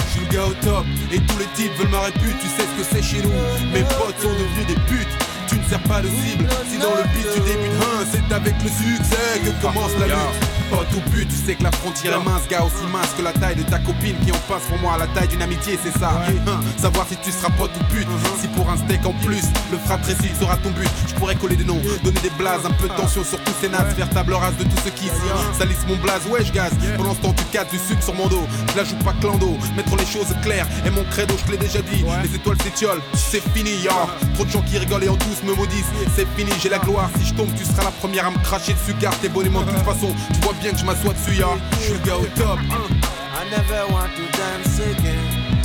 Je 0.06 0.10
suis 0.10 0.20
le 0.20 0.32
gars 0.32 0.46
au 0.46 0.54
top 0.64 0.86
et 1.12 1.20
tous 1.20 1.38
les 1.38 1.46
types 1.54 1.74
veulent 1.78 1.90
ma 1.90 2.00
répute, 2.00 2.38
tu 2.40 2.46
sais 2.46 2.62
ce 2.62 2.82
que 2.82 2.94
c'est 2.94 3.02
chez 3.02 3.22
nous. 3.22 3.32
Mes 3.72 3.82
potes 3.82 4.20
sont 4.20 4.32
devenus 4.32 4.66
des 4.66 4.80
putes. 4.86 5.08
Tu 5.48 5.56
ne 5.58 5.64
sers 5.64 5.82
pas 5.84 6.00
de 6.02 6.08
cible, 6.08 6.46
si 6.70 6.78
dans 6.78 6.94
le 6.94 7.02
beat 7.14 7.26
tu 7.34 7.40
débutes, 7.40 7.72
hein, 7.80 8.04
c'est 8.10 8.34
avec 8.34 8.54
le 8.62 8.68
succès 8.68 9.40
que 9.42 9.50
commence 9.62 9.92
la 9.98 10.06
lutte. 10.06 10.57
Pote 10.70 10.86
pute, 11.10 11.28
tu 11.28 11.34
sais 11.34 11.54
que 11.54 11.62
la 11.62 11.72
frontière 11.72 12.14
est 12.14 12.24
mince, 12.24 12.46
gars 12.48 12.62
aussi 12.62 12.84
mince 12.92 13.08
que 13.16 13.22
la 13.22 13.32
taille 13.32 13.56
de 13.56 13.62
ta 13.62 13.78
copine 13.78 14.16
qui 14.24 14.30
en 14.32 14.38
passe. 14.48 14.64
Pour 14.68 14.78
moi, 14.78 14.96
la 14.98 15.06
taille 15.08 15.28
d'une 15.28 15.42
amitié, 15.42 15.78
c'est 15.82 15.96
ça. 15.98 16.22
Hein, 16.46 16.60
savoir 16.76 17.06
si 17.08 17.16
tu 17.16 17.32
seras 17.32 17.50
pote 17.50 17.70
ou 17.80 17.84
pute, 17.92 18.08
si 18.40 18.48
pour 18.48 18.68
un 18.68 18.76
steak 18.76 19.04
en 19.06 19.12
plus, 19.24 19.44
le 19.72 19.78
fratricide 19.78 20.36
sera 20.38 20.56
ton 20.58 20.70
but. 20.70 20.88
Je 21.06 21.14
pourrais 21.14 21.36
coller 21.36 21.56
des 21.56 21.64
noms, 21.64 21.80
donner 22.04 22.20
des 22.20 22.30
blazes, 22.30 22.66
un 22.66 22.70
peu 22.70 22.88
de 22.88 22.94
tension 22.94 23.24
sur 23.24 23.38
tous 23.42 23.54
ces 23.60 23.68
nazes, 23.68 23.94
faire 23.94 24.10
table 24.10 24.34
rase 24.34 24.56
de 24.58 24.64
tout 24.64 24.76
ce 24.84 24.90
qui 24.90 25.06
ici 25.06 25.28
salisse 25.58 25.86
mon 25.88 25.96
blaze, 25.96 26.26
ouais 26.30 26.44
je 26.44 26.52
gaz. 26.52 26.72
Pendant 26.96 27.14
ce 27.14 27.20
temps 27.20 27.32
tu 27.32 27.44
casses 27.44 27.70
du 27.70 27.78
sucre 27.78 28.02
sur 28.02 28.14
mon 28.14 28.26
dos, 28.26 28.46
je 28.72 28.76
la 28.76 28.84
joue 28.84 28.96
pas 28.96 29.14
clando, 29.20 29.56
mettre 29.76 29.96
les 29.96 30.06
choses 30.06 30.34
claires 30.42 30.66
et 30.84 30.90
mon 30.90 31.04
credo, 31.04 31.34
je 31.38 31.44
te 31.44 31.50
l'ai 31.52 31.56
déjà 31.56 31.80
dit. 31.80 32.04
Les 32.22 32.34
étoiles 32.34 32.60
s'étiolent, 32.62 33.02
c'est 33.14 33.42
fini, 33.54 33.70
ya. 33.82 33.92
Trop 34.34 34.44
de 34.44 34.50
gens 34.50 34.62
qui 34.62 34.76
rigolent 34.76 35.04
et 35.04 35.08
en 35.08 35.16
tous 35.16 35.42
me 35.44 35.54
maudissent, 35.54 35.92
c'est 36.14 36.26
fini, 36.36 36.50
j'ai 36.62 36.68
la 36.68 36.78
gloire. 36.78 37.08
Si 37.18 37.26
je 37.26 37.34
tombe, 37.34 37.48
tu 37.56 37.64
seras 37.64 37.84
la 37.84 37.90
première 37.90 38.26
à 38.26 38.30
me 38.30 38.38
cracher 38.38 38.74
dessus, 38.74 38.94
car 39.00 39.16
t'es 39.18 39.28
bonnement 39.28 39.62
de 39.62 39.70
toute 39.70 39.84
façon. 39.84 40.14
Tu 40.34 40.40
vois 40.40 40.54
bien 40.60 40.72
que 40.72 40.78
je 40.78 40.84
m'assois 40.84 41.12
dessus, 41.12 41.38
ya. 41.38 41.46
Je 41.72 41.84
suis 41.84 41.92
le 41.92 41.98
gars 42.00 42.16
au 42.16 42.26
top. 42.36 42.58
I 42.60 43.50
never 43.50 43.92
want 43.92 44.10
to 44.16 44.24
dance 44.36 44.80
again. 44.80 45.60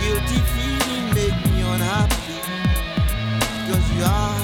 Guilty 0.00 0.40
feeling 0.52 1.06
make 1.14 1.38
me 1.50 1.62
unhappy. 1.62 2.14
Cause 3.66 3.86
you 3.96 4.04
are 4.04 4.34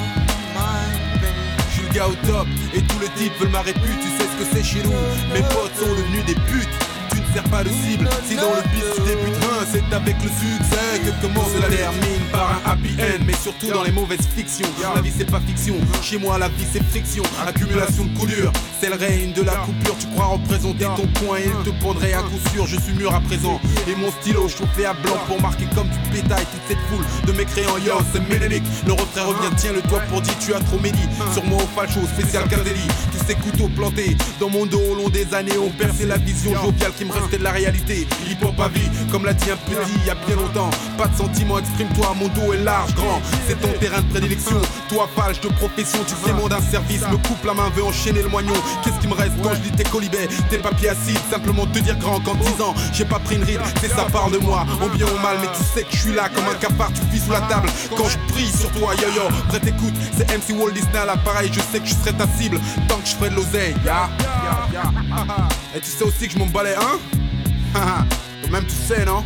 my 0.55 1.19
pain. 1.19 1.33
Je 1.69 1.73
suis 1.73 1.83
le 1.87 1.93
gars 1.93 2.07
au 2.07 2.15
top 2.27 2.47
et 2.73 2.81
tous 2.81 2.99
les 2.99 3.09
types 3.09 3.33
veulent 3.39 3.49
ma 3.49 3.63
tu 3.63 3.71
sais 3.71 4.27
ce 4.31 4.43
que 4.43 4.55
c'est 4.55 4.63
chez 4.63 4.83
nous. 4.83 4.91
Mes 5.33 5.41
potes 5.41 5.75
sont 5.77 5.89
devenus 5.89 6.25
des 6.25 6.35
putes. 6.35 6.90
Cible, 7.31 8.09
si 8.27 8.35
dans 8.35 8.53
le 8.55 8.61
beat 8.73 8.83
tu 8.93 9.01
débutes, 9.03 9.35
c'est 9.71 9.95
avec 9.95 10.15
le 10.21 10.29
succès 10.29 10.99
que 11.05 11.21
commence 11.21 11.53
la 11.61 11.69
termine 11.69 12.21
par 12.29 12.51
un 12.51 12.71
happy 12.71 12.89
end, 12.99 13.23
mais 13.25 13.33
surtout 13.33 13.67
dans 13.67 13.83
les 13.83 13.91
mauvaises 13.91 14.27
fictions. 14.35 14.67
La 14.95 15.01
vie 15.01 15.13
c'est 15.15 15.29
pas 15.29 15.39
fiction, 15.39 15.75
chez 16.01 16.17
moi 16.17 16.37
la 16.37 16.49
vie 16.49 16.65
c'est 16.73 16.83
friction, 16.83 17.23
accumulation 17.47 18.05
de 18.05 18.17
coups 18.17 18.35
durs, 18.35 18.51
c'est 18.81 18.89
le 18.89 18.95
règne 18.95 19.31
de 19.31 19.43
la 19.43 19.53
coupure. 19.53 19.95
Tu 19.97 20.07
crois 20.07 20.25
représenter 20.25 20.85
ton 20.97 21.07
coin 21.25 21.37
et 21.37 21.63
te 21.63 21.69
prendrait 21.79 22.13
à 22.13 22.21
coup 22.21 22.39
sûr. 22.53 22.65
Je 22.67 22.77
suis 22.77 22.93
mûr 22.93 23.13
à 23.13 23.21
présent 23.21 23.61
et 23.87 23.95
mon 23.95 24.11
stylo 24.11 24.49
chauffé 24.49 24.85
à 24.85 24.93
blanc 24.93 25.17
pour 25.27 25.41
marquer 25.41 25.67
comme 25.73 25.87
du 25.87 25.99
bétail 26.11 26.45
toute 26.51 26.61
cette 26.67 26.83
foule 26.89 27.05
de 27.27 27.37
mécréants. 27.37 27.77
Yo, 27.77 27.93
c'est 28.11 28.27
Ménélique, 28.27 28.63
le 28.85 28.93
refrain 28.93 29.23
revient, 29.23 29.55
tiens 29.55 29.73
le 29.73 29.81
toit 29.83 30.01
pour 30.09 30.21
dire 30.21 30.37
tu 30.39 30.53
as 30.53 30.59
trop 30.59 30.79
médit. 30.79 31.07
Sur 31.33 31.45
moi 31.45 31.63
au 31.63 31.79
falcho, 31.79 32.01
spécial 32.17 32.47
Caselli, 32.49 32.87
ces 33.27 33.35
couteaux 33.35 33.69
plantés 33.69 34.15
dans 34.39 34.49
mon 34.49 34.65
dos 34.65 34.81
au 34.91 34.95
long 34.95 35.09
des 35.09 35.33
années 35.33 35.57
ont 35.57 35.69
percé 35.69 36.05
la 36.05 36.17
vision 36.17 36.53
joviale 36.55 36.91
qui 36.97 37.05
me 37.05 37.11
restait 37.11 37.37
de 37.37 37.43
la 37.43 37.51
réalité. 37.51 38.07
Hip 38.29 38.43
hop 38.43 38.59
à 38.59 38.67
vie, 38.67 38.89
comme 39.11 39.25
l'a 39.25 39.33
dit 39.33 39.49
un 39.51 39.57
petit 39.57 39.91
il 39.95 40.05
y 40.05 40.09
a 40.09 40.15
bien 40.15 40.35
longtemps. 40.35 40.69
Pas 40.97 41.07
de 41.07 41.15
sentiments, 41.15 41.59
exprime-toi, 41.59 42.15
mon 42.19 42.27
dos 42.29 42.53
est 42.53 42.63
large, 42.63 42.93
grand. 42.95 43.21
C'est 43.47 43.59
ton 43.59 43.71
terrain 43.79 44.01
de 44.01 44.07
prédilection. 44.07 44.61
Toi, 44.89 45.09
falche 45.15 45.39
de 45.41 45.49
profession, 45.49 45.99
tu 46.07 46.15
sais, 46.25 46.33
mon 46.33 46.47
d'un 46.47 46.61
service. 46.61 47.01
Me 47.01 47.17
coupe 47.27 47.43
la 47.45 47.53
main, 47.53 47.69
veut 47.75 47.83
enchaîner 47.83 48.21
le 48.21 48.29
moignon. 48.29 48.53
Qu'est-ce 48.83 48.99
qui 48.99 49.07
me 49.07 49.13
reste 49.13 49.33
quand 49.43 49.53
je 49.53 49.59
dis 49.59 49.71
tes 49.71 49.83
colibets, 49.83 50.27
tes 50.49 50.57
papiers 50.57 50.89
acides 50.89 51.19
Simplement 51.29 51.65
te 51.65 51.79
dire 51.79 51.97
grand 51.97 52.19
qu'en 52.19 52.35
10 52.35 52.61
ans, 52.61 52.73
j'ai 52.93 53.05
pas 53.05 53.19
pris 53.19 53.35
une 53.35 53.43
ride, 53.43 53.61
c'est 53.81 53.89
ça 53.89 54.05
parle 54.11 54.33
de 54.33 54.37
moi. 54.39 54.65
En 54.81 54.87
bien 54.95 55.05
ou 55.05 55.21
mal, 55.21 55.37
mais 55.41 55.47
tu 55.47 55.63
sais 55.63 55.83
que 55.83 55.91
je 55.91 56.01
suis 56.01 56.13
là 56.13 56.29
comme 56.29 56.45
un 56.45 56.55
cafard, 56.55 56.91
tu 56.93 57.01
vis 57.11 57.23
sous 57.23 57.31
la 57.31 57.41
table. 57.41 57.69
Quand 57.95 58.07
je 58.07 58.17
prie 58.33 58.47
sur 58.47 58.69
toi, 58.71 58.93
yo 58.95 59.07
yo, 59.15 59.29
prête 59.49 59.65
écoute, 59.67 59.93
c'est 60.17 60.27
MC 60.31 60.57
Walt 60.59 60.71
Disney 60.71 60.97
à 60.97 61.05
l'appareil, 61.05 61.49
je 61.53 61.59
sais 61.59 61.79
que 61.79 61.87
je 61.87 61.93
serai 61.93 62.13
ta 62.13 62.25
cible 62.37 62.59
tant 62.87 62.97
que 62.97 63.10
je 63.11 63.15
ferai 63.17 63.29
de 63.29 63.35
l'oseille. 63.35 63.75
Ya, 63.85 64.09
ya. 64.73 64.83
Et 65.75 65.79
tu 65.79 65.89
sais 65.89 66.03
aussi 66.03 66.27
que 66.27 66.33
je 66.33 66.39
m'en 66.39 66.47
balais, 66.47 66.75
hein? 66.75 66.99
Même 68.51 68.65
tu 68.65 68.75
sais, 68.75 69.05
non? 69.05 69.23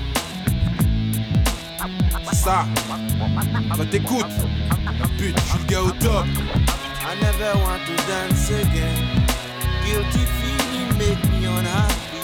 C'est 2.30 2.36
ça. 2.36 2.66
Prête 3.70 3.94
écoute. 3.94 4.26
Pute, 5.18 5.38
je 5.38 5.50
suis 5.50 5.60
le 5.60 5.66
gars 5.66 5.84
au 5.84 5.92
top. 5.92 6.26
I 6.26 7.22
never 7.22 7.54
want 7.64 7.80
to 7.86 7.96
dance 8.08 8.50
again. 8.50 9.24
Guilty 9.86 10.26
feeling 10.38 10.98
make 10.98 11.24
me 11.32 11.48
unhappy. 11.48 12.22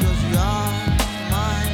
Cause 0.00 0.20
you 0.30 0.38
are 0.38 0.68
my. 1.30 1.64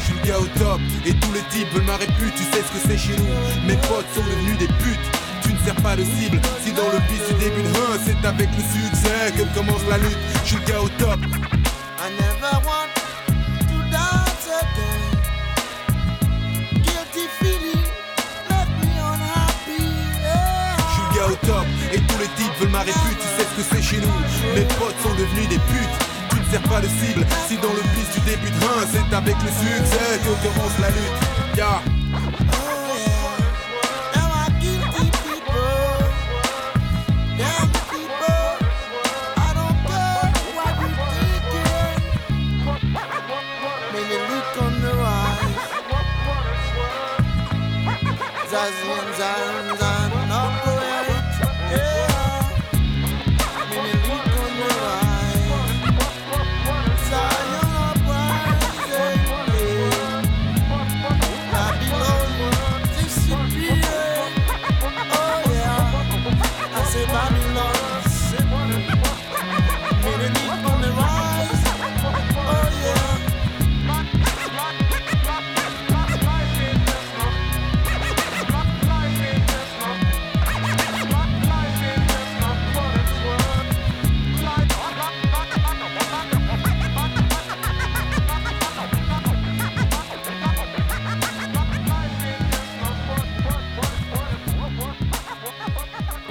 Je 0.00 0.04
suis 0.04 0.14
le 0.14 0.26
gars 0.28 0.38
au 0.38 0.46
top 0.58 0.80
et 1.06 1.14
tous 1.14 1.32
les 1.32 1.42
types 1.50 1.72
veulent 1.72 1.84
ma 1.84 1.96
répute, 1.96 2.34
tu 2.34 2.42
sais 2.42 2.62
ce 2.62 2.72
que 2.72 2.88
c'est 2.88 2.98
chez 2.98 3.16
nous. 3.16 3.66
Mes 3.66 3.76
potes 3.76 4.06
sont 4.14 4.22
devenus 4.22 4.58
des 4.58 4.68
putes. 4.68 5.25
Sers 5.66 5.82
pas 5.82 5.96
de 5.96 6.04
cible, 6.04 6.40
si 6.62 6.70
dans 6.74 6.88
le 6.92 7.00
beat 7.10 7.20
tu 7.26 7.34
débutes, 7.42 7.66
hein, 7.74 7.98
c'est 8.06 8.24
avec 8.24 8.48
le 8.54 8.62
succès 8.62 9.32
que 9.36 9.42
commence 9.52 9.82
la 9.90 9.98
lutte. 9.98 10.16
Je 10.44 10.48
suis 10.50 10.58
le 10.58 10.64
gars 10.64 10.80
au 10.80 10.88
top. 10.90 11.18
I 11.18 12.08
never 12.20 12.54
want 12.64 12.94
to 13.66 13.76
dance 13.90 14.46
again. 14.46 15.02
Guilty 16.84 17.26
feeling 17.40 17.82
make 18.48 18.70
me 18.78 18.94
unhappy. 18.94 19.90
Yeah. 20.22 20.76
Je 20.78 20.92
suis 20.94 21.02
le 21.02 21.18
gars 21.18 21.26
au 21.32 21.36
top 21.44 21.66
et 21.92 21.98
tous 21.98 22.18
les 22.20 22.30
types 22.36 22.56
veulent 22.60 22.70
ma 22.70 22.82
répute, 22.82 23.18
tu 23.18 23.26
sais 23.36 23.48
ce 23.50 23.54
que 23.56 23.74
c'est 23.74 23.82
chez 23.82 24.00
nous. 24.00 24.14
Mes 24.54 24.66
potes 24.78 24.94
sont 25.02 25.14
devenus 25.18 25.48
des 25.48 25.58
putes. 25.58 25.96
Tu 26.30 26.36
ne 26.38 26.44
sers 26.44 26.62
pas 26.62 26.80
de 26.80 26.86
cible, 26.86 27.26
si 27.48 27.56
dans 27.56 27.72
le 27.72 27.82
beat 27.92 28.08
tu 28.14 28.20
débutes, 28.20 28.54
hein, 28.62 28.86
c'est 28.92 29.16
avec 29.16 29.34
le 29.42 29.48
succès 29.48 30.20
que 30.22 30.46
commence 30.46 30.78
la 30.78 30.90
lutte. 30.90 31.58
Ya. 31.58 31.82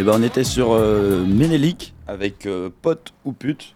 Ben 0.06 0.20
on 0.20 0.22
était 0.22 0.44
sur 0.44 0.74
euh, 0.74 1.26
Ménélique 1.26 1.96
avec 2.06 2.46
euh, 2.46 2.70
pote 2.84 3.12
ou 3.26 3.34
pute. 3.34 3.76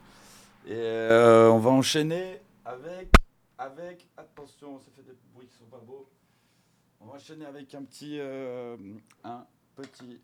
Et 0.68 0.74
euh, 0.76 1.50
on 1.50 1.58
va 1.58 1.72
enchaîner 1.72 2.40
avec 2.66 3.10
avec 3.58 4.06
attention, 4.16 4.78
ça 4.78 4.92
fait 4.96 5.02
des 5.02 5.18
bruits 5.34 5.48
qui 5.48 5.58
sont 5.58 5.66
pas 5.72 5.82
beaux. 5.88 6.08
On 7.02 7.08
va 7.08 7.14
enchaîner 7.16 7.46
avec 7.46 7.74
un 7.74 7.82
petit 7.82 8.18
euh, 8.20 8.78
un 9.24 9.44
petit 9.76 10.20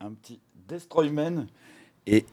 un 0.00 0.10
petit 0.10 0.40
Destroyman 0.66 1.46
et 2.08 2.24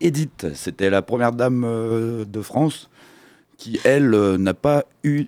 Edith, 0.00 0.46
c'était 0.54 0.88
la 0.88 1.02
première 1.02 1.32
dame 1.32 2.24
de 2.24 2.42
France 2.42 2.88
qui 3.58 3.78
elle 3.84 4.36
n'a 4.36 4.54
pas 4.54 4.84
eu 5.04 5.26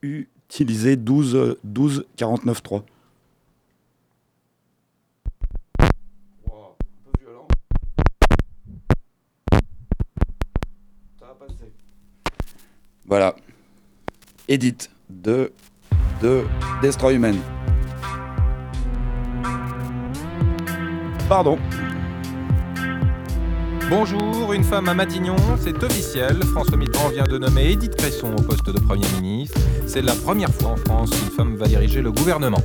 utilisé 0.00 0.96
12 0.96 1.34
euh, 1.34 1.58
12 1.64 2.06
49 2.16 2.62
3. 2.62 2.84
Voilà. 13.10 13.34
Edith 14.46 14.88
de, 15.08 15.50
de 16.22 16.44
Destroyman. 16.80 17.34
Pardon. 21.28 21.58
Bonjour, 23.88 24.52
une 24.52 24.62
femme 24.62 24.88
à 24.88 24.94
Matignon, 24.94 25.34
c'est 25.58 25.82
officiel. 25.82 26.40
François 26.52 26.76
Mitterrand 26.76 27.08
vient 27.08 27.24
de 27.24 27.36
nommer 27.36 27.72
Edith 27.72 27.96
Cresson 27.96 28.32
au 28.32 28.42
poste 28.42 28.66
de 28.66 28.78
Premier 28.78 29.08
ministre. 29.20 29.58
C'est 29.88 30.02
la 30.02 30.14
première 30.14 30.54
fois 30.54 30.70
en 30.70 30.76
France 30.76 31.10
qu'une 31.10 31.30
femme 31.30 31.56
va 31.56 31.66
diriger 31.66 32.02
le 32.02 32.12
gouvernement. 32.12 32.62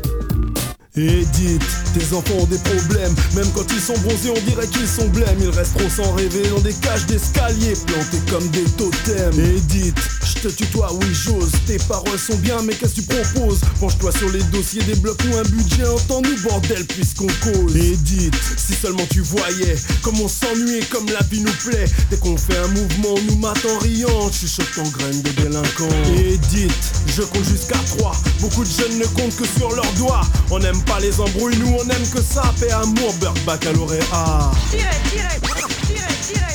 Edith, 0.97 1.61
tes 1.93 2.15
enfants 2.15 2.37
ont 2.39 2.45
des 2.45 2.57
problèmes. 2.57 3.13
Même 3.35 3.47
quand 3.53 3.65
ils 3.69 3.81
sont 3.81 3.97
bronzés, 3.99 4.29
on 4.29 4.49
dirait 4.49 4.67
qu'ils 4.67 4.87
sont 4.87 5.07
blêmes. 5.09 5.37
Ils 5.41 5.49
restent 5.49 5.77
trop 5.77 5.89
sans 5.89 6.13
rêver 6.13 6.47
dans 6.49 6.61
des 6.61 6.73
cages 6.73 7.05
d'escalier, 7.05 7.73
plantés 7.85 8.21
comme 8.31 8.47
des 8.49 8.63
totems. 8.77 9.39
Edith, 9.39 9.97
je 10.23 10.41
te 10.41 10.47
tutoie, 10.47 10.93
oui, 10.93 11.07
j'ose. 11.11 11.51
Tes 11.67 11.77
paroles 11.79 12.17
sont 12.17 12.37
bien, 12.37 12.61
mais 12.63 12.73
qu'est-ce 12.73 12.95
que 12.95 13.01
tu 13.01 13.07
proposes? 13.07 13.59
Penche-toi 13.81 14.11
sur 14.13 14.29
les 14.29 14.43
dossiers, 14.43 14.83
débloque-nous 14.83 15.37
un 15.37 15.43
budget. 15.43 15.85
Entends-nous, 15.85 16.41
bordel, 16.43 16.85
puisqu'on 16.85 17.27
cause. 17.43 17.75
Edith, 17.75 18.35
si 18.55 18.73
seulement 18.73 19.05
tu 19.11 19.19
voyais 19.19 19.75
comme 20.01 20.19
on 20.21 20.29
s'ennuie 20.29 20.77
et 20.77 20.85
comme 20.85 21.07
la 21.07 21.23
vie 21.29 21.41
nous 21.41 21.51
plaît. 21.65 21.85
Dès 22.09 22.17
qu'on 22.17 22.37
fait 22.37 22.57
un 22.57 22.67
mouvement, 22.69 23.15
nous 23.27 23.37
mate 23.39 23.65
en 23.65 23.79
riant. 23.79 24.29
Tu 24.29 24.47
chuchotes 24.47 24.77
en 24.77 24.89
graines 24.89 25.21
de 25.21 25.29
délinquants. 25.31 25.89
Edith, 26.15 26.71
je 27.07 27.21
compte 27.21 27.43
jusqu'à 27.43 27.79
3. 27.97 28.15
Beaucoup 28.39 28.63
de 28.63 28.69
jeunes 28.69 28.97
ne 28.97 29.05
comptent 29.07 29.35
que 29.35 29.45
sur 29.57 29.69
leurs 29.75 29.91
doigts. 29.93 30.21
On 30.51 30.59
n'aime 30.59 30.81
pas 30.86 30.99
les 30.99 31.19
embrouilles, 31.19 31.57
nous 31.57 31.75
on 31.77 31.89
aime 31.89 32.09
que 32.13 32.21
ça. 32.21 32.43
Paix, 32.59 32.71
amour, 32.71 33.13
beurre, 33.19 33.33
baccalauréat. 33.45 34.51
Tirez, 34.69 34.83
tirez, 35.09 35.39
tirez, 35.88 36.13
tirez, 36.21 36.55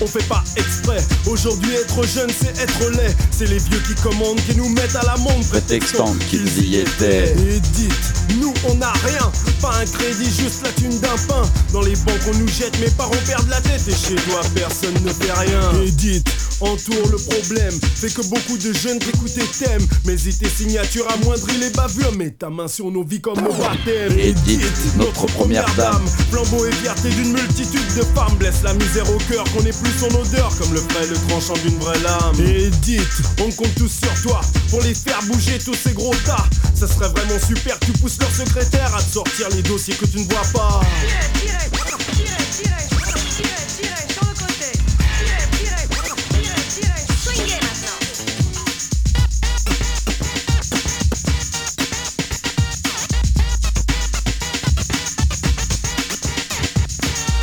on 0.00 0.06
fait 0.06 0.26
pas 0.28 0.42
exprès. 0.56 0.98
Aujourd'hui, 1.26 1.74
être 1.74 2.06
jeune, 2.06 2.30
c'est 2.30 2.60
être 2.60 2.90
laid. 2.90 3.14
C'est 3.30 3.46
les 3.46 3.58
vieux 3.58 3.80
qui 3.86 3.94
commandent, 4.02 4.40
qui 4.48 4.56
nous 4.56 4.68
mettent 4.70 4.96
à 4.96 5.02
l'amende. 5.04 5.44
Prétextant 5.48 6.14
qu'ils 6.30 6.64
y 6.64 6.76
étaient. 6.76 7.32
Edith, 7.32 8.12
nous 8.40 8.54
on 8.68 8.74
n'a 8.76 8.92
rien. 9.04 9.30
Pas 9.60 9.74
un 9.80 9.86
crédit, 9.86 10.24
juste 10.24 10.62
la 10.64 10.70
thune 10.72 10.98
d'un 11.00 11.16
pain. 11.28 11.42
Dans 11.72 11.82
les 11.82 11.96
banques, 11.96 12.22
on 12.32 12.38
nous 12.38 12.48
jette, 12.48 12.78
mes 12.80 12.90
parents 12.90 13.10
perdent 13.26 13.48
la 13.48 13.60
tête. 13.60 13.82
Et 13.88 13.92
chez 13.92 14.14
toi, 14.14 14.40
personne 14.54 14.94
ne 15.04 15.12
fait 15.12 15.32
rien. 15.32 15.82
Edith, 15.82 16.28
entoure 16.60 17.08
le 17.10 17.18
problème. 17.18 17.74
Fait 17.94 18.12
que 18.12 18.22
beaucoup 18.28 18.56
de 18.58 18.72
jeunes 18.72 18.98
t'écoutent 18.98 19.36
et 19.36 19.64
t'aiment. 19.64 19.86
Mais 20.04 20.14
y 20.14 20.34
tes 20.34 20.48
signatures 20.48 21.06
amoindrit 21.12 21.58
les 21.58 21.70
bavures. 21.70 22.12
Mets 22.12 22.30
ta 22.30 22.50
main 22.50 22.68
sur 22.68 22.90
nos 22.90 23.04
vies 23.04 23.20
comme 23.20 23.38
au 23.46 23.52
baptême. 23.52 24.18
Edith, 24.18 24.62
notre 24.96 25.26
première 25.26 25.72
dame. 25.76 26.04
Flambeau 26.30 26.64
et 26.66 26.72
fierté 26.72 27.08
d'une 27.10 27.32
multitude 27.32 27.94
de 27.96 28.02
femmes 28.14 28.36
blesse 28.38 28.62
la 28.62 28.74
misère 28.74 29.08
au 29.10 29.18
cœur 29.30 29.44
qu'on 29.52 29.64
est 29.64 29.78
plus 29.82 29.87
son 29.98 30.14
odeur 30.18 30.50
comme 30.58 30.72
le 30.72 30.80
frais 30.80 31.06
le 31.06 31.16
tranchant 31.28 31.54
d'une 31.62 31.78
vraie 31.78 31.98
lame. 32.00 32.40
Edith, 32.40 33.22
on 33.40 33.50
compte 33.52 33.74
tous 33.76 33.88
sur 33.88 34.22
toi 34.22 34.40
pour 34.70 34.80
les 34.82 34.94
faire 34.94 35.20
bouger 35.26 35.58
tous 35.58 35.74
ces 35.74 35.92
gros 35.92 36.14
tas. 36.24 36.46
Ça 36.74 36.86
serait 36.86 37.08
vraiment 37.08 37.38
super 37.46 37.78
que 37.78 37.86
tu 37.86 37.92
pousses 37.92 38.18
leur 38.18 38.30
secrétaire 38.30 38.94
à 38.94 39.02
te 39.02 39.12
sortir 39.12 39.48
les 39.50 39.62
dossiers 39.62 39.94
que 39.94 40.06
tu 40.06 40.18
ne 40.18 40.24
vois 40.24 40.42
pas. 40.52 40.80
Maintenant. 41.72 41.98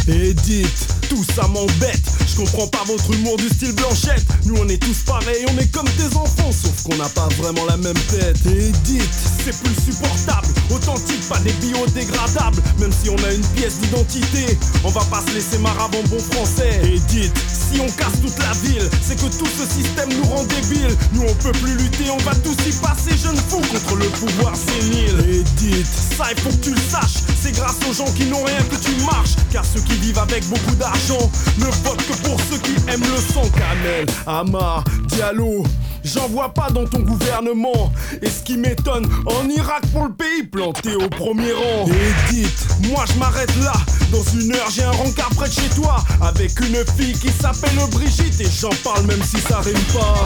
Edith, 0.08 0.88
tout 1.10 1.24
ça 1.36 1.48
m'embête. 1.48 2.15
Je 2.36 2.42
comprends 2.42 2.68
pas 2.68 2.84
votre 2.86 3.14
humour 3.14 3.38
du 3.38 3.48
style 3.48 3.72
blanchette. 3.72 4.26
Nous 4.44 4.56
on 4.58 4.68
est 4.68 4.78
tous 4.78 5.04
pareils, 5.06 5.46
on 5.48 5.58
est 5.58 5.72
comme 5.72 5.86
tes 5.86 6.18
enfants, 6.18 6.52
sauf 6.52 6.84
qu'on 6.84 6.98
n'a 6.98 7.08
pas 7.08 7.30
vraiment 7.38 7.64
la 7.64 7.78
même 7.78 7.98
tête. 8.10 8.36
Edith, 8.46 9.10
c'est 9.46 9.58
plus 9.64 9.74
supportable. 9.86 10.48
Authentique, 10.70 11.26
pas 11.30 11.40
des 11.40 11.54
biodégradables. 11.54 12.62
Même 12.80 12.92
si 12.92 13.10
on 13.10 13.24
a 13.24 13.32
une 13.32 13.46
pièce 13.56 13.80
d'identité, 13.80 14.58
on 14.84 14.90
va 14.90 15.06
pas 15.06 15.24
se 15.26 15.34
laisser 15.34 15.60
marave 15.60 15.92
en 15.96 16.04
bon 16.10 16.20
français. 16.20 16.82
Edith, 16.84 17.32
si 17.72 17.80
on 17.80 17.88
casse 17.88 18.22
toute 18.22 18.38
la 18.40 18.52
ville, 18.64 18.90
c'est 19.02 19.16
que 19.16 19.30
tout 19.38 19.48
ce 19.48 19.66
système 19.66 20.10
nous 20.14 20.24
rend 20.26 20.44
débiles. 20.44 20.96
Nous 21.14 21.24
on 21.24 21.34
peut 21.36 21.52
plus 21.52 21.76
lutter, 21.78 22.10
on 22.10 22.18
va 22.18 22.36
tous 22.36 22.58
y 22.68 22.74
passer, 22.82 23.18
jeunes 23.18 23.38
fous, 23.50 23.62
contre 23.62 23.96
le 23.96 24.06
pouvoir 24.06 24.54
sénile. 24.56 25.42
Edith, 25.42 25.88
ça 26.18 26.26
il 26.32 26.40
faut 26.40 26.50
que 26.50 26.64
tu 26.64 26.72
le 26.72 26.82
saches. 26.90 27.24
C'est 27.42 27.54
grâce 27.54 27.78
aux 27.90 27.94
gens 27.94 28.12
qui 28.14 28.26
n'ont 28.26 28.44
rien 28.44 28.62
que 28.70 28.76
tu 28.76 28.92
marches. 29.06 29.36
Car 29.52 29.64
ceux 29.66 29.82
qui 29.82 29.94
vivent 29.96 30.20
avec 30.20 30.48
beaucoup 30.48 30.76
d'argent 30.76 31.30
ne 31.58 31.66
votent 31.66 32.06
que 32.08 32.28
pour 32.28 32.40
ceux 32.50 32.58
qui 32.60 32.76
aiment 32.90 33.02
le 33.02 33.34
sang. 33.34 33.48
Kamel, 33.56 34.06
Amar, 34.26 34.84
Diallo. 35.08 35.64
J'en 36.06 36.28
vois 36.28 36.54
pas 36.54 36.70
dans 36.70 36.86
ton 36.86 37.00
gouvernement. 37.00 37.92
Et 38.22 38.30
ce 38.30 38.44
qui 38.44 38.58
m'étonne, 38.58 39.06
en 39.26 39.50
Irak 39.50 39.82
pour 39.92 40.06
le 40.06 40.14
pays 40.14 40.44
planté 40.44 40.94
au 40.94 41.10
premier 41.10 41.52
rang. 41.52 41.88
Edith, 41.88 42.68
moi 42.90 43.06
je 43.12 43.18
m'arrête 43.20 43.54
là. 43.64 43.74
Dans 44.12 44.24
une 44.40 44.54
heure, 44.54 44.70
j'ai 44.70 44.84
un 44.84 44.92
rencard 44.92 45.30
près 45.30 45.50
de 45.50 45.54
chez 45.54 45.70
toi. 45.76 45.98
Avec 46.22 46.60
une 46.60 46.86
fille 46.96 47.18
qui 47.18 47.30
s'appelle 47.30 47.76
Brigitte. 47.92 48.40
Et 48.40 48.50
j'en 48.50 48.70
parle 48.84 49.08
même 49.08 49.24
si 49.24 49.38
ça 49.38 49.60
rime 49.62 49.74
pas. 49.94 50.26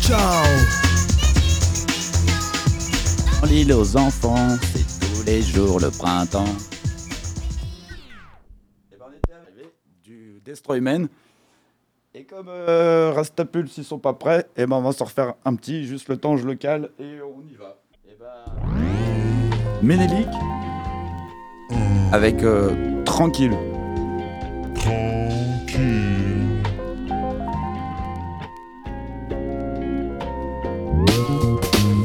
Ciao. 0.00 0.46
On 3.42 3.46
l'île 3.46 3.74
aux 3.74 3.96
enfants, 3.98 4.56
c'est 4.72 5.00
tous 5.00 5.22
les 5.26 5.42
jours 5.42 5.80
le 5.80 5.90
printemps. 5.90 6.56
Et 8.90 8.96
ben 8.96 9.04
on 9.06 9.12
était 9.12 9.34
arrivé 9.34 9.68
du 10.02 10.40
Destroyman. 10.42 11.08
Et 12.16 12.22
comme 12.22 12.46
euh, 12.48 13.10
Rastapulse 13.12 13.76
ils 13.76 13.82
sont 13.82 13.98
pas 13.98 14.12
prêts, 14.12 14.46
et 14.56 14.66
ben 14.66 14.76
on 14.76 14.82
va 14.82 14.92
s'en 14.92 15.06
refaire 15.06 15.34
un 15.44 15.56
petit, 15.56 15.84
juste 15.84 16.08
le 16.08 16.16
temps 16.16 16.36
je 16.36 16.46
le 16.46 16.54
cale 16.54 16.90
et 17.00 17.18
on 17.20 17.40
y 17.40 17.56
va. 17.56 17.80
Et 18.08 18.16
ben... 18.16 18.44
Ménélique 19.82 20.28
avec 22.12 22.44
euh, 22.44 23.02
Tranquille. 23.02 23.56
Tranquille, 24.76 26.54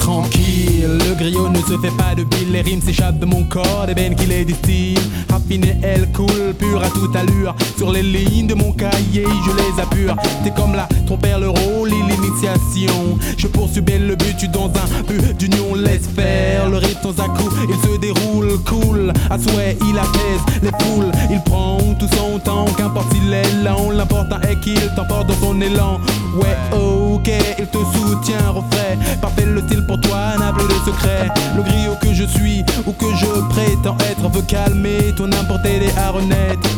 le 0.10 1.16
griot 1.16 1.50
ne 1.50 1.58
se 1.58 1.78
fait 1.78 1.96
pas 1.96 2.16
de 2.16 2.24
bile, 2.24 2.52
les 2.52 2.62
rimes 2.62 2.82
s'échappent 2.82 3.20
de 3.20 3.26
mon 3.26 3.44
corps, 3.44 3.86
des 3.86 3.94
bennes 3.94 4.16
qui 4.16 4.26
les 4.26 4.44
distillent. 4.44 4.98
Raffiné, 5.30 5.78
elle 5.84 6.08
coule, 6.12 6.54
pure 6.58 6.82
à 6.84 6.90
toute 6.90 7.16
allure. 7.16 7.56
Sur 7.78 7.92
les 7.92 8.02
lignes 8.02 8.48
de 8.48 8.56
mon 8.56 8.72
cahier, 8.72 9.26
je 9.46 9.52
les 9.52 9.82
appure. 9.82 10.16
T'es 10.44 10.52
comme 10.52 10.74
la 10.74 10.88
ton 11.08 11.18
père 11.18 11.40
le 11.40 11.50
rôle 11.50 11.90
et 11.90 12.12
l'initiation. 12.12 13.18
Je 13.38 13.48
poursuis 13.48 13.82
le 13.82 14.16
but, 14.16 14.36
tu 14.38 14.48
dans 14.48 14.66
un 14.66 15.04
but 15.08 15.38
d'union, 15.38 15.76
laisse 15.76 16.08
faire. 16.16 16.70
Le 16.70 16.78
rythme 16.78 17.14
sans 17.16 17.30
coup, 17.30 17.50
il 17.68 17.90
se 17.90 17.98
déroule, 17.98 18.39
cool. 18.66 19.14
À 19.30 19.38
souhait, 19.38 19.78
il 19.88 19.98
apaise 19.98 20.42
les 20.62 20.72
foules. 20.80 21.12
Il 21.30 21.42
prend 21.42 21.78
tout 21.98 22.08
son 22.16 22.40
temps, 22.40 22.66
qu'importe 22.78 23.14
s'il 23.14 23.34
est 23.34 23.64
lent. 23.64 23.92
L'important 23.92 24.40
est 24.42 24.60
qu'il 24.60 24.80
t'emporte 24.96 25.28
dans 25.28 25.48
son 25.48 25.60
élan. 25.62 26.00
Ouais, 26.36 26.58
ok, 26.72 27.30
il 27.58 27.68
te 27.68 27.78
soutient, 27.78 28.50
refait. 28.50 28.98
Parfait 29.22 29.46
le 29.46 29.62
style 29.62 29.86
pour 29.86 30.00
toi, 30.02 30.34
plus 30.58 30.68
de 30.68 30.80
secret. 30.86 31.30
Le 31.56 31.64
griot 31.64 31.96
que 32.02 32.14
je 32.14 32.24
suis 32.24 32.64
ou 32.86 32.92
que 32.92 33.06
je 33.16 33.26
prétends 33.50 33.98
être 34.10 34.30
veut 34.30 34.42
calmer 34.44 35.14
ton 35.16 35.32
importé 35.32 35.80
des 35.80 35.92
renaître. 36.12 36.70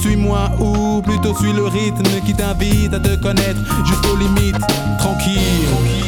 Suis-moi 0.00 0.50
ou 0.60 1.02
plutôt 1.02 1.36
suis 1.36 1.52
le 1.52 1.64
rythme 1.64 2.04
qui 2.24 2.34
t'invite 2.34 2.92
à 2.92 3.00
te 3.00 3.16
connaître 3.16 3.60
jusqu'aux 3.84 4.16
limites. 4.16 4.56
Tranquille. 4.98 6.05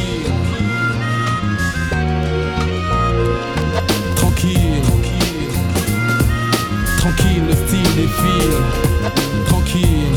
Tranquille, 7.09 7.43
le 7.49 7.55
style 7.55 7.95
défile. 7.97 8.57
Tranquille. 9.47 10.13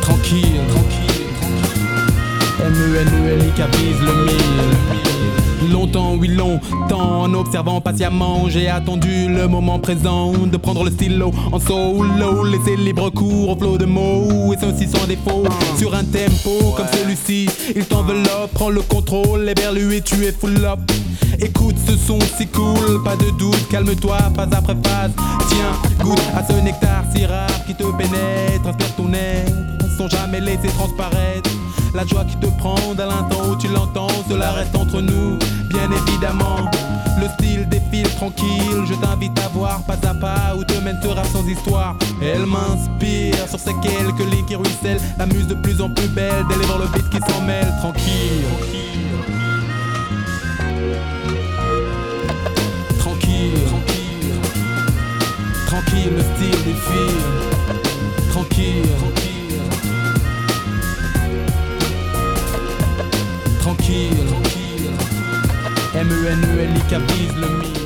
Tranquille. 0.00 0.60
Tranquille. 0.70 1.26
M-E-N-E-L-I-K 2.64 3.60
vise 3.76 4.00
le 4.00 4.14
mille. 4.24 5.39
Longtemps, 5.68 6.14
oui, 6.18 6.28
longtemps, 6.28 7.22
en 7.22 7.34
observant 7.34 7.80
patiemment, 7.80 8.48
j'ai 8.48 8.68
attendu 8.68 9.28
le 9.28 9.46
moment 9.46 9.78
présent 9.78 10.32
de 10.32 10.56
prendre 10.56 10.84
le 10.84 10.90
stylo 10.90 11.30
en 11.52 11.58
solo, 11.60 12.44
laisser 12.44 12.76
libre 12.76 13.10
cours 13.10 13.50
au 13.50 13.56
flot 13.56 13.78
de 13.78 13.84
mots, 13.84 14.52
et 14.52 14.56
ceci 14.58 14.88
sans 14.88 15.06
défaut. 15.06 15.44
Sur 15.76 15.94
un 15.94 16.04
tempo 16.04 16.72
comme 16.76 16.86
celui-ci, 16.92 17.48
il 17.76 17.84
t'enveloppe, 17.84 18.52
prends 18.54 18.70
le 18.70 18.80
contrôle, 18.82 19.48
et 19.48 19.54
vers 19.60 19.72
lui, 19.72 20.00
tu 20.02 20.24
es 20.24 20.32
full 20.32 20.64
up. 20.64 20.80
Écoute 21.38 21.76
ce 21.86 21.96
son 21.96 22.18
si 22.36 22.46
cool, 22.46 23.02
pas 23.04 23.16
de 23.16 23.30
doute, 23.38 23.68
calme-toi, 23.70 24.18
phase 24.36 24.48
après 24.52 24.76
phase. 24.82 25.12
Tiens, 25.48 26.04
goûte 26.04 26.20
à 26.36 26.44
ce 26.46 26.52
nectar 26.60 27.04
si 27.14 27.24
rare 27.24 27.64
qui 27.66 27.74
te 27.74 27.84
pénètre, 27.84 28.66
inspire 28.66 28.94
ton 28.96 29.12
être, 29.12 29.52
jamais 30.08 30.40
laisser 30.40 30.68
transparaître. 30.68 31.50
La 31.94 32.06
joie 32.06 32.24
qui 32.24 32.36
te 32.36 32.46
prend 32.46 32.76
à 32.76 33.06
l'instant 33.06 33.50
où 33.50 33.56
tu 33.56 33.68
l'entends, 33.68 34.08
cela 34.28 34.52
reste 34.52 34.76
entre 34.76 35.00
nous, 35.00 35.38
bien 35.68 35.88
évidemment. 35.90 36.70
Le 37.20 37.26
style 37.36 37.68
défile 37.68 38.08
tranquille, 38.14 38.84
je 38.88 38.94
t'invite 38.94 39.38
à 39.40 39.48
voir 39.48 39.82
pas 39.82 39.98
à 40.08 40.14
pas 40.14 40.54
où 40.56 40.64
te 40.64 40.74
mène 40.74 41.00
sans 41.32 41.46
histoire. 41.46 41.96
Elle 42.22 42.46
m'inspire 42.46 43.48
sur 43.48 43.58
ces 43.58 43.74
quelques 43.82 44.32
lignes 44.32 44.46
qui 44.46 44.54
ruissellent, 44.54 45.00
la 45.18 45.26
muse 45.26 45.48
de 45.48 45.54
plus 45.54 45.80
en 45.80 45.90
plus 45.90 46.08
belle, 46.08 46.44
d'aller 46.48 46.64
voir 46.64 46.78
le 46.78 46.86
beat 46.86 47.08
qui 47.10 47.18
s'en 47.18 47.40
mêle, 47.42 47.72
tranquille. 47.80 48.44
Tranquille, 52.98 53.52
tranquille, 53.66 54.34
tranquille, 55.66 56.12
le 56.16 56.22
style. 56.22 56.50
Tranquille, 58.30 58.30
tranquille, 58.30 58.82
tranquille, 58.98 59.29
tranquille. 63.80 64.90
M-E-N-E-L-I-K 65.94 66.98
vise 67.12 67.36
le 67.36 67.48
mille. 67.58 67.79